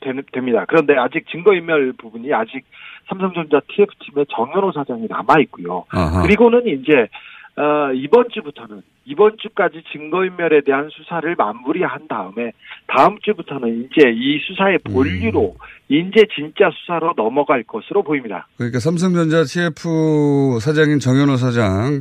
되, 0.00 0.12
됩니다. 0.32 0.64
그런데 0.68 0.94
아직 0.96 1.26
증거인멸 1.28 1.94
부분이 1.98 2.32
아직 2.32 2.64
삼성전자 3.08 3.60
TF팀의 3.68 4.26
정현호 4.30 4.70
사장이 4.72 5.08
남아 5.08 5.40
있고요. 5.40 5.84
아하. 5.90 6.22
그리고는 6.22 6.62
이제 6.68 7.08
어, 7.56 7.92
이번 7.92 8.28
주부터는 8.30 8.82
이번 9.06 9.36
주까지 9.40 9.82
증거인멸에 9.92 10.62
대한 10.64 10.88
수사를 10.90 11.34
마무리한 11.36 12.08
다음에 12.08 12.52
다음 12.86 13.18
주부터는 13.20 13.84
이제 13.84 14.10
이 14.10 14.38
수사의 14.46 14.78
본류로 14.78 15.56
이제 15.88 16.26
진짜 16.34 16.70
수사로 16.70 17.12
넘어갈 17.16 17.62
것으로 17.64 18.02
보입니다. 18.02 18.46
그러니까 18.56 18.78
삼성전자 18.78 19.44
TF 19.44 20.58
사장인 20.60 20.98
정현호 20.98 21.36
사장, 21.36 22.00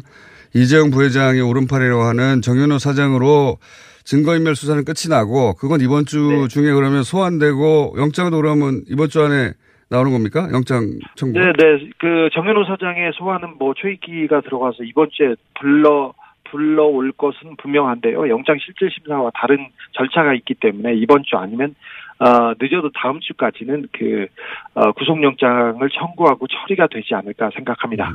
이재용 0.55 0.91
부회장의 0.91 1.41
오른팔이라고 1.41 2.01
하는 2.03 2.41
정현호 2.41 2.77
사장으로 2.77 3.57
증거인멸 4.05 4.55
수사는 4.55 4.83
끝이 4.85 5.09
나고 5.09 5.55
그건 5.55 5.81
이번 5.81 6.05
주 6.05 6.47
중에 6.49 6.73
그러면 6.73 7.03
소환되고 7.03 7.95
영장도 7.97 8.37
그러면 8.37 8.83
이번 8.89 9.09
주 9.09 9.21
안에 9.21 9.53
나오는 9.89 10.11
겁니까? 10.11 10.47
영장 10.51 10.99
청구. 11.15 11.39
네, 11.39 11.45
네. 11.53 11.89
그 11.99 12.29
정현호 12.33 12.65
사장의 12.65 13.11
소환은 13.15 13.57
뭐 13.59 13.73
초익기가 13.75 14.41
들어가서 14.41 14.83
이번 14.83 15.09
주에 15.11 15.35
불러 15.59 16.13
불러올 16.53 17.11
것은 17.13 17.57
분명한데요. 17.57 18.29
영장 18.29 18.57
실질 18.63 18.89
심사와 18.91 19.31
다른 19.33 19.67
절차가 19.93 20.33
있기 20.35 20.53
때문에 20.53 20.93
이번 20.95 21.23
주 21.25 21.35
아니면 21.35 21.75
어, 22.19 22.53
늦어도 22.61 22.91
다음 22.93 23.19
주까지는 23.19 23.87
그 23.91 24.27
어, 24.75 24.91
구속영장을 24.93 25.89
청구하고 25.89 26.47
처리가 26.47 26.87
되지 26.87 27.15
않을까 27.15 27.49
생각합니다. 27.55 28.13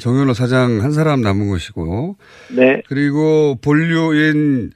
정현호 0.00 0.34
사장 0.34 0.82
한 0.82 0.92
사람 0.92 1.22
남은 1.22 1.48
것이고. 1.48 2.16
네. 2.56 2.82
그리고 2.86 3.56
본류인 3.62 4.70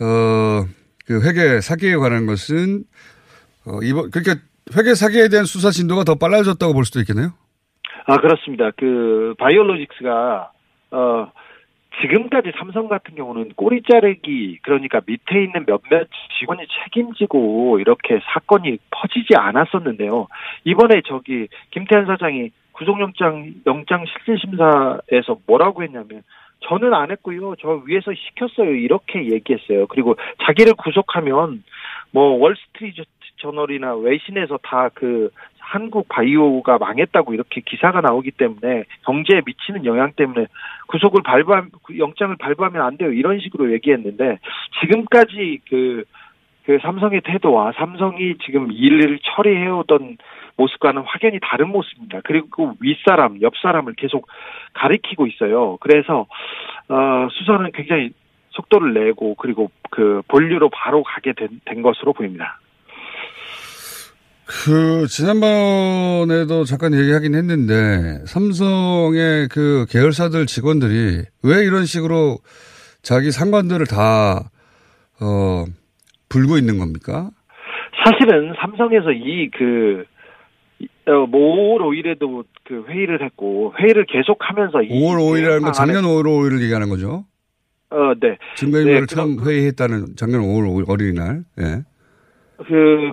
어 0.00 0.80
그 1.10 1.26
회계 1.26 1.60
사기에 1.60 1.96
관한 1.96 2.24
것은 2.26 2.84
어 3.66 3.82
이번 3.82 4.12
그러니까 4.12 4.36
회계 4.78 4.94
사기에 4.94 5.26
대한 5.26 5.44
수사 5.44 5.72
진도가 5.72 6.04
더 6.04 6.14
빨라졌다고 6.14 6.72
볼 6.72 6.84
수도 6.84 7.00
있겠네요. 7.00 7.32
아 8.06 8.16
그렇습니다. 8.18 8.70
그 8.76 9.34
바이오로직스가 9.36 10.52
어 10.92 11.32
지금까지 12.00 12.52
삼성 12.56 12.88
같은 12.88 13.14
경우는 13.14 13.50
꼬리 13.56 13.82
자르기 13.82 14.58
그러니까 14.62 15.00
밑에 15.06 15.42
있는 15.44 15.66
몇몇 15.66 16.08
직원이 16.38 16.66
책임지고 16.84 17.78
이렇게 17.80 18.20
사건이 18.32 18.78
퍼지지 18.90 19.34
않았었는데요. 19.36 20.28
이번에 20.64 21.02
저기 21.06 21.48
김태현 21.70 22.06
사장이 22.06 22.50
구속영장 22.72 23.54
영장 23.66 24.04
실질심사에서 24.06 25.38
뭐라고 25.46 25.82
했냐면 25.82 26.22
저는 26.60 26.94
안 26.94 27.10
했고요. 27.10 27.54
저 27.60 27.82
위에서 27.86 28.12
시켰어요. 28.14 28.74
이렇게 28.74 29.30
얘기했어요. 29.30 29.86
그리고 29.86 30.16
자기를 30.44 30.74
구속하면 30.74 31.62
뭐 32.12 32.38
월스트리트 32.38 33.02
저널이나 33.38 33.94
외신에서 33.96 34.58
다 34.62 34.90
그 34.94 35.30
한국 35.70 36.08
바이오가 36.08 36.78
망했다고 36.78 37.32
이렇게 37.32 37.60
기사가 37.60 38.00
나오기 38.00 38.32
때문에 38.32 38.84
경제에 39.04 39.40
미치는 39.46 39.84
영향 39.84 40.10
때문에 40.16 40.46
구속을 40.88 41.22
발부하 41.22 41.66
영장을 41.96 42.34
발부하면 42.36 42.82
안 42.82 42.96
돼요. 42.96 43.12
이런 43.12 43.38
식으로 43.38 43.72
얘기했는데 43.74 44.40
지금까지 44.80 45.60
그, 45.68 46.02
그 46.64 46.78
삼성의 46.82 47.20
태도와 47.24 47.70
삼성이 47.76 48.34
지금 48.44 48.72
일을 48.72 49.20
처리해오던 49.22 50.18
모습과는 50.56 51.02
확연히 51.06 51.38
다른 51.40 51.68
모습입니다. 51.68 52.20
그리고 52.24 52.74
윗사람, 52.80 53.40
옆사람을 53.40 53.94
계속 53.94 54.26
가리키고 54.74 55.28
있어요. 55.28 55.78
그래서, 55.80 56.26
어, 56.88 57.28
수사는 57.30 57.70
굉장히 57.72 58.10
속도를 58.50 58.92
내고 58.92 59.36
그리고 59.36 59.70
그 59.90 60.20
본류로 60.26 60.68
바로 60.70 61.04
가게 61.04 61.32
된, 61.32 61.60
된 61.64 61.80
것으로 61.80 62.12
보입니다. 62.12 62.58
그 64.50 65.06
지난번에도 65.06 66.64
잠깐 66.64 66.92
얘기하긴 66.92 67.36
했는데 67.36 68.18
삼성의 68.26 69.46
그 69.48 69.86
계열사들 69.88 70.46
직원들이 70.46 71.22
왜 71.44 71.64
이런 71.64 71.84
식으로 71.84 72.38
자기 73.00 73.30
상관들을 73.30 73.86
다 73.86 74.50
어, 75.20 75.64
불고 76.28 76.58
있는 76.58 76.78
겁니까? 76.78 77.30
사실은 78.04 78.52
삼성에서 78.60 79.12
이그 79.12 80.04
어, 81.06 81.26
뭐 81.26 81.78
5월 81.78 82.02
5일에도 82.02 82.44
그 82.64 82.84
회의를 82.88 83.24
했고 83.24 83.72
회의를 83.78 84.04
계속하면서 84.06 84.78
5월 84.78 85.18
5일이라는 85.18 85.62
건 85.62 85.72
작년 85.72 86.02
5월 86.02 86.24
5일을 86.24 86.60
얘기하는 86.62 86.88
거죠. 86.88 87.24
어, 87.90 88.14
네. 88.20 88.36
증거인멸을 88.56 89.06
네, 89.06 89.14
처음 89.14 89.46
회의했다는 89.46 90.16
작년 90.16 90.42
5월 90.42 90.66
5일 90.66 90.88
어린이날. 90.88 91.44
예. 91.60 91.82
그, 92.58 93.12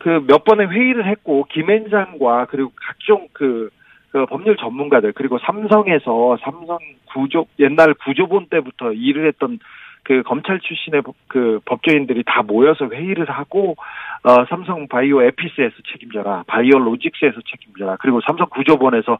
그 0.00 0.08
몇 0.26 0.44
번의 0.44 0.68
회의를 0.70 1.06
했고, 1.06 1.46
김앤장과 1.50 2.46
그리고 2.46 2.72
각종 2.74 3.28
그, 3.32 3.70
그 4.10 4.26
법률 4.26 4.56
전문가들, 4.56 5.12
그리고 5.12 5.38
삼성에서 5.38 6.38
삼성 6.42 6.78
구조, 7.12 7.46
옛날 7.60 7.94
구조본 7.94 8.46
때부터 8.50 8.92
일을 8.92 9.28
했던 9.28 9.58
그그 10.02 10.22
검찰 10.22 10.58
출신의 10.60 11.02
법- 11.02 11.14
그 11.28 11.60
법조인들이 11.66 12.24
다 12.24 12.42
모여서 12.42 12.88
회의를 12.88 13.28
하고 13.30 13.76
어 14.24 14.44
삼성 14.48 14.88
바이오 14.88 15.22
에피스에서 15.22 15.76
책임져라, 15.92 16.44
바이오 16.46 16.78
로직스에서 16.78 17.40
책임져라, 17.46 17.96
그리고 18.00 18.20
삼성 18.26 18.48
구조본에서 18.48 19.18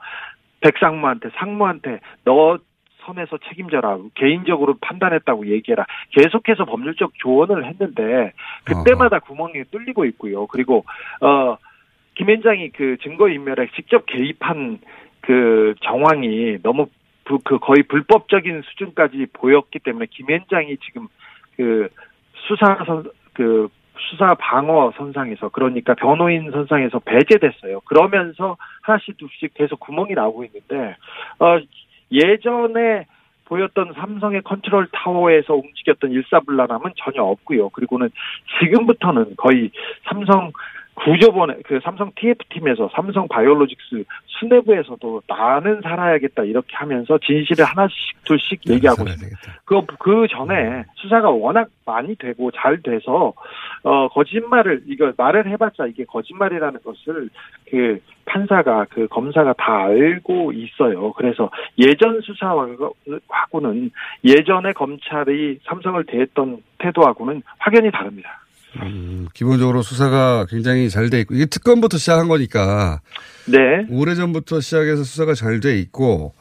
백상무한테 0.63 1.29
상무한테 1.37 2.01
너 2.25 2.59
선에서 3.05 3.39
책임져라. 3.49 3.99
개인적으로 4.15 4.75
판단했다고 4.81 5.47
얘기해라. 5.49 5.87
계속해서 6.11 6.65
법률적 6.65 7.13
조언을 7.19 7.65
했는데 7.67 8.33
그때마다 8.65 9.19
구멍이 9.21 9.65
뚫리고 9.71 10.05
있고요. 10.07 10.47
그리고 10.47 10.85
어 11.21 11.57
김현장이 12.15 12.71
그 12.71 12.97
증거 13.03 13.29
인멸에 13.29 13.69
직접 13.75 14.05
개입한 14.07 14.79
그 15.21 15.75
정황이 15.83 16.59
너무 16.63 16.87
부- 17.25 17.39
그 17.45 17.59
거의 17.59 17.83
불법적인 17.85 18.63
수준까지 18.63 19.27
보였기 19.33 19.79
때문에 19.81 20.07
김현장이 20.11 20.77
지금 20.79 21.07
그 21.57 21.89
수사 22.49 22.77
선 22.87 23.05
그 23.33 23.69
수사 24.11 24.35
방어 24.35 24.93
선상에서 24.97 25.51
그러니까 25.51 25.95
변호인 25.95 26.51
선상에서 26.51 26.99
배제됐어요. 27.01 27.81
그러면서 27.81 28.57
하나씩 28.83 29.17
둘씩 29.19 29.53
계속 29.55 29.79
구멍이 29.81 30.15
나오고 30.15 30.45
있는데 30.45 30.97
어 31.39 31.59
예전에 32.11 33.07
보였던 33.47 33.95
삼성의 33.95 34.43
컨트롤 34.43 34.89
타워에서 34.93 35.55
움직였던 35.55 36.13
일사불란함은 36.13 36.93
전혀 36.97 37.23
없고요. 37.23 37.71
그리고는 37.71 38.11
지금부터는 38.61 39.35
거의 39.37 39.71
삼성 40.05 40.53
구조본에 41.05 41.55
그 41.65 41.81
삼성 41.83 42.11
TF팀에서 42.15 42.91
삼성 42.95 43.27
바이오로직스 43.29 44.05
수뇌부에서도 44.27 45.23
나는 45.27 45.81
살아야겠다 45.83 46.45
이렇게 46.45 46.77
하면서 46.77 47.19
진실을 47.19 47.65
하나씩 47.65 47.97
둘씩 48.25 48.69
얘기하고 48.69 49.05
있습니다. 49.05 49.39
그, 49.65 49.83
그 49.99 50.27
전에 50.31 50.85
수사가 50.97 51.31
워낙 51.31 51.69
많이 51.87 52.15
되고 52.17 52.51
잘 52.51 52.83
돼서, 52.83 53.33
어, 53.83 54.09
거짓말을, 54.09 54.83
이거 54.87 55.13
말을 55.17 55.49
해봤자 55.51 55.87
이게 55.87 56.05
거짓말이라는 56.05 56.81
것을 56.83 57.29
그 57.71 58.01
판사가, 58.27 58.87
그 58.91 59.09
검사가 59.09 59.55
다 59.55 59.85
알고 59.85 60.53
있어요. 60.53 61.13
그래서 61.13 61.51
예전 61.79 62.21
수사하고는 62.21 63.91
예전에 64.25 64.73
검찰이 64.73 65.61
삼성을 65.65 66.05
대했던 66.05 66.63
태도하고는 66.79 67.43
확연히 67.59 67.91
다릅니다. 67.91 68.41
음, 68.77 69.27
기본적으로 69.35 69.83
수사가 69.83 70.47
굉장히 70.49 70.89
잘 70.91 71.11
돼 71.11 71.21
있고 71.21 71.35
이게 71.35 71.47
특검부터 71.47 71.99
시작한 71.99 72.29
거니까 72.29 73.01
네. 73.47 73.59
오래 73.91 74.15
전부터 74.15 74.61
시작해서 74.61 75.03
수사가 75.03 75.35
잘 75.35 75.61
돼 75.61 75.79
있고 75.81 76.35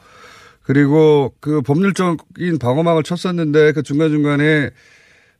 그리고 0.62 1.34
그 1.40 1.62
법률적인 1.62 2.58
방어막을 2.60 3.02
쳤었는데 3.02 3.72
그 3.72 3.82
중간 3.82 4.10
중간에 4.10 4.70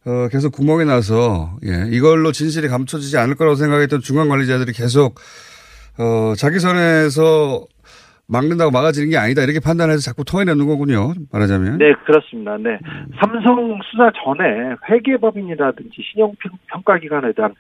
어, 0.05 0.29
계속 0.33 0.51
구멍이 0.53 0.87
나서 0.87 1.57
예, 1.65 1.87
이걸로 1.91 2.33
진실이 2.33 2.69
감춰지지 2.69 3.17
않을 3.19 3.37
거라고 3.37 3.55
생각했던 3.55 4.01
중간 4.01 4.29
관리자들이 4.29 4.73
계속 4.73 5.21
어, 5.99 6.35
자기 6.37 6.59
선에서 6.59 7.67
막는다고 8.31 8.71
막아지는 8.71 9.11
게 9.11 9.17
아니다 9.19 9.43
이렇게 9.43 9.59
판단해서 9.59 9.99
자꾸 10.01 10.25
통해내는 10.25 10.67
거군요. 10.67 11.13
말하자면. 11.33 11.79
네, 11.79 11.93
그렇습니다. 12.07 12.57
네. 12.57 12.79
삼성 13.21 13.79
수사 13.91 14.11
전에 14.23 14.77
회계법인이라든지 14.89 15.97
신용평가기관에 16.13 17.33
대한 17.33 17.55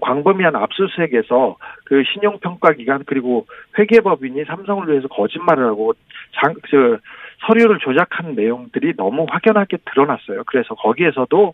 광범위한 0.00 0.56
압수수색에서 0.56 1.56
그 1.84 2.02
신용평가기관 2.12 3.04
그리고 3.06 3.46
회계법인이 3.78 4.44
삼성을 4.44 4.88
위해서 4.88 5.08
거짓말을 5.08 5.66
하고 5.66 5.92
장, 6.40 6.54
저, 6.70 6.98
서류를 7.46 7.78
조작한 7.78 8.34
내용들이 8.34 8.94
너무 8.96 9.26
확연하게 9.28 9.78
드러났어요. 9.84 10.44
그래서 10.46 10.74
거기에서도 10.74 11.48
어, 11.48 11.52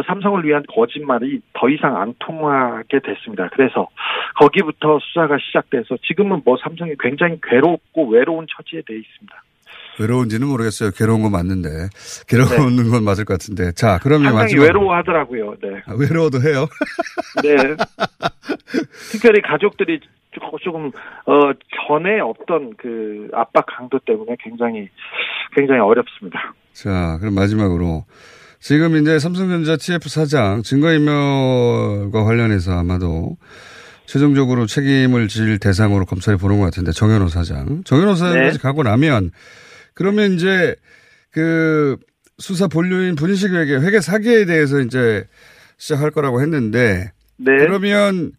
삼성을 0.00 0.42
위한 0.44 0.62
거짓말이 0.74 1.40
더 1.52 1.68
이상 1.68 1.96
안 2.00 2.14
통하게 2.18 3.00
됐습니다. 3.04 3.48
그래서 3.52 3.88
거기부터 4.40 4.98
수사가 5.02 5.36
시작돼서 5.38 5.96
지금은 6.06 6.40
뭐 6.44 6.56
삼성이 6.62 6.92
굉장히 6.98 7.38
괴롭고 7.42 8.08
외로운 8.08 8.46
처지에 8.56 8.80
돼 8.86 8.94
있습니다. 8.98 9.42
외로운지는 10.00 10.46
모르겠어요. 10.48 10.90
괴로운 10.96 11.20
건 11.20 11.32
맞는데. 11.32 11.68
괴로운 12.26 12.90
건 12.90 13.04
맞을 13.04 13.26
것 13.26 13.34
같은데. 13.34 13.72
자, 13.72 13.98
그러면 14.02 14.28
상당히 14.32 14.44
마지막으로. 14.54 14.66
외로워하더라고요. 14.80 15.54
네. 15.62 15.82
아, 15.84 15.92
외로워도 15.98 16.40
해요. 16.40 16.66
네. 17.44 17.56
특별히 19.12 19.42
가족들이 19.42 20.00
조- 20.00 20.58
조금 20.62 20.86
어 21.26 21.52
전에 21.86 22.20
없던 22.20 22.74
그 22.78 23.28
압박 23.34 23.66
강도 23.66 23.98
때문에 23.98 24.36
굉장히 24.40 24.88
굉장히 25.54 25.80
어렵습니다. 25.80 26.54
자, 26.72 27.18
그럼 27.20 27.34
마지막으로. 27.34 28.04
지금 28.62 28.96
이제 28.96 29.18
삼성전자 29.18 29.76
TF 29.76 30.08
사장 30.08 30.62
증거인멸과 30.62 32.22
관련해서 32.22 32.78
아마도 32.78 33.36
최종적으로 34.06 34.66
책임을 34.66 35.26
질 35.26 35.58
대상으로 35.58 36.04
검찰이 36.06 36.38
보는 36.38 36.60
것 36.60 36.66
같은데 36.66 36.92
정현호 36.92 37.28
사장. 37.28 37.82
정현호 37.84 38.14
사장까지 38.14 38.58
네. 38.58 38.62
가고 38.62 38.84
나면 38.84 39.32
그러면 39.94 40.34
이제 40.34 40.76
그 41.32 41.96
수사 42.38 42.68
본류인 42.68 43.16
분식 43.16 43.52
회계 43.52 43.74
회계 43.74 44.00
사기에 44.00 44.44
대해서 44.44 44.78
이제 44.78 45.26
시작할 45.78 46.12
거라고 46.12 46.40
했는데 46.40 47.10
네. 47.38 47.56
그러면 47.58 48.30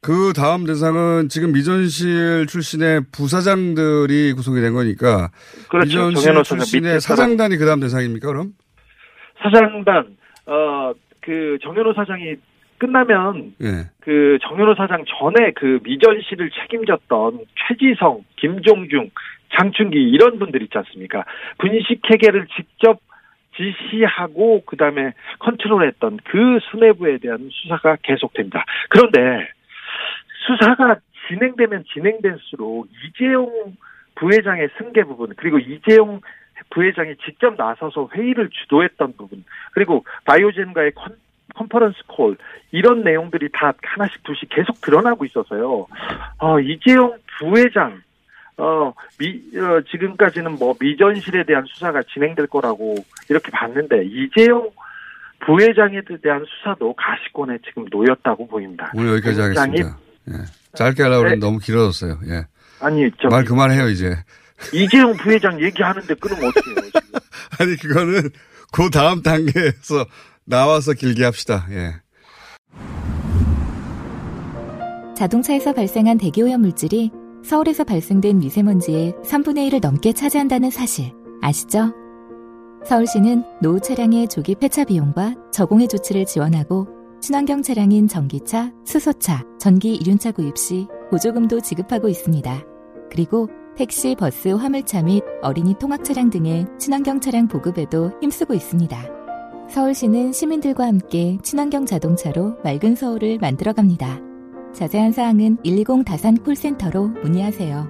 그 0.00 0.32
다음 0.34 0.64
대상은 0.64 1.28
지금 1.28 1.52
미전실 1.52 2.46
출신의 2.48 3.02
부사장들이 3.12 4.32
구성이 4.32 4.62
된 4.62 4.72
거니까 4.72 5.30
그렇죠. 5.68 6.08
미전실 6.08 6.42
출신의 6.42 7.00
사장단이 7.02 7.58
그 7.58 7.66
다음 7.66 7.80
대상입니까 7.80 8.28
그럼? 8.28 8.52
사장단 9.42 10.16
어 10.46 10.94
그 11.28 11.58
정현호 11.60 11.92
사장이 11.92 12.36
끝나면 12.78 13.54
예. 13.60 13.90
그 14.00 14.38
정현호 14.40 14.76
사장 14.76 15.04
전에 15.04 15.50
그 15.54 15.78
미전시를 15.82 16.50
책임졌던 16.50 17.40
최지성, 17.54 18.24
김종중, 18.36 19.10
장충기 19.54 19.98
이런 19.98 20.38
분들 20.38 20.62
있지 20.62 20.78
않습니까? 20.78 21.24
분식 21.58 22.00
회계를 22.08 22.46
직접 22.56 23.00
지시하고 23.56 24.62
그다음에 24.64 25.12
컨트롤했던 25.40 26.20
그 26.24 26.60
수뇌부에 26.70 27.18
대한 27.18 27.50
수사가 27.52 27.96
계속됩니다. 28.02 28.64
그런데 28.88 29.48
수사가 30.46 30.96
진행되면 31.28 31.84
진행될수록 31.92 32.88
이재용 33.04 33.76
부회장의 34.14 34.70
승계 34.78 35.02
부분 35.04 35.34
그리고 35.36 35.58
이재용 35.58 36.22
부회장이 36.70 37.16
직접 37.24 37.56
나서서 37.56 38.08
회의를 38.14 38.50
주도했던 38.50 39.14
부분 39.16 39.44
그리고 39.72 40.04
바이오젠과의 40.24 40.92
컨, 40.94 41.16
컨퍼런스 41.54 41.98
콜 42.06 42.36
이런 42.70 43.02
내용들이 43.02 43.48
다 43.52 43.72
하나씩 43.82 44.22
둘씩 44.24 44.48
계속 44.50 44.80
드러나고 44.80 45.24
있어서요. 45.24 45.86
어, 46.38 46.60
이재용 46.60 47.16
부회장 47.38 48.00
어, 48.58 48.92
미, 49.18 49.40
어, 49.56 49.80
지금까지는 49.90 50.56
뭐 50.58 50.74
미전실에 50.78 51.44
대한 51.44 51.64
수사가 51.66 52.02
진행될 52.12 52.48
거라고 52.48 52.96
이렇게 53.28 53.50
봤는데 53.50 54.04
이재용 54.06 54.70
부회장에 55.40 56.00
대한 56.20 56.44
수사도 56.44 56.92
가시권에 56.94 57.58
지금 57.64 57.86
놓였다고 57.90 58.48
보입니다. 58.48 58.90
오늘 58.94 59.12
여기까지 59.14 59.40
하겠습니다. 59.40 59.96
예. 60.30 60.32
짧게 60.74 61.02
하려고 61.04 61.24
네. 61.28 61.36
너무 61.36 61.58
길어졌어요. 61.58 62.18
예. 62.28 62.46
아니 62.80 63.10
저말 63.22 63.44
그만해요 63.44 63.88
이제. 63.88 64.10
이재용 64.72 65.16
부회장 65.16 65.60
얘기하는데 65.62 66.14
끊으면 66.14 66.48
어떡해요 66.48 66.74
지금. 66.86 67.00
아니 67.58 67.76
그거는 67.76 68.30
그 68.72 68.90
다음 68.90 69.22
단계에서 69.22 70.06
나와서 70.44 70.92
길게 70.92 71.24
합시다. 71.24 71.66
예. 71.70 71.94
자동차에서 75.16 75.72
발생한 75.72 76.18
대기오염 76.18 76.60
물질이 76.60 77.10
서울에서 77.44 77.84
발생된 77.84 78.38
미세먼지의 78.38 79.14
3분의 79.24 79.70
1을 79.70 79.80
넘게 79.80 80.12
차지한다는 80.12 80.70
사실 80.70 81.12
아시죠? 81.42 81.92
서울시는 82.84 83.42
노후 83.60 83.80
차량의 83.80 84.28
조기 84.28 84.54
폐차 84.54 84.84
비용과 84.84 85.34
저공해 85.52 85.86
조치를 85.88 86.24
지원하고 86.24 86.86
친환경 87.20 87.62
차량인 87.62 88.06
전기차, 88.06 88.72
수소차, 88.84 89.42
전기 89.58 89.94
이륜차 89.96 90.32
구입 90.32 90.56
시 90.56 90.86
보조금도 91.10 91.60
지급하고 91.60 92.08
있습니다. 92.08 92.62
그리고 93.10 93.48
택시, 93.78 94.16
버스, 94.16 94.48
화물차 94.48 95.02
및 95.02 95.22
어린이 95.40 95.72
통학 95.78 96.02
차량 96.02 96.30
등의 96.30 96.66
친환경 96.80 97.20
차량 97.20 97.46
보급에도 97.46 98.10
힘쓰고 98.20 98.52
있습니다. 98.52 99.04
서울시는 99.70 100.32
시민들과 100.32 100.84
함께 100.84 101.38
친환경 101.44 101.86
자동차로 101.86 102.56
맑은 102.64 102.96
서울을 102.96 103.38
만들어갑니다. 103.38 104.18
자세한 104.74 105.12
사항은 105.12 105.58
120 105.62 106.04
다산 106.04 106.38
콜센터로 106.38 107.06
문의하세요. 107.22 107.86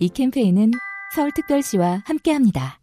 이 0.00 0.08
캠페인은 0.10 0.72
서울특별시와 1.14 2.02
함께합니다. 2.04 2.78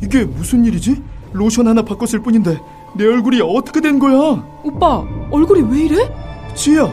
이게 0.00 0.22
무슨 0.22 0.64
일이지? 0.64 1.02
로션 1.32 1.66
하나 1.66 1.82
바꿨을 1.82 2.22
뿐인데 2.22 2.60
내 2.96 3.06
얼굴이 3.06 3.40
어떻게 3.40 3.80
된 3.80 3.98
거야? 3.98 4.14
오빠, 4.62 5.04
얼굴이 5.32 5.62
왜 5.62 5.86
이래? 5.86 5.96
지혜야, 6.54 6.88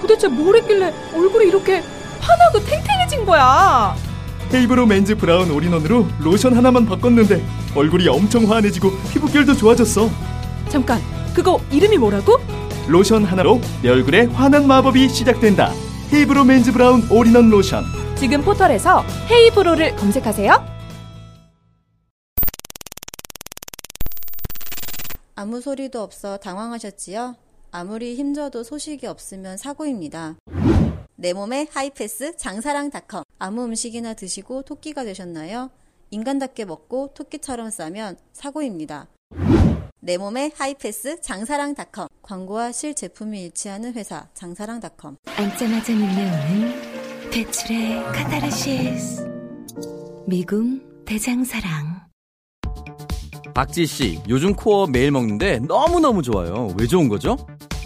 도대체 0.00 0.28
뭘 0.28 0.56
했길래 0.56 0.94
얼굴이 1.14 1.48
이렇게 1.48 1.82
환하고 2.22 2.60
탱탱해진 2.64 3.24
거야? 3.26 3.94
헤이브로 4.54 4.86
맨즈 4.86 5.16
브라운 5.16 5.50
all-in-one으로 5.50 6.06
로션 6.20 6.56
하나만 6.56 6.86
바꿨는데 6.86 7.44
얼굴이 7.74 8.06
엄청 8.08 8.50
환해지고 8.50 8.90
피부결도 9.12 9.56
좋아졌어. 9.56 10.08
잠깐, 10.68 11.00
그거 11.34 11.60
이름이 11.70 11.98
뭐라고? 11.98 12.38
로션 12.88 13.24
하나로 13.24 13.60
내 13.82 13.88
얼굴에 13.90 14.26
환한 14.26 14.66
마법이 14.66 15.08
시작된다. 15.08 15.72
헤이브로 16.12 16.44
맨즈 16.44 16.72
브라운 16.72 17.06
올인원 17.10 17.48
로션. 17.50 17.84
지금 18.16 18.42
포털에서 18.42 19.02
헤이브로를 19.30 19.96
검색하세요. 19.96 20.72
아무 25.34 25.60
소리도 25.60 26.02
없어 26.02 26.36
당황하셨지요? 26.36 27.34
아무리 27.72 28.14
힘줘도 28.14 28.62
소식이 28.62 29.06
없으면 29.06 29.56
사고입니다. 29.56 30.34
내 31.22 31.34
몸에 31.34 31.68
하이패스 31.70 32.36
장사랑닷컴 32.36 33.22
아무 33.38 33.62
음식이나 33.62 34.14
드시고 34.14 34.62
토끼가 34.62 35.04
되셨나요? 35.04 35.70
인간답게 36.10 36.64
먹고 36.64 37.12
토끼처럼 37.14 37.70
싸면 37.70 38.16
사고입니다. 38.32 39.06
내 40.00 40.18
몸에 40.18 40.50
하이패스 40.56 41.20
장사랑닷컴 41.20 42.08
광고와 42.22 42.72
실제품이 42.72 43.40
일치하는 43.40 43.92
회사 43.92 44.26
장사랑닷컴 44.34 45.16
앉자마자 45.26 45.92
밀려오는 45.92 47.30
배출의 47.30 48.02
카타르시스 48.02 49.24
미궁 50.26 51.04
대장사랑 51.04 52.02
박지희 53.54 53.86
씨, 53.86 54.18
요즘 54.28 54.54
코어업 54.54 54.86
매일 54.86 55.10
먹는데 55.10 55.58
너무너무 55.60 56.22
좋아요. 56.22 56.74
왜 56.78 56.86
좋은 56.86 57.08
거죠? 57.08 57.36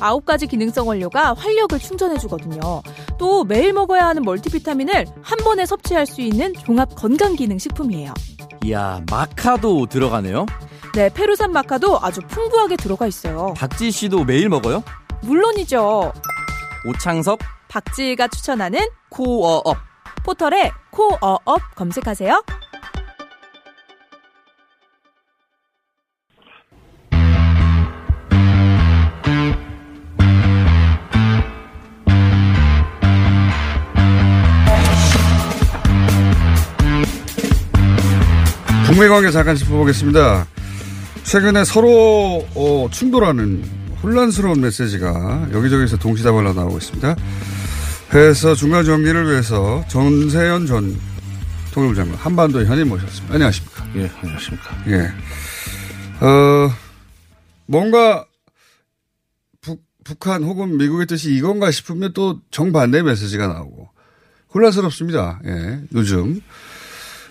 아홉 0.00 0.24
가지 0.24 0.46
기능성 0.46 0.88
원료가 0.88 1.34
활력을 1.34 1.78
충전해주거든요. 1.78 2.82
또 3.18 3.44
매일 3.44 3.72
먹어야 3.72 4.06
하는 4.06 4.22
멀티비타민을 4.22 5.06
한 5.22 5.38
번에 5.38 5.66
섭취할 5.66 6.06
수 6.06 6.20
있는 6.20 6.52
종합 6.54 6.94
건강기능식품이에요. 6.94 8.12
이야, 8.64 9.00
마카도 9.10 9.86
들어가네요. 9.86 10.46
네, 10.94 11.08
페루산 11.12 11.52
마카도 11.52 11.98
아주 12.00 12.20
풍부하게 12.22 12.76
들어가 12.76 13.06
있어요. 13.06 13.54
박지희 13.56 13.90
씨도 13.90 14.24
매일 14.24 14.48
먹어요? 14.48 14.82
물론이죠. 15.22 16.12
오창석, 16.88 17.38
박지희가 17.68 18.28
추천하는 18.28 18.80
코어업. 19.10 19.76
포털에 20.24 20.70
코어업 20.90 21.60
검색하세요. 21.76 22.42
북미 38.96 39.10
관계 39.10 39.30
잠깐 39.30 39.56
짚어보겠습니다. 39.56 40.46
최근에 41.22 41.64
서로 41.64 42.48
어, 42.54 42.88
충돌하는 42.90 43.62
혼란스러운 44.02 44.62
메시지가 44.62 45.48
여기저기서 45.52 45.98
동시다발로 45.98 46.54
나오고 46.54 46.78
있습니다. 46.78 47.14
해서 48.14 48.54
중간 48.54 48.86
정리를 48.86 49.30
위해서 49.30 49.84
전세현 49.88 50.64
전 50.64 50.98
통일부 51.74 51.94
장관 51.94 52.16
한반도 52.16 52.64
현임 52.64 52.88
모셨습니다. 52.88 53.34
안녕하십니까? 53.34 53.86
예, 53.96 54.10
안녕하십니까? 54.22 54.84
예. 54.86 56.24
어, 56.24 56.70
뭔가 57.66 58.24
북, 59.60 59.82
북한 60.04 60.42
혹은 60.42 60.78
미국의 60.78 61.04
뜻이 61.04 61.34
이건가 61.34 61.70
싶으면 61.70 62.14
또 62.14 62.40
정반대의 62.50 63.04
메시지가 63.04 63.46
나오고 63.46 63.90
혼란스럽습니다. 64.54 65.40
예, 65.44 65.80
요즘. 65.94 66.40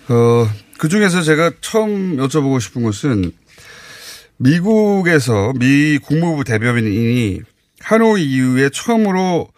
어, 0.08 0.48
그 0.78 0.88
중에서 0.88 1.22
제가 1.22 1.52
처음 1.60 2.16
여쭤보고 2.16 2.60
싶은 2.60 2.82
것은 2.82 3.32
미국에서 4.38 5.52
미 5.58 5.98
국무부 5.98 6.44
대변인이 6.44 7.40
하노이 7.80 8.24
이후에 8.24 8.70
처음으로 8.70 9.48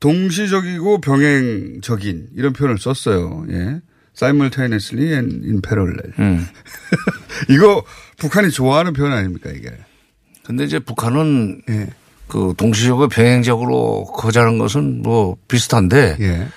동시적이고 0.00 1.00
병행적인 1.00 2.28
이런 2.36 2.52
표현을 2.52 2.78
썼어요. 2.78 3.46
예. 3.50 3.80
simultaneously 4.16 5.12
and 5.12 5.46
in 5.46 5.60
parallel. 5.60 6.12
음. 6.18 6.46
이거 7.50 7.84
북한이 8.18 8.50
좋아하는 8.50 8.92
표현 8.92 9.12
아닙니까, 9.12 9.50
이게? 9.50 9.70
근데 10.44 10.64
이제 10.64 10.78
북한은 10.78 11.62
예. 11.68 11.88
그 12.28 12.54
동시적으로 12.56 13.08
병행적으로 13.08 14.04
거자는 14.04 14.58
것은 14.58 15.02
뭐 15.02 15.36
비슷한데 15.48 16.16
예. 16.20 16.48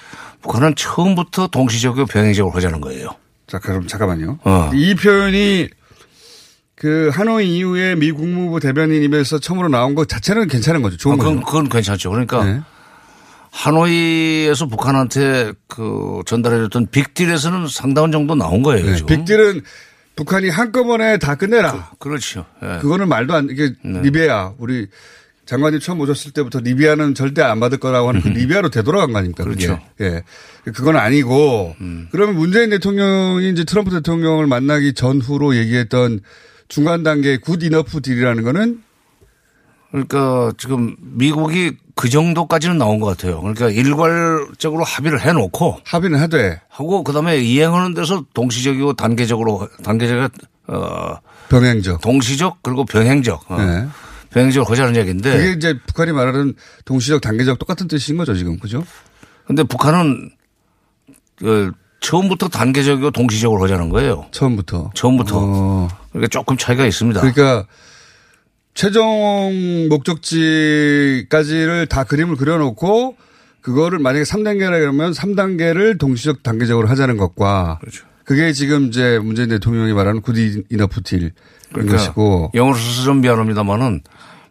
북한은 0.41 0.75
처음부터 0.75 1.47
동시적으로 1.47 2.05
병행적으로 2.05 2.53
하자는 2.55 2.81
거예요. 2.81 3.09
자, 3.51 3.59
그럼 3.59 3.85
잠깐만요. 3.85 4.39
어. 4.45 4.71
이 4.73 4.95
표현이 4.95 5.67
그 6.75 7.09
하노이 7.11 7.57
이후에 7.57 7.95
미 7.95 8.13
국무부 8.13 8.61
대변인 8.61 9.03
입에서 9.03 9.39
처음으로 9.39 9.67
나온 9.67 9.93
것 9.93 10.07
자체는 10.07 10.47
괜찮은 10.47 10.81
거죠. 10.81 10.95
좋은 10.95 11.15
아, 11.15 11.17
그건, 11.17 11.35
거죠. 11.35 11.45
그건 11.45 11.69
괜찮죠. 11.69 12.11
그러니까 12.11 12.45
네. 12.45 12.61
하노이에서 13.51 14.67
북한한테 14.67 15.51
그 15.67 16.21
전달해줬던 16.25 16.87
빅딜에서는 16.91 17.67
상당한 17.67 18.13
정도 18.13 18.35
나온 18.35 18.63
거예요. 18.63 18.85
네. 18.85 19.05
빅딜은 19.05 19.63
북한이 20.15 20.47
한꺼번에 20.47 21.17
다 21.17 21.35
끝내라. 21.35 21.89
그, 21.99 22.07
렇죠 22.07 22.45
예. 22.63 22.79
그거는 22.79 23.09
말도 23.09 23.33
안, 23.33 23.49
이게 23.51 23.73
네. 23.83 23.99
리비아, 24.01 24.53
우리 24.59 24.87
장관님 25.45 25.79
처음 25.79 25.99
오셨을 26.01 26.31
때부터 26.31 26.59
리비아는 26.59 27.15
절대 27.15 27.41
안 27.41 27.59
받을 27.59 27.77
거라고 27.77 28.09
하는 28.09 28.21
그 28.21 28.29
리비아로 28.29 28.69
되돌아간 28.69 29.11
거 29.11 29.19
아닙니까? 29.19 29.43
그게? 29.43 29.65
그렇죠. 29.65 29.81
예. 30.01 30.23
그건 30.71 30.95
아니고, 30.95 31.75
그러면 32.11 32.35
문재인 32.35 32.69
대통령이 32.69 33.49
이제 33.49 33.63
트럼프 33.63 33.91
대통령을 33.91 34.47
만나기 34.47 34.93
전후로 34.93 35.55
얘기했던 35.55 36.21
중간 36.67 37.03
단계 37.03 37.37
good 37.37 37.63
enough 37.63 38.01
deal이라는 38.01 38.43
거는 38.43 38.81
그러니까 39.91 40.53
지금 40.57 40.95
미국이 41.01 41.73
그 41.95 42.09
정도까지는 42.09 42.77
나온 42.77 42.99
것 42.99 43.07
같아요. 43.07 43.41
그러니까 43.41 43.69
일괄적으로 43.69 44.83
합의를 44.85 45.19
해놓고 45.19 45.79
합의는 45.83 46.19
하되 46.19 46.61
하고 46.69 47.03
그다음에 47.03 47.37
이행하는 47.39 47.93
데서 47.93 48.23
동시적이고 48.33 48.93
단계적으로 48.93 49.67
단계적 49.83 50.31
어 50.67 51.15
병행적 51.49 51.99
동시적 52.01 52.63
그리고 52.63 52.85
병행적 52.85 53.51
어. 53.51 53.61
네. 53.61 53.87
병행적으로 54.31 54.71
하자는 54.71 54.95
얘기인데 54.95 55.37
그게 55.37 55.51
이제 55.51 55.79
북한이 55.85 56.11
말하는 56.11 56.53
동시적 56.85 57.21
단계적 57.21 57.59
똑같은 57.59 57.87
뜻인 57.87 58.17
거죠 58.17 58.33
지금 58.35 58.59
그죠? 58.59 58.83
근데 59.45 59.63
북한은 59.63 60.31
그 61.37 61.71
처음부터 61.99 62.47
단계적이고 62.47 63.11
동시적으로 63.11 63.63
하자는 63.63 63.89
거예요. 63.89 64.27
처음부터. 64.31 64.91
처음부터. 64.95 65.87
그러니까 66.09 66.27
조금 66.29 66.57
차이가 66.57 66.85
있습니다. 66.85 67.21
그러니까 67.21 67.67
최종 68.73 69.87
목적지까지를 69.89 71.85
다 71.87 72.03
그림을 72.03 72.37
그려놓고 72.37 73.17
그거를 73.61 73.99
만약에 73.99 74.23
3단계라 74.23 74.79
그러면 74.79 75.11
3단계를 75.11 75.99
동시적 75.99 76.41
단계적으로 76.41 76.87
하자는 76.87 77.17
것과 77.17 77.77
그렇죠. 77.81 78.05
그게 78.25 78.53
지금 78.53 78.87
이제 78.87 79.19
문재인 79.19 79.49
대통령이 79.49 79.93
말하는 79.93 80.21
good 80.21 80.35
enough 80.69 81.01
deal인 81.03 81.31
그러니까 81.71 81.97
것이고 81.97 82.51
영어로 82.53 82.75
써서 82.75 83.03
좀 83.03 83.21
미안합니다만은 83.21 84.01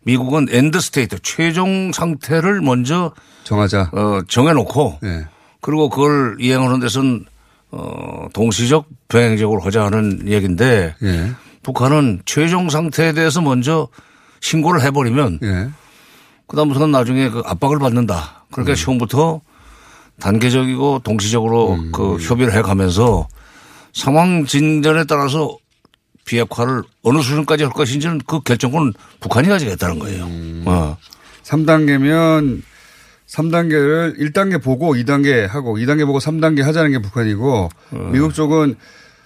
미국은 0.02 0.48
end 0.50 0.80
state 0.80 1.18
최종 1.22 1.92
상태를 1.92 2.60
먼저 2.62 3.12
정하자. 3.44 3.90
어, 3.92 4.20
정해놓고 4.28 4.98
네. 5.02 5.26
그리고 5.60 5.90
그걸 5.90 6.36
이행하는 6.40 6.80
데서는 6.80 7.26
어, 7.70 8.28
동시적 8.32 8.86
병행적으로 9.08 9.60
하자 9.60 9.84
하는 9.84 10.26
얘기인데 10.26 10.94
예. 11.02 11.32
북한은 11.62 12.22
최종 12.24 12.70
상태에 12.70 13.12
대해서 13.12 13.40
먼저 13.40 13.88
신고를 14.40 14.82
해버리면 14.82 15.40
예. 15.42 15.68
그다음부터는 16.46 16.90
나중에 16.90 17.28
그 17.28 17.42
압박을 17.44 17.78
받는다. 17.78 18.44
그러니까 18.50 18.74
처음부터 18.74 19.40
단계적이고 20.18 21.00
동시적으로 21.04 21.78
그 21.92 22.16
협의를 22.16 22.52
해가면서 22.54 23.28
상황 23.92 24.44
진전에 24.46 25.04
따라서 25.04 25.56
비핵화를 26.24 26.82
어느 27.02 27.20
수준까지 27.20 27.64
할 27.64 27.72
것인지는 27.72 28.20
그 28.26 28.40
결정권은 28.40 28.92
북한이 29.20 29.48
가지겠다는 29.48 29.98
거예요. 29.98 30.24
어. 30.66 30.96
3단계면 31.42 32.62
3단계를 33.26 34.18
1단계 34.18 34.62
보고 34.62 34.94
2단계 34.94 35.46
하고 35.48 35.76
2단계 35.76 36.04
보고 36.06 36.18
3단계 36.18 36.62
하자는 36.62 36.92
게 36.92 36.98
북한이고 37.00 37.68
미국 38.12 38.34
쪽은 38.34 38.76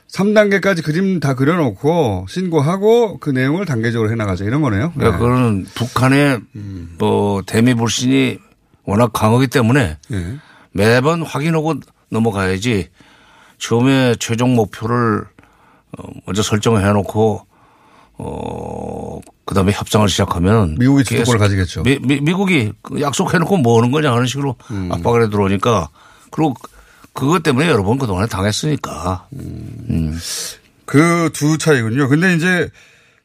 3단계까지 0.08 0.84
그림 0.84 1.20
다 1.20 1.34
그려놓고 1.34 2.26
신고하고 2.28 3.18
그 3.18 3.30
내용을 3.30 3.64
단계적으로 3.66 4.10
해나가자 4.10 4.44
이런 4.44 4.62
거네요. 4.62 4.92
그러니까 4.94 5.18
그거는 5.18 5.66
북한의 5.74 6.40
뭐 6.98 7.42
대미 7.46 7.74
불신이 7.74 8.38
워낙 8.84 9.12
강하기 9.12 9.48
때문에 9.48 9.96
예. 10.12 10.36
매번 10.72 11.22
확인하고 11.22 11.74
넘어가야지 12.10 12.90
처음에 13.58 14.16
최종 14.18 14.54
목표를 14.54 15.24
어, 15.98 16.02
먼저 16.26 16.42
설정을 16.42 16.86
해놓고 16.86 17.46
어 18.16 19.20
그다음에 19.44 19.72
협상을 19.72 20.08
시작하면 20.08 20.76
미국이 20.78 21.04
주도권을 21.04 21.38
가지겠죠. 21.38 21.82
미, 21.82 21.98
미, 21.98 22.32
국이 22.32 22.72
약속해 23.00 23.38
놓고 23.38 23.56
뭐 23.58 23.78
하는 23.78 23.90
거냐 23.90 24.12
하는 24.12 24.26
식으로 24.26 24.56
음. 24.70 24.90
압박을 24.92 25.24
해 25.24 25.30
들어오니까 25.30 25.88
그리고 26.30 26.54
그것 27.12 27.42
때문에 27.42 27.68
여러 27.68 27.82
번 27.84 27.98
그동안에 27.98 28.26
당했으니까. 28.26 29.28
음. 29.32 30.18
그두 30.84 31.58
차이군요. 31.58 32.08
근데 32.08 32.34
이제 32.34 32.68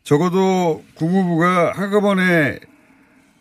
적어도 0.04 0.84
국무부가 0.96 1.74
한꺼번에 1.76 2.60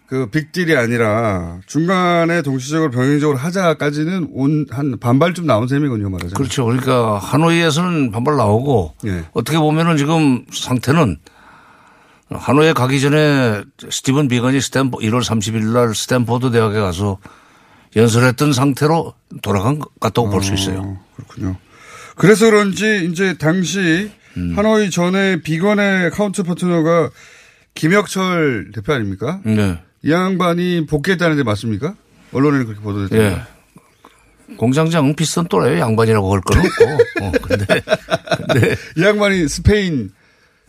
그 0.09 0.31
빅딜이 0.31 0.75
아니라 0.75 1.59
중간에 1.67 2.41
동시적으로 2.43 2.91
병행적으로 2.91 3.37
하자까지는 3.37 4.29
온 4.33 4.67
한 4.71 4.99
반발쯤 4.99 5.47
나온 5.47 5.69
셈이군요, 5.69 6.09
말하자면. 6.09 6.35
그렇죠. 6.35 6.65
그러니까 6.65 7.19
하노이에서는 7.19 8.11
반발 8.11 8.37
나오고 8.37 8.95
예. 9.07 9.25
어떻게 9.33 9.59
보면은 9.59 9.97
지금 9.99 10.47
상태는 10.51 11.19
하노이에 12.31 12.73
가기 12.73 13.01
전에 13.01 13.63
스티븐 13.91 14.29
비건이 14.29 14.61
스탠포 14.63 14.99
1월 14.99 15.23
30일 15.23 15.73
날 15.73 15.95
스탠포드 15.95 16.51
대학에 16.53 16.79
가서 16.79 17.19
연설했던 17.97 18.53
상태로 18.55 19.15
돌아간 19.43 19.79
것 19.79 19.99
같다고 20.01 20.31
볼수 20.31 20.55
있어요. 20.55 20.99
그렇군요. 21.17 21.57
그래서 22.17 22.47
그런지 22.47 23.09
이제 23.11 23.37
당시 23.39 24.11
음. 24.37 24.55
하노이 24.57 24.91
전에 24.91 25.41
비건의 25.43 26.11
counter 26.11 26.43
partner가 26.43 27.11
김혁철 27.75 28.71
대표 28.75 28.93
아닙니까? 28.95 29.41
네. 29.45 29.79
이 30.03 30.11
양반이 30.13 30.87
복귀했다는데 30.87 31.43
맞습니까? 31.43 31.95
언론에는 32.33 32.67
그렇게 32.67 32.83
보도됐죠. 32.83 33.17
예. 33.23 33.43
공장장 34.57 35.15
비슷한 35.15 35.47
또래 35.49 35.79
양반이라고 35.81 36.33
할 36.35 36.41
건 36.41 36.59
없고. 36.59 37.25
어, 37.25 37.33
근데, 37.43 37.81
근데. 38.37 38.77
이 38.97 39.03
양반이 39.03 39.49
스페인 39.49 40.11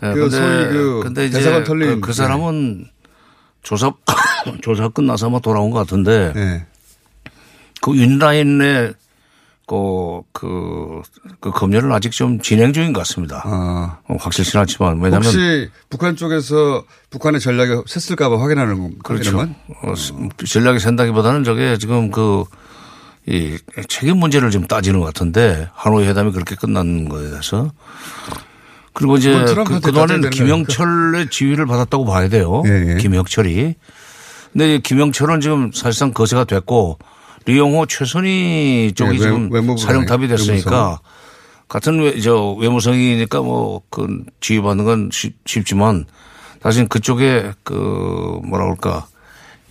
예, 0.03 0.13
그 0.13 0.29
소위 0.29 0.67
그 0.69 0.99
근데 1.03 1.25
이제 1.25 1.37
대사관 1.39 1.63
털린 1.63 1.87
네. 1.89 1.95
그, 1.95 2.01
그 2.01 2.13
사람은 2.13 2.87
조사, 3.63 3.91
조사 4.61 4.87
끝나서 4.89 5.27
아마 5.27 5.39
돌아온 5.39 5.69
것 5.71 5.79
같은데. 5.79 6.31
네. 6.33 6.65
그 7.81 7.95
윤라인의 7.95 8.93
그, 9.69 10.21
그, 10.33 11.03
그 11.39 11.51
검열은 11.51 11.91
아직 11.91 12.11
좀 12.11 12.41
진행 12.41 12.73
중인 12.73 12.91
것 12.91 13.01
같습니다. 13.01 13.43
어, 13.45 14.15
확실치는 14.19 14.61
않지만 14.61 14.99
왜냐면. 14.99 15.23
혹시 15.23 15.69
북한 15.91 16.15
쪽에서 16.15 16.83
북한의 17.11 17.39
전략이 17.39 17.83
샜을까봐 17.83 18.39
확인하는 18.39 18.79
겁니까? 18.79 19.01
그렇죠. 19.03 19.41
어, 19.41 19.93
전략이 20.43 20.79
샌다기보다는 20.79 21.43
저게 21.43 21.77
지금 21.77 22.09
그, 22.09 22.45
이 23.27 23.59
책임 23.87 24.17
문제를 24.17 24.49
지금 24.49 24.65
따지는 24.65 25.01
것 25.01 25.05
같은데 25.05 25.69
하노이 25.73 26.07
회담이 26.07 26.31
그렇게 26.31 26.55
끝난 26.55 27.07
거에 27.07 27.29
대해서 27.29 27.71
그리고 28.93 29.17
이제 29.17 29.31
그, 29.67 29.91
되는 29.91 30.31
김영철의 30.31 31.29
지위를 31.29 31.67
받았다고 31.67 32.05
봐야 32.05 32.27
돼요. 32.27 32.63
예, 32.65 32.93
예. 32.93 32.97
김영철이. 32.97 33.75
근데 34.51 34.79
김영철은 34.79 35.41
지금 35.41 35.71
사실상 35.71 36.11
거세가 36.11 36.45
됐고 36.45 36.97
리용호 37.49 37.85
최선희 37.87 38.93
쪽이 38.95 39.09
예, 39.09 39.13
외- 39.13 39.19
지금 39.19 39.51
외무부 39.51 39.81
사령탑이 39.81 40.27
됐으니까 40.27 40.71
외무성. 40.71 40.97
같은 41.67 41.99
외, 42.01 42.19
저 42.21 42.53
외무성이니까 42.53 43.41
뭐 43.41 43.81
그 43.89 44.23
지휘받는 44.41 44.85
건 44.85 45.09
쉽, 45.11 45.35
쉽지만 45.45 46.05
사실 46.61 46.87
그쪽에 46.87 47.51
그 47.63 48.39
뭐라 48.43 48.65
그럴까 48.65 49.07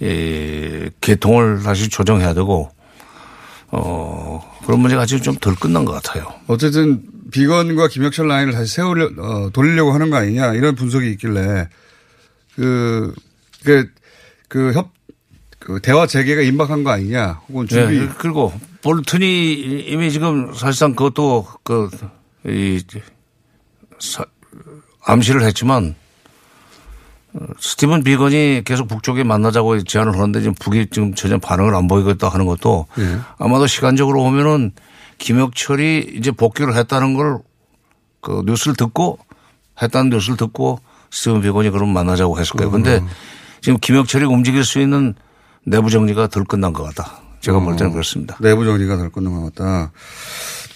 예, 0.03 0.91
계통을 1.01 1.63
다시 1.63 1.89
조정해야 1.89 2.35
되고 2.35 2.71
어 3.71 4.43
그런 4.65 4.81
문제가 4.81 5.03
아직 5.03 5.23
좀 5.23 5.37
덜 5.41 5.55
끝난 5.55 5.85
것 5.85 5.93
같아요. 5.93 6.27
어쨌든 6.47 7.03
비건과 7.31 7.89
김혁철 7.89 8.27
라인을 8.29 8.53
다시 8.55 8.75
세우려 8.77 9.11
어, 9.19 9.51
돌리려고 9.53 9.93
하는 9.93 10.09
거 10.11 10.17
아니냐 10.17 10.55
이런 10.55 10.75
분석이 10.75 11.11
있길래 11.13 11.69
그, 12.57 13.15
그, 13.65 13.89
그 14.49 14.73
협, 14.73 14.91
그 15.69 15.81
대화 15.81 16.07
재개가 16.07 16.41
임박한 16.41 16.83
거 16.83 16.91
아니냐 16.91 17.43
혹은 17.49 17.69
준비. 17.69 17.99
네, 18.01 18.09
그리고 18.17 18.53
볼튼이 18.83 19.85
이미 19.87 20.11
지금 20.11 20.55
사실상 20.55 20.95
그것도 20.95 21.47
그, 21.63 21.91
이, 22.47 22.83
사, 23.99 24.25
암시를 25.05 25.43
했지만 25.43 25.95
어, 27.35 27.41
스티븐 27.61 28.03
비건이 28.03 28.63
계속 28.65 28.89
북쪽에 28.89 29.25
만나자고 29.25 29.85
제안을 29.85 30.15
하는데 30.15 30.41
지금 30.41 30.55
북이 30.55 30.87
지금 30.91 31.15
전혀 31.15 31.37
반응을 31.37 31.75
안 31.75 31.87
보이고 31.87 32.11
있다 32.13 32.31
하는 32.31 32.47
것도 32.47 32.87
예. 32.99 33.19
아마도 33.39 33.67
시간적으로 33.67 34.23
보면은 34.23 34.73
김혁철이 35.19 36.15
이제 36.17 36.31
복귀를 36.31 36.75
했다는 36.77 37.13
걸 37.15 37.41
그 38.21 38.43
뉴스를 38.45 38.75
듣고 38.77 39.19
했다는 39.81 40.11
뉴스를 40.11 40.37
듣고 40.37 40.81
스티븐 41.11 41.41
비건이 41.41 41.71
그럼 41.71 41.93
만나자고 41.93 42.39
했을 42.39 42.57
거예요. 42.57 42.71
근데 42.71 43.03
지금 43.61 43.79
김혁철이 43.79 44.25
움직일 44.25 44.65
수 44.65 44.81
있는 44.81 45.15
내부 45.69 45.91
정리가 45.91 46.29
덜 46.29 46.45
끝난 46.45 46.73
것 46.73 46.83
같다. 46.85 47.21
제가 47.41 47.61
볼 47.61 47.77
때는 47.77 47.93
그렇습니다. 47.93 48.37
내부 48.41 48.65
정리가 48.65 48.97
덜 48.97 49.11
끝난 49.11 49.33
것 49.33 49.55
같다. 49.55 49.93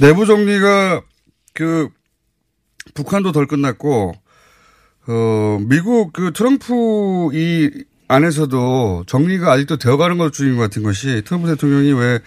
내부 0.01 0.27
정리가 0.27 1.03
그 1.55 1.89
북한도 2.95 3.33
덜 3.33 3.47
끝났고 3.47 4.15
어 5.09 5.59
미국 5.69 6.13
그 6.13 6.33
트럼프 6.33 7.31
이 7.33 7.71
안에서도 8.09 9.05
정리가 9.07 9.51
아직도 9.53 9.79
되어가는 9.79 10.19
것 10.19 10.33
중인 10.33 10.57
것 10.57 10.63
같은 10.63 10.83
것이 10.83 11.23
트럼프 11.25 11.49
대통령이 11.49 11.93
왜 11.95 12.21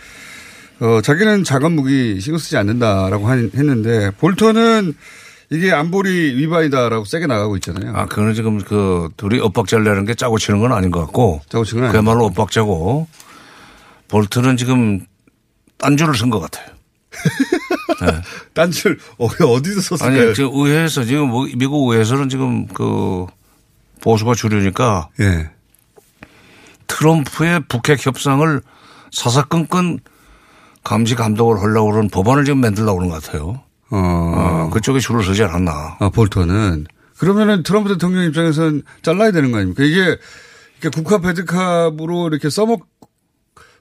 어, 0.82 1.00
자기는 1.02 1.44
작은 1.46 1.72
무기 1.72 2.20
신경 2.20 2.38
쓰지 2.38 2.58
않는다라고 2.58 3.28
한- 3.30 3.50
했는데 3.54 4.12
볼턴은 4.18 4.94
이게 5.52 5.72
안보리 5.72 6.36
위반이다라고 6.36 7.06
세게 7.06 7.28
나가고 7.28 7.56
있잖아요. 7.58 7.96
아, 7.96 8.06
그거는 8.06 8.34
지금 8.34 8.60
그 8.60 9.10
둘이 9.18 9.40
엇박자를 9.40 9.84
내는 9.84 10.06
게 10.06 10.16
짜고 10.16 10.38
치는 10.38 10.60
건 10.60 10.72
아닌 10.72 10.92
것 10.92 11.00
같고. 11.02 11.42
짜고 11.50 11.66
치는 11.66 11.84
건 11.84 11.92
그야말로 11.92 12.26
엇박자고. 12.26 13.08
볼트는 14.08 14.58
지금 14.58 15.06
딴 15.78 15.98
줄을 15.98 16.16
쓴 16.16 16.30
것 16.30 16.40
같아요. 16.40 16.74
딴줄 18.54 19.00
어, 19.18 19.26
어디서 19.26 19.82
썼을까요? 19.82 20.22
아니, 20.28 20.36
지금 20.36 20.52
의회에서 20.54 21.04
지금 21.04 21.30
뭐 21.30 21.48
미국 21.56 21.90
의회에서는 21.90 22.30
지금 22.30 22.68
그 22.68 23.26
보수가 24.02 24.34
주류니까. 24.36 25.10
예. 25.20 25.50
트럼프의 26.88 27.62
북핵 27.68 28.06
협상을 28.06 28.62
사사건건 29.12 30.00
감시 30.84 31.16
감독을 31.16 31.60
하려고 31.62 31.92
그러는 31.92 32.10
법안을 32.10 32.46
지금 32.46 32.60
만들려고 32.60 33.00
그러는 33.00 33.14
것 33.14 33.24
같아요. 33.24 33.64
어. 33.92 34.70
그쪽에 34.74 35.00
줄을 35.00 35.24
서지 35.24 35.44
않았나. 35.44 35.98
아, 36.00 36.10
볼턴은. 36.10 36.86
그러면은 37.18 37.64
트럼프 37.64 37.90
대통령 37.90 38.24
입장에서는 38.26 38.84
잘라야 39.02 39.32
되는 39.32 39.52
거 39.52 39.58
아닙니까? 39.58 39.84
이게, 39.84 40.18
이게 40.78 40.90
국화 40.90 41.20
배드캅으로 41.20 42.28
이렇게 42.28 42.50
써먹, 42.50 42.86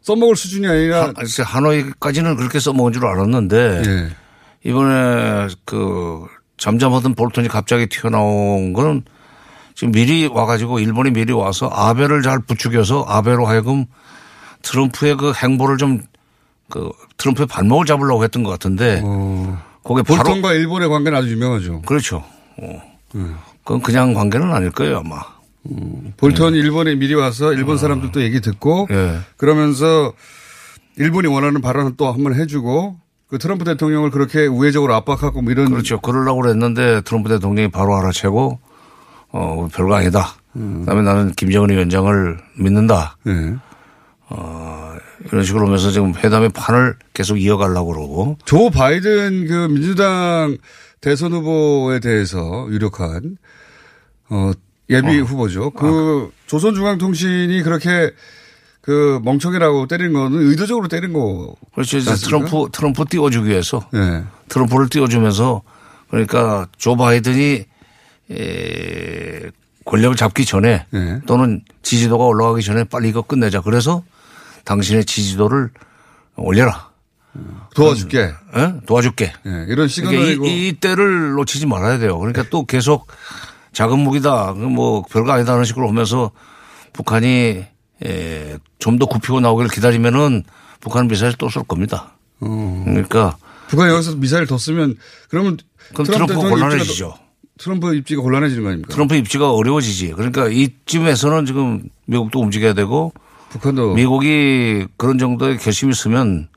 써먹을 0.03 0.37
수준이 0.37 0.67
아니라. 0.67 1.07
한, 1.07 1.15
진짜 1.27 1.43
하노이까지는 1.45 2.37
그렇게 2.37 2.61
써먹은 2.61 2.93
줄 2.93 3.07
알았는데 3.07 3.83
예. 3.87 4.17
이번에 4.69 5.49
그 5.65 6.27
잠잠하던 6.59 7.15
볼턴이 7.15 7.49
갑자기 7.49 7.87
튀어나온 7.89 8.73
거는 8.73 9.03
지금 9.75 9.91
미리 9.93 10.27
와가지고 10.27 10.79
일본이 10.79 11.11
미리 11.11 11.33
와서 11.33 11.69
아베를 11.73 12.23
잘 12.23 12.39
부추겨서 12.39 13.07
아베로 13.09 13.47
하여금 13.47 13.87
트럼프의 14.63 15.17
그 15.17 15.33
행보를 15.33 15.79
좀 15.79 16.03
그 16.71 16.91
트럼프의 17.19 17.47
발목을 17.47 17.87
잡으려고 17.87 18.25
했던 18.25 18.43
것 18.43 18.51
같은데 18.51 19.03
거기에 19.85 20.03
바로 20.03 20.21
어. 20.21 20.23
볼턴과 20.25 20.55
일본의 20.55 20.89
관계는 20.89 21.19
아주 21.19 21.31
유명하죠. 21.31 21.83
그렇죠. 21.83 22.25
어. 22.59 22.83
그건 23.65 23.81
그냥 23.83 24.13
관계는 24.15 24.53
아닐 24.53 24.71
거예요 24.71 24.99
아마. 24.99 25.23
볼턴이 26.19 26.59
일본에 26.59 26.95
미리 26.95 27.15
와서 27.15 27.53
일본 27.55 27.79
사람들도 27.79 28.21
얘기 28.23 28.41
듣고 28.41 28.87
예. 28.91 29.19
그러면서 29.37 30.13
일본이 30.97 31.29
원하는 31.29 31.61
발언을 31.63 31.97
또 31.97 32.11
한 32.13 32.23
번 32.23 32.35
해주고 32.35 32.97
그 33.29 33.39
트럼프 33.39 33.65
대통령을 33.65 34.11
그렇게 34.11 34.47
우회적으로 34.47 34.95
압박하고 34.95 35.41
뭐 35.43 35.53
이런. 35.53 35.71
그렇죠. 35.71 36.01
그러려고 36.01 36.43
그랬는데 36.43 37.01
트럼프 37.03 37.29
대통령이 37.31 37.69
바로 37.71 37.97
알아채고 37.97 38.59
어 39.31 39.69
별거 39.73 39.95
아니다. 39.95 40.35
그다음에 40.53 41.03
나는 41.03 41.33
김정은 41.33 41.71
위원장을 41.71 42.39
믿는다. 42.59 43.17
예. 43.27 43.55
어 44.29 44.95
이런 45.27 45.45
식으로 45.45 45.67
하면서 45.67 45.91
지금 45.91 46.15
회담의 46.15 46.51
판을 46.51 46.97
계속 47.13 47.37
이어가려고 47.37 47.93
그러고. 47.93 48.39
조 48.45 48.71
바이든 48.71 49.47
그 49.47 49.69
민주당 49.69 50.57
대선 51.01 51.33
후보에 51.33 52.01
대해서 52.01 52.67
유력한 52.71 53.37
어 54.31 54.53
예비 54.91 55.19
후보죠. 55.19 55.71
그 55.71 56.31
조선중앙통신이 56.47 57.63
그렇게 57.63 58.13
그 58.81 59.19
멍청이라고 59.25 59.87
때린 59.87 60.13
거는 60.13 60.41
의도적으로 60.51 60.89
때린 60.89 61.13
거. 61.13 61.55
그렇죠. 61.75 61.97
이제? 61.97 62.15
트럼프 62.15 62.69
트럼프 62.71 63.05
띄워주기 63.09 63.49
위해서 63.49 63.89
예. 63.95 64.25
트럼프를 64.49 64.89
띄워주면서 64.91 65.63
그러니까 66.11 66.69
조 66.77 66.97
바이든이 66.97 67.65
에 68.31 69.51
권력을 69.85 70.17
잡기 70.17 70.45
전에 70.45 70.87
예. 70.93 71.21
또는 71.27 71.63
지지도가 71.83 72.25
올라가기 72.25 72.63
전에 72.63 72.85
빨리 72.85 73.09
이거 73.09 73.23
끝내자. 73.23 73.63
그래서 73.63 74.03
당신의 74.65 75.05
지지도를 75.05 75.71
올려라. 76.37 76.91
도와줄게. 77.75 78.33
예? 78.57 78.75
도와줄게. 78.87 79.33
예. 79.47 79.67
이런 79.69 79.89
시그널이고. 79.89 80.43
그러니까 80.43 80.47
이, 80.47 80.69
이 80.69 80.73
때를 80.75 81.33
놓치지 81.33 81.67
말아야 81.67 81.99
돼요. 81.99 82.19
그러니까 82.19 82.45
또 82.51 82.65
계속 82.65 83.09
작은 83.73 83.99
무기다. 83.99 84.53
그뭐 84.55 85.03
별거 85.11 85.33
아니다 85.33 85.53
하는 85.53 85.65
식으로 85.65 85.89
하면서 85.89 86.31
북한이 86.93 87.65
좀더 88.79 89.07
굽히고 89.07 89.41
나오기를 89.41 89.71
기다리면은 89.71 90.45
북한은 90.81 91.09
미사일 91.09 91.33
또 91.35 91.49
쏠 91.49 91.65
겁니다. 91.65 92.13
그러니까 92.39 93.37
북한이 93.69 93.93
여기서 93.93 94.17
미사일 94.17 94.47
더 94.47 94.59
쓰면 94.59 94.97
그러면 95.29 95.57
그럼 95.93 96.05
트럼프 96.07 96.27
트럼프 96.27 96.35
대통령 96.35 96.51
곤란해지죠. 96.51 96.93
입지가, 97.07 97.19
트럼프 97.59 97.95
입지가 97.97 98.23
곤란해지는 98.23 98.63
거 98.63 98.69
아닙니까? 98.69 98.93
트럼프 98.95 99.15
입지가 99.17 99.51
어려워지지. 99.53 100.13
그러니까 100.13 100.49
이쯤에서는 100.49 101.47
지금 101.47 101.83
미국도 102.07 102.41
움직여야 102.41 102.75
되고 102.75 103.13
북한도 103.55 103.95
미국이 103.95 104.85
그런 104.97 105.17
정도의 105.17 105.59
결심이 105.59 105.93
있으면 105.93 106.49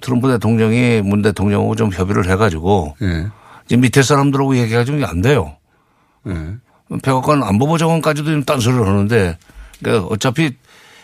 트럼프 0.00 0.28
대통령이 0.28 1.02
문 1.02 1.22
대통령하고 1.22 1.74
좀 1.74 1.90
협의를 1.92 2.30
해가지고 2.30 2.94
예. 3.02 3.26
지금 3.66 3.80
밑에 3.80 4.02
사람들하고 4.02 4.56
얘기가지고 4.56 5.04
안 5.04 5.22
돼요. 5.22 5.56
예. 6.28 6.56
백악관 7.02 7.42
안보보좌관까지도 7.42 8.26
지금 8.26 8.44
딴소리를 8.44 8.86
하는데 8.86 9.38
그러니까 9.80 10.06
어차피 10.06 10.52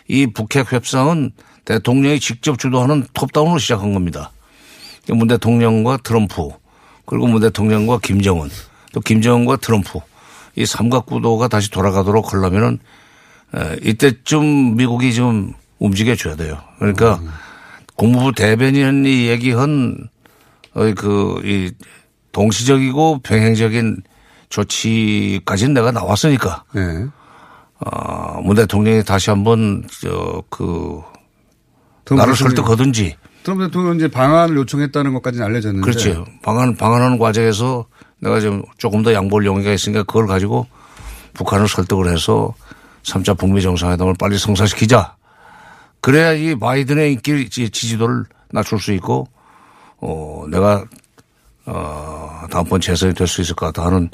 이 0.07 0.29
북핵 0.29 0.73
협상은 0.73 1.33
대통령이 1.65 2.21
직접 2.21 2.57
주도하는 2.59 3.05
톱다운으로 3.15 3.59
시작한 3.59 3.95
겁니다. 3.95 4.31
문 5.09 5.27
대통령과 5.27 5.99
트럼프 5.99 6.51
그리고 7.05 7.27
문 7.27 7.41
대통령과 7.41 7.99
김정은 7.99 8.49
또 8.93 9.01
김정은과 9.01 9.57
트럼프 9.57 9.99
이 10.55 10.65
삼각구도가 10.65 11.49
다시 11.49 11.69
돌아가도록 11.71 12.33
하려면은 12.33 12.75
에, 12.75 12.79
이때쯤 13.83 14.77
미국이 14.77 15.15
좀 15.15 15.55
움직여 15.79 16.15
줘야 16.17 16.37
돼요. 16.37 16.59
그러니까 16.79 17.21
국무부 17.97 18.33
대변인이 18.33 19.29
얘기한 19.29 20.09
그 20.97 21.41
이 21.45 21.71
동시적이고 22.35 23.21
병행적인 23.23 24.03
조치까지는 24.51 25.73
내가 25.73 25.91
나왔으니까. 25.93 26.65
네. 26.75 27.07
어, 27.81 28.41
문 28.43 28.57
대통령이 28.57 29.03
다시 29.05 29.31
한번 29.31 29.85
저그 30.01 31.03
트럼프 32.05 32.21
나를 32.21 32.37
설득하든지 32.37 33.17
트럼프 33.43 33.67
대통령 33.67 33.97
이제 33.97 34.09
방안을 34.09 34.57
요청했다는 34.57 35.13
것까지는 35.15 35.47
알려졌는데. 35.47 35.85
그렇죠. 35.85 36.27
방한, 36.43 36.77
방한하는 36.77 37.19
과정에서 37.19 37.87
내가 38.21 38.41
좀 38.41 38.63
조금 38.79 39.03
더 39.03 39.13
양보할 39.13 39.47
용의가 39.47 39.73
있으니까 39.73 40.03
그걸 40.03 40.27
가지고 40.27 40.67
북한을 41.35 41.69
설득을 41.69 42.13
해서 42.13 42.55
3차 43.05 43.39
북미 43.39 43.63
정상회담을 43.63 44.15
빨리 44.19 44.39
성사시키자. 44.39 45.17
그래야 46.01 46.33
이 46.33 46.55
바이든의 46.59 47.13
인기 47.13 47.49
지- 47.49 47.71
지지도를 47.71 48.25
낮출 48.51 48.79
수 48.79 48.93
있고, 48.93 49.27
어, 49.99 50.45
내가, 50.51 50.85
어, 51.67 52.43
다음번 52.51 52.81
재선이 52.81 53.15
될 53.15 53.27
수 53.27 53.41
있을 53.41 53.55
것 53.55 53.67
같다 53.67 53.87
하는 53.87 54.11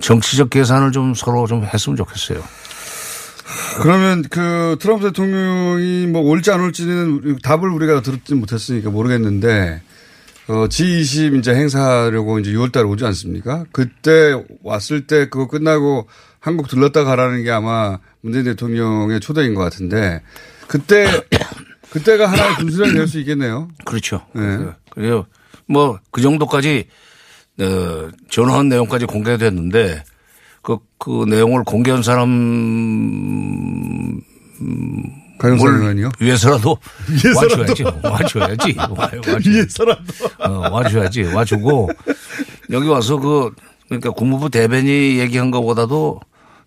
정치적 0.00 0.50
계산을 0.50 0.92
좀 0.92 1.14
서로 1.14 1.46
좀 1.46 1.64
했으면 1.64 1.96
좋겠어요. 1.96 2.42
그러면 3.82 4.22
그 4.30 4.76
트럼프 4.80 5.06
대통령이 5.06 6.06
뭐 6.06 6.22
올지 6.22 6.50
안 6.50 6.60
올지는 6.60 7.38
답을 7.42 7.68
우리가 7.70 8.00
들었지 8.02 8.34
못했으니까 8.34 8.90
모르겠는데 8.90 9.82
어, 10.48 10.52
G20 10.68 11.38
이제 11.38 11.54
행사하려고 11.54 12.38
이제 12.38 12.50
6월 12.52 12.70
달에 12.72 12.84
오지 12.84 13.04
않습니까? 13.06 13.64
그때 13.72 14.34
왔을 14.62 15.06
때 15.06 15.28
그거 15.28 15.48
끝나고 15.48 16.06
한국 16.44 16.68
들렀다 16.68 17.04
가라는 17.04 17.42
게 17.42 17.50
아마 17.50 17.98
문재인 18.20 18.44
대통령의 18.44 19.18
초대인 19.20 19.54
것 19.54 19.62
같은데 19.62 20.20
그때 20.68 21.06
그때가 21.88 22.26
하나의 22.30 22.56
분수령이 22.56 22.92
될 22.92 23.06
수 23.08 23.18
있겠네요. 23.20 23.68
그렇죠. 23.86 24.20
네. 24.34 24.58
그래요. 24.90 25.24
뭐 25.66 25.98
그 26.10 26.20
정도까지 26.20 26.86
어, 27.60 28.08
전화한 28.28 28.68
내용까지 28.68 29.06
공개됐는데 29.06 30.04
그, 30.60 30.76
그 30.98 31.24
내용을 31.28 31.64
공개한 31.64 32.02
사람 32.02 32.28
뭘 35.40 35.74
의원이요? 35.80 36.10
위해서라도. 36.20 36.76
와줘야지. 37.36 37.82
와줘야지. 38.02 38.74
와- 38.76 38.90
와줘야지. 39.12 39.48
위해서라도. 39.50 40.02
어, 40.40 40.50
와줘야지. 40.70 41.22
와주고 41.24 41.90
여기 42.70 42.88
와서 42.88 43.16
그 43.18 43.50
그러니까 43.88 44.10
국무부 44.10 44.50
대변이 44.50 45.18
얘기한 45.18 45.50
것보다도 45.50 46.20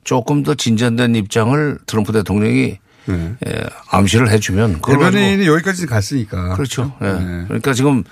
조금 0.07 0.41
더 0.41 0.55
진전된 0.55 1.15
입장을 1.15 1.79
트럼프 1.85 2.13
대통령이 2.13 2.77
예, 3.09 3.63
암시를 3.91 4.29
해주면 4.31 4.73
네. 4.75 4.79
대변인이 4.93 5.45
여기까지 5.45 5.85
갔으니까. 5.85 6.55
그렇죠. 6.55 6.93
예. 7.01 7.07
그러니까 7.47 7.73
지금 7.73 8.05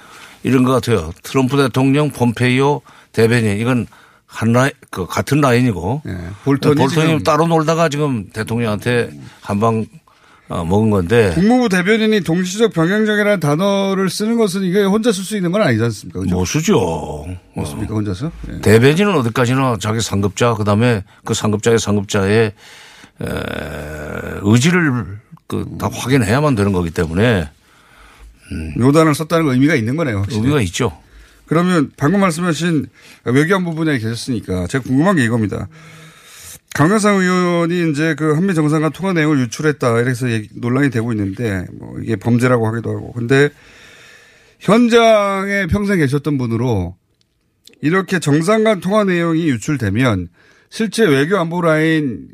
이런 0.44 0.66
것 0.66 0.74
같아요. 0.74 1.14
트럼프 1.24 1.56
대통령, 1.56 2.10
폼페이오 2.12 2.82
대변인 3.14 3.58
이건 3.60 3.88
한 4.26 4.52
라인, 4.52 4.72
그 4.92 5.06
같은 5.06 5.40
라인이고 5.40 6.02
예. 6.06 6.12
볼턴이 6.44 6.76
볼턴이 6.76 6.90
지금- 7.08 7.24
따로 7.24 7.48
놀다가 7.48 7.88
지금 7.88 8.28
대통령한테 8.34 9.12
한방 9.40 9.86
어, 10.48 10.64
먹은 10.64 10.92
건데 10.92 11.32
국무부 11.34 11.70
대변인이 11.70 12.22
동시적 12.22 12.72
병행적이라는 12.74 13.40
단어를 13.40 14.10
쓰는 14.12 14.38
것은 14.38 14.62
이게 14.64 14.84
혼자 14.84 15.12
쓸 15.12 15.24
수 15.24 15.36
있는 15.36 15.52
건 15.52 15.62
아니지 15.64 15.84
않습니까? 15.84 16.20
그죠? 16.20 16.36
못 16.36 16.46
쓰죠. 16.46 17.26
맞습니까? 17.56 17.94
혼자서? 17.96 18.32
예. 18.54 18.62
대변인은 18.62 19.16
어디까지나 19.16 19.78
자기 19.80 20.02
상급자 20.02 20.54
그다음에 20.54 21.04
그 21.24 21.34
상급자의 21.34 21.80
상급자의 21.80 22.54
에, 23.22 23.26
의지를 24.44 25.20
그 25.48 25.78
다 25.78 25.90
확인해야만 25.92 26.56
되는 26.56 26.72
거기 26.74 26.90
때문에 26.92 27.48
요단을 28.80 29.14
썼다는 29.16 29.46
건 29.46 29.54
의미가 29.56 29.76
있는 29.76 29.96
거네요. 29.96 30.20
확실히. 30.20 30.42
의미가 30.42 30.62
있죠. 30.62 30.98
그러면 31.46 31.92
방금 31.98 32.20
말씀하신 32.22 32.88
외교안보 33.26 33.76
분야에 33.76 34.00
계셨으니까 34.00 34.68
제가 34.68 34.84
궁금한 34.84 35.16
게 35.16 35.24
이겁니다. 35.24 35.68
강영상 36.76 37.20
의원이 37.20 37.90
이제 37.90 38.16
그 38.16 38.34
한미 38.34 38.54
정상간 38.54 38.92
통화 38.92 39.14
내용을 39.14 39.40
유출했다 39.40 39.98
이래서 40.02 40.26
논란이 40.56 40.90
되고 40.90 41.14
있는데 41.14 41.66
뭐 41.72 41.98
이게 42.02 42.18
범죄라고 42.18 42.68
하기도 42.68 42.90
하고 42.90 43.14
근데 43.14 43.50
현장에 44.60 45.68
평생 45.68 46.00
계셨던 46.00 46.38
분으로 46.38 46.98
이렇게 47.82 48.20
정상 48.20 48.66
간 48.66 48.82
통화 48.82 49.06
내용이 49.06 49.48
유출되면 49.48 50.28
실제 50.70 51.06
외교 51.06 51.38
안보 51.38 51.62
라인 51.62 52.28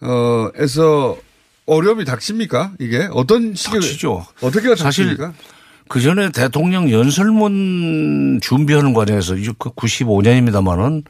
어에서 0.00 1.18
어려움이 1.66 2.06
닥칩니까? 2.06 2.72
이게 2.80 3.08
어떤 3.12 3.54
식의 3.54 3.80
닥치죠. 3.82 4.24
어떻게 4.40 4.74
사실 4.74 5.04
닥칩니까? 5.18 5.34
그 5.86 6.00
전에 6.00 6.30
대통령 6.30 6.90
연설문 6.90 8.38
준비하는 8.40 8.94
과정에서 8.94 9.36
이제 9.36 9.52
그 9.58 9.68
95년입니다만은 9.70 11.04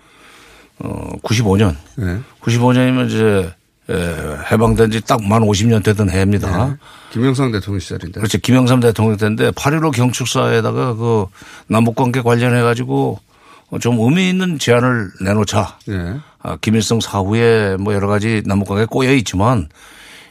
어 0.82 1.10
95년, 1.22 1.76
네. 1.96 2.18
95년이면 2.40 3.08
이제 3.08 3.52
에, 3.90 4.36
해방된 4.50 4.90
지 4.90 5.00
딱 5.02 5.20
만 5.22 5.42
50년 5.42 5.82
되던 5.84 6.10
해입니다. 6.10 6.66
네. 6.68 6.74
김영삼 7.12 7.52
대통령 7.52 7.80
시절인데. 7.80 8.20
그렇죠. 8.20 8.38
김영삼 8.38 8.80
대통령 8.80 9.16
때인데 9.16 9.50
8.15 9.50 9.92
경축사에다가 9.94 10.94
그 10.94 11.26
남북관계 11.66 12.22
관련해 12.22 12.62
가지고 12.62 13.18
좀 13.80 13.98
의미 14.00 14.28
있는 14.30 14.58
제안을 14.58 15.10
내놓자. 15.22 15.78
네. 15.86 16.16
아, 16.42 16.56
김일성 16.60 17.00
사후에 17.00 17.76
뭐 17.78 17.92
여러 17.94 18.06
가지 18.08 18.42
남북관계 18.46 18.86
꼬여 18.86 19.12
있지만 19.14 19.68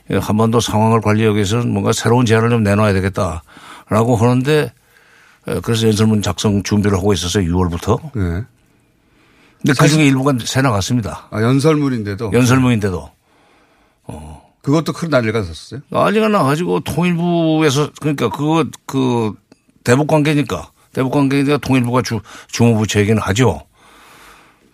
한반도 0.10 0.60
상황을 0.60 1.02
관리하기 1.02 1.36
위해서는 1.36 1.70
뭔가 1.72 1.91
새로운 1.91 2.26
제안을 2.26 2.50
좀 2.50 2.64
내놔야 2.64 2.93
되겠다라고 2.93 4.16
하는데 4.18 4.72
에, 5.47 5.60
그래서 5.62 5.86
연설문 5.88 6.22
작성 6.22 6.64
준비를 6.64 6.97
하고 6.97 7.14
있었어요. 7.14 7.43
6월부터. 7.43 8.00
네. 8.16 8.43
근데 9.62 9.74
그 9.78 9.88
중에 9.88 10.05
일부가 10.05 10.34
새 10.45 10.62
나갔습니다. 10.62 11.28
아, 11.32 11.41
연설문인데도. 11.41 12.32
연설문인데도. 12.34 13.12
그것도 14.62 14.93
큰 14.93 15.10
난리가 15.10 15.39
났었어요. 15.39 15.82
난리가 15.89 16.28
나가지고 16.30 16.82
통일부에서 16.82 17.91
그러니까 17.99 18.30
그거 18.30 18.66
그 18.86 19.34
대북 19.84 20.07
관계니까 20.07 20.72
대북 20.93 21.12
관계니까 21.14 21.57
통일부가 21.57 22.01
주 22.01 22.20
주무부처 22.51 22.99
얘기는 22.99 23.20
하죠. 23.22 23.62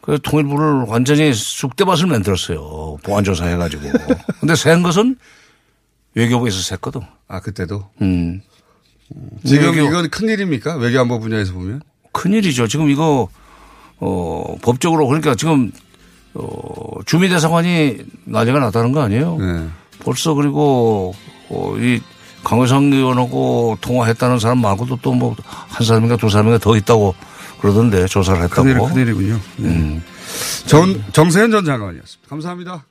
그래서 0.02 0.22
통일부를 0.24 0.86
완전히 0.88 1.34
쑥대밭을 1.34 2.08
만들었어요. 2.08 2.98
보안조사 3.04 3.46
해가지고. 3.46 3.84
근데 4.40 4.56
새한 4.56 4.82
것은 4.84 5.18
외교부에서 6.16 6.76
샜거든. 6.78 7.06
아, 7.28 7.40
그때도? 7.40 7.90
음. 8.02 8.42
지금 9.46 9.72
외교- 9.76 9.88
이건 9.88 10.10
큰일입니까? 10.10 10.76
외교안보 10.78 11.20
분야에서 11.20 11.54
보면? 11.54 11.82
큰일이죠. 12.12 12.68
지금 12.68 12.90
이거, 12.90 13.28
어, 14.00 14.56
법적으로 14.62 15.08
그러니까 15.08 15.36
지금, 15.36 15.72
어, 16.34 17.02
주미대사관이 17.06 17.98
난리가 18.26 18.60
났다는 18.60 18.92
거 18.92 19.02
아니에요? 19.02 19.38
네. 19.38 19.68
벌써 20.00 20.34
그리고, 20.34 21.14
어, 21.50 21.76
이 21.78 22.02
강효상 22.44 22.92
의원하고 22.94 23.78
통화했다는 23.82 24.40
사람 24.40 24.60
말고도 24.60 24.98
또 25.02 25.14
뭐 25.16 25.36
한 25.70 25.86
사람인가 25.86 26.16
두 26.18 26.30
사람인가 26.30 26.58
더 26.60 26.76
있다고 26.78 27.16
그러던데 27.60 28.06
조사를 28.06 28.42
했다고. 28.44 28.64
큰일, 28.64 28.78
큰일이군요. 28.80 29.40
네. 29.58 30.02
전, 30.68 31.04
정세현 31.14 31.52
전 31.52 31.66
장관이었습니다. 31.66 32.30
감사합니다. 32.30 32.86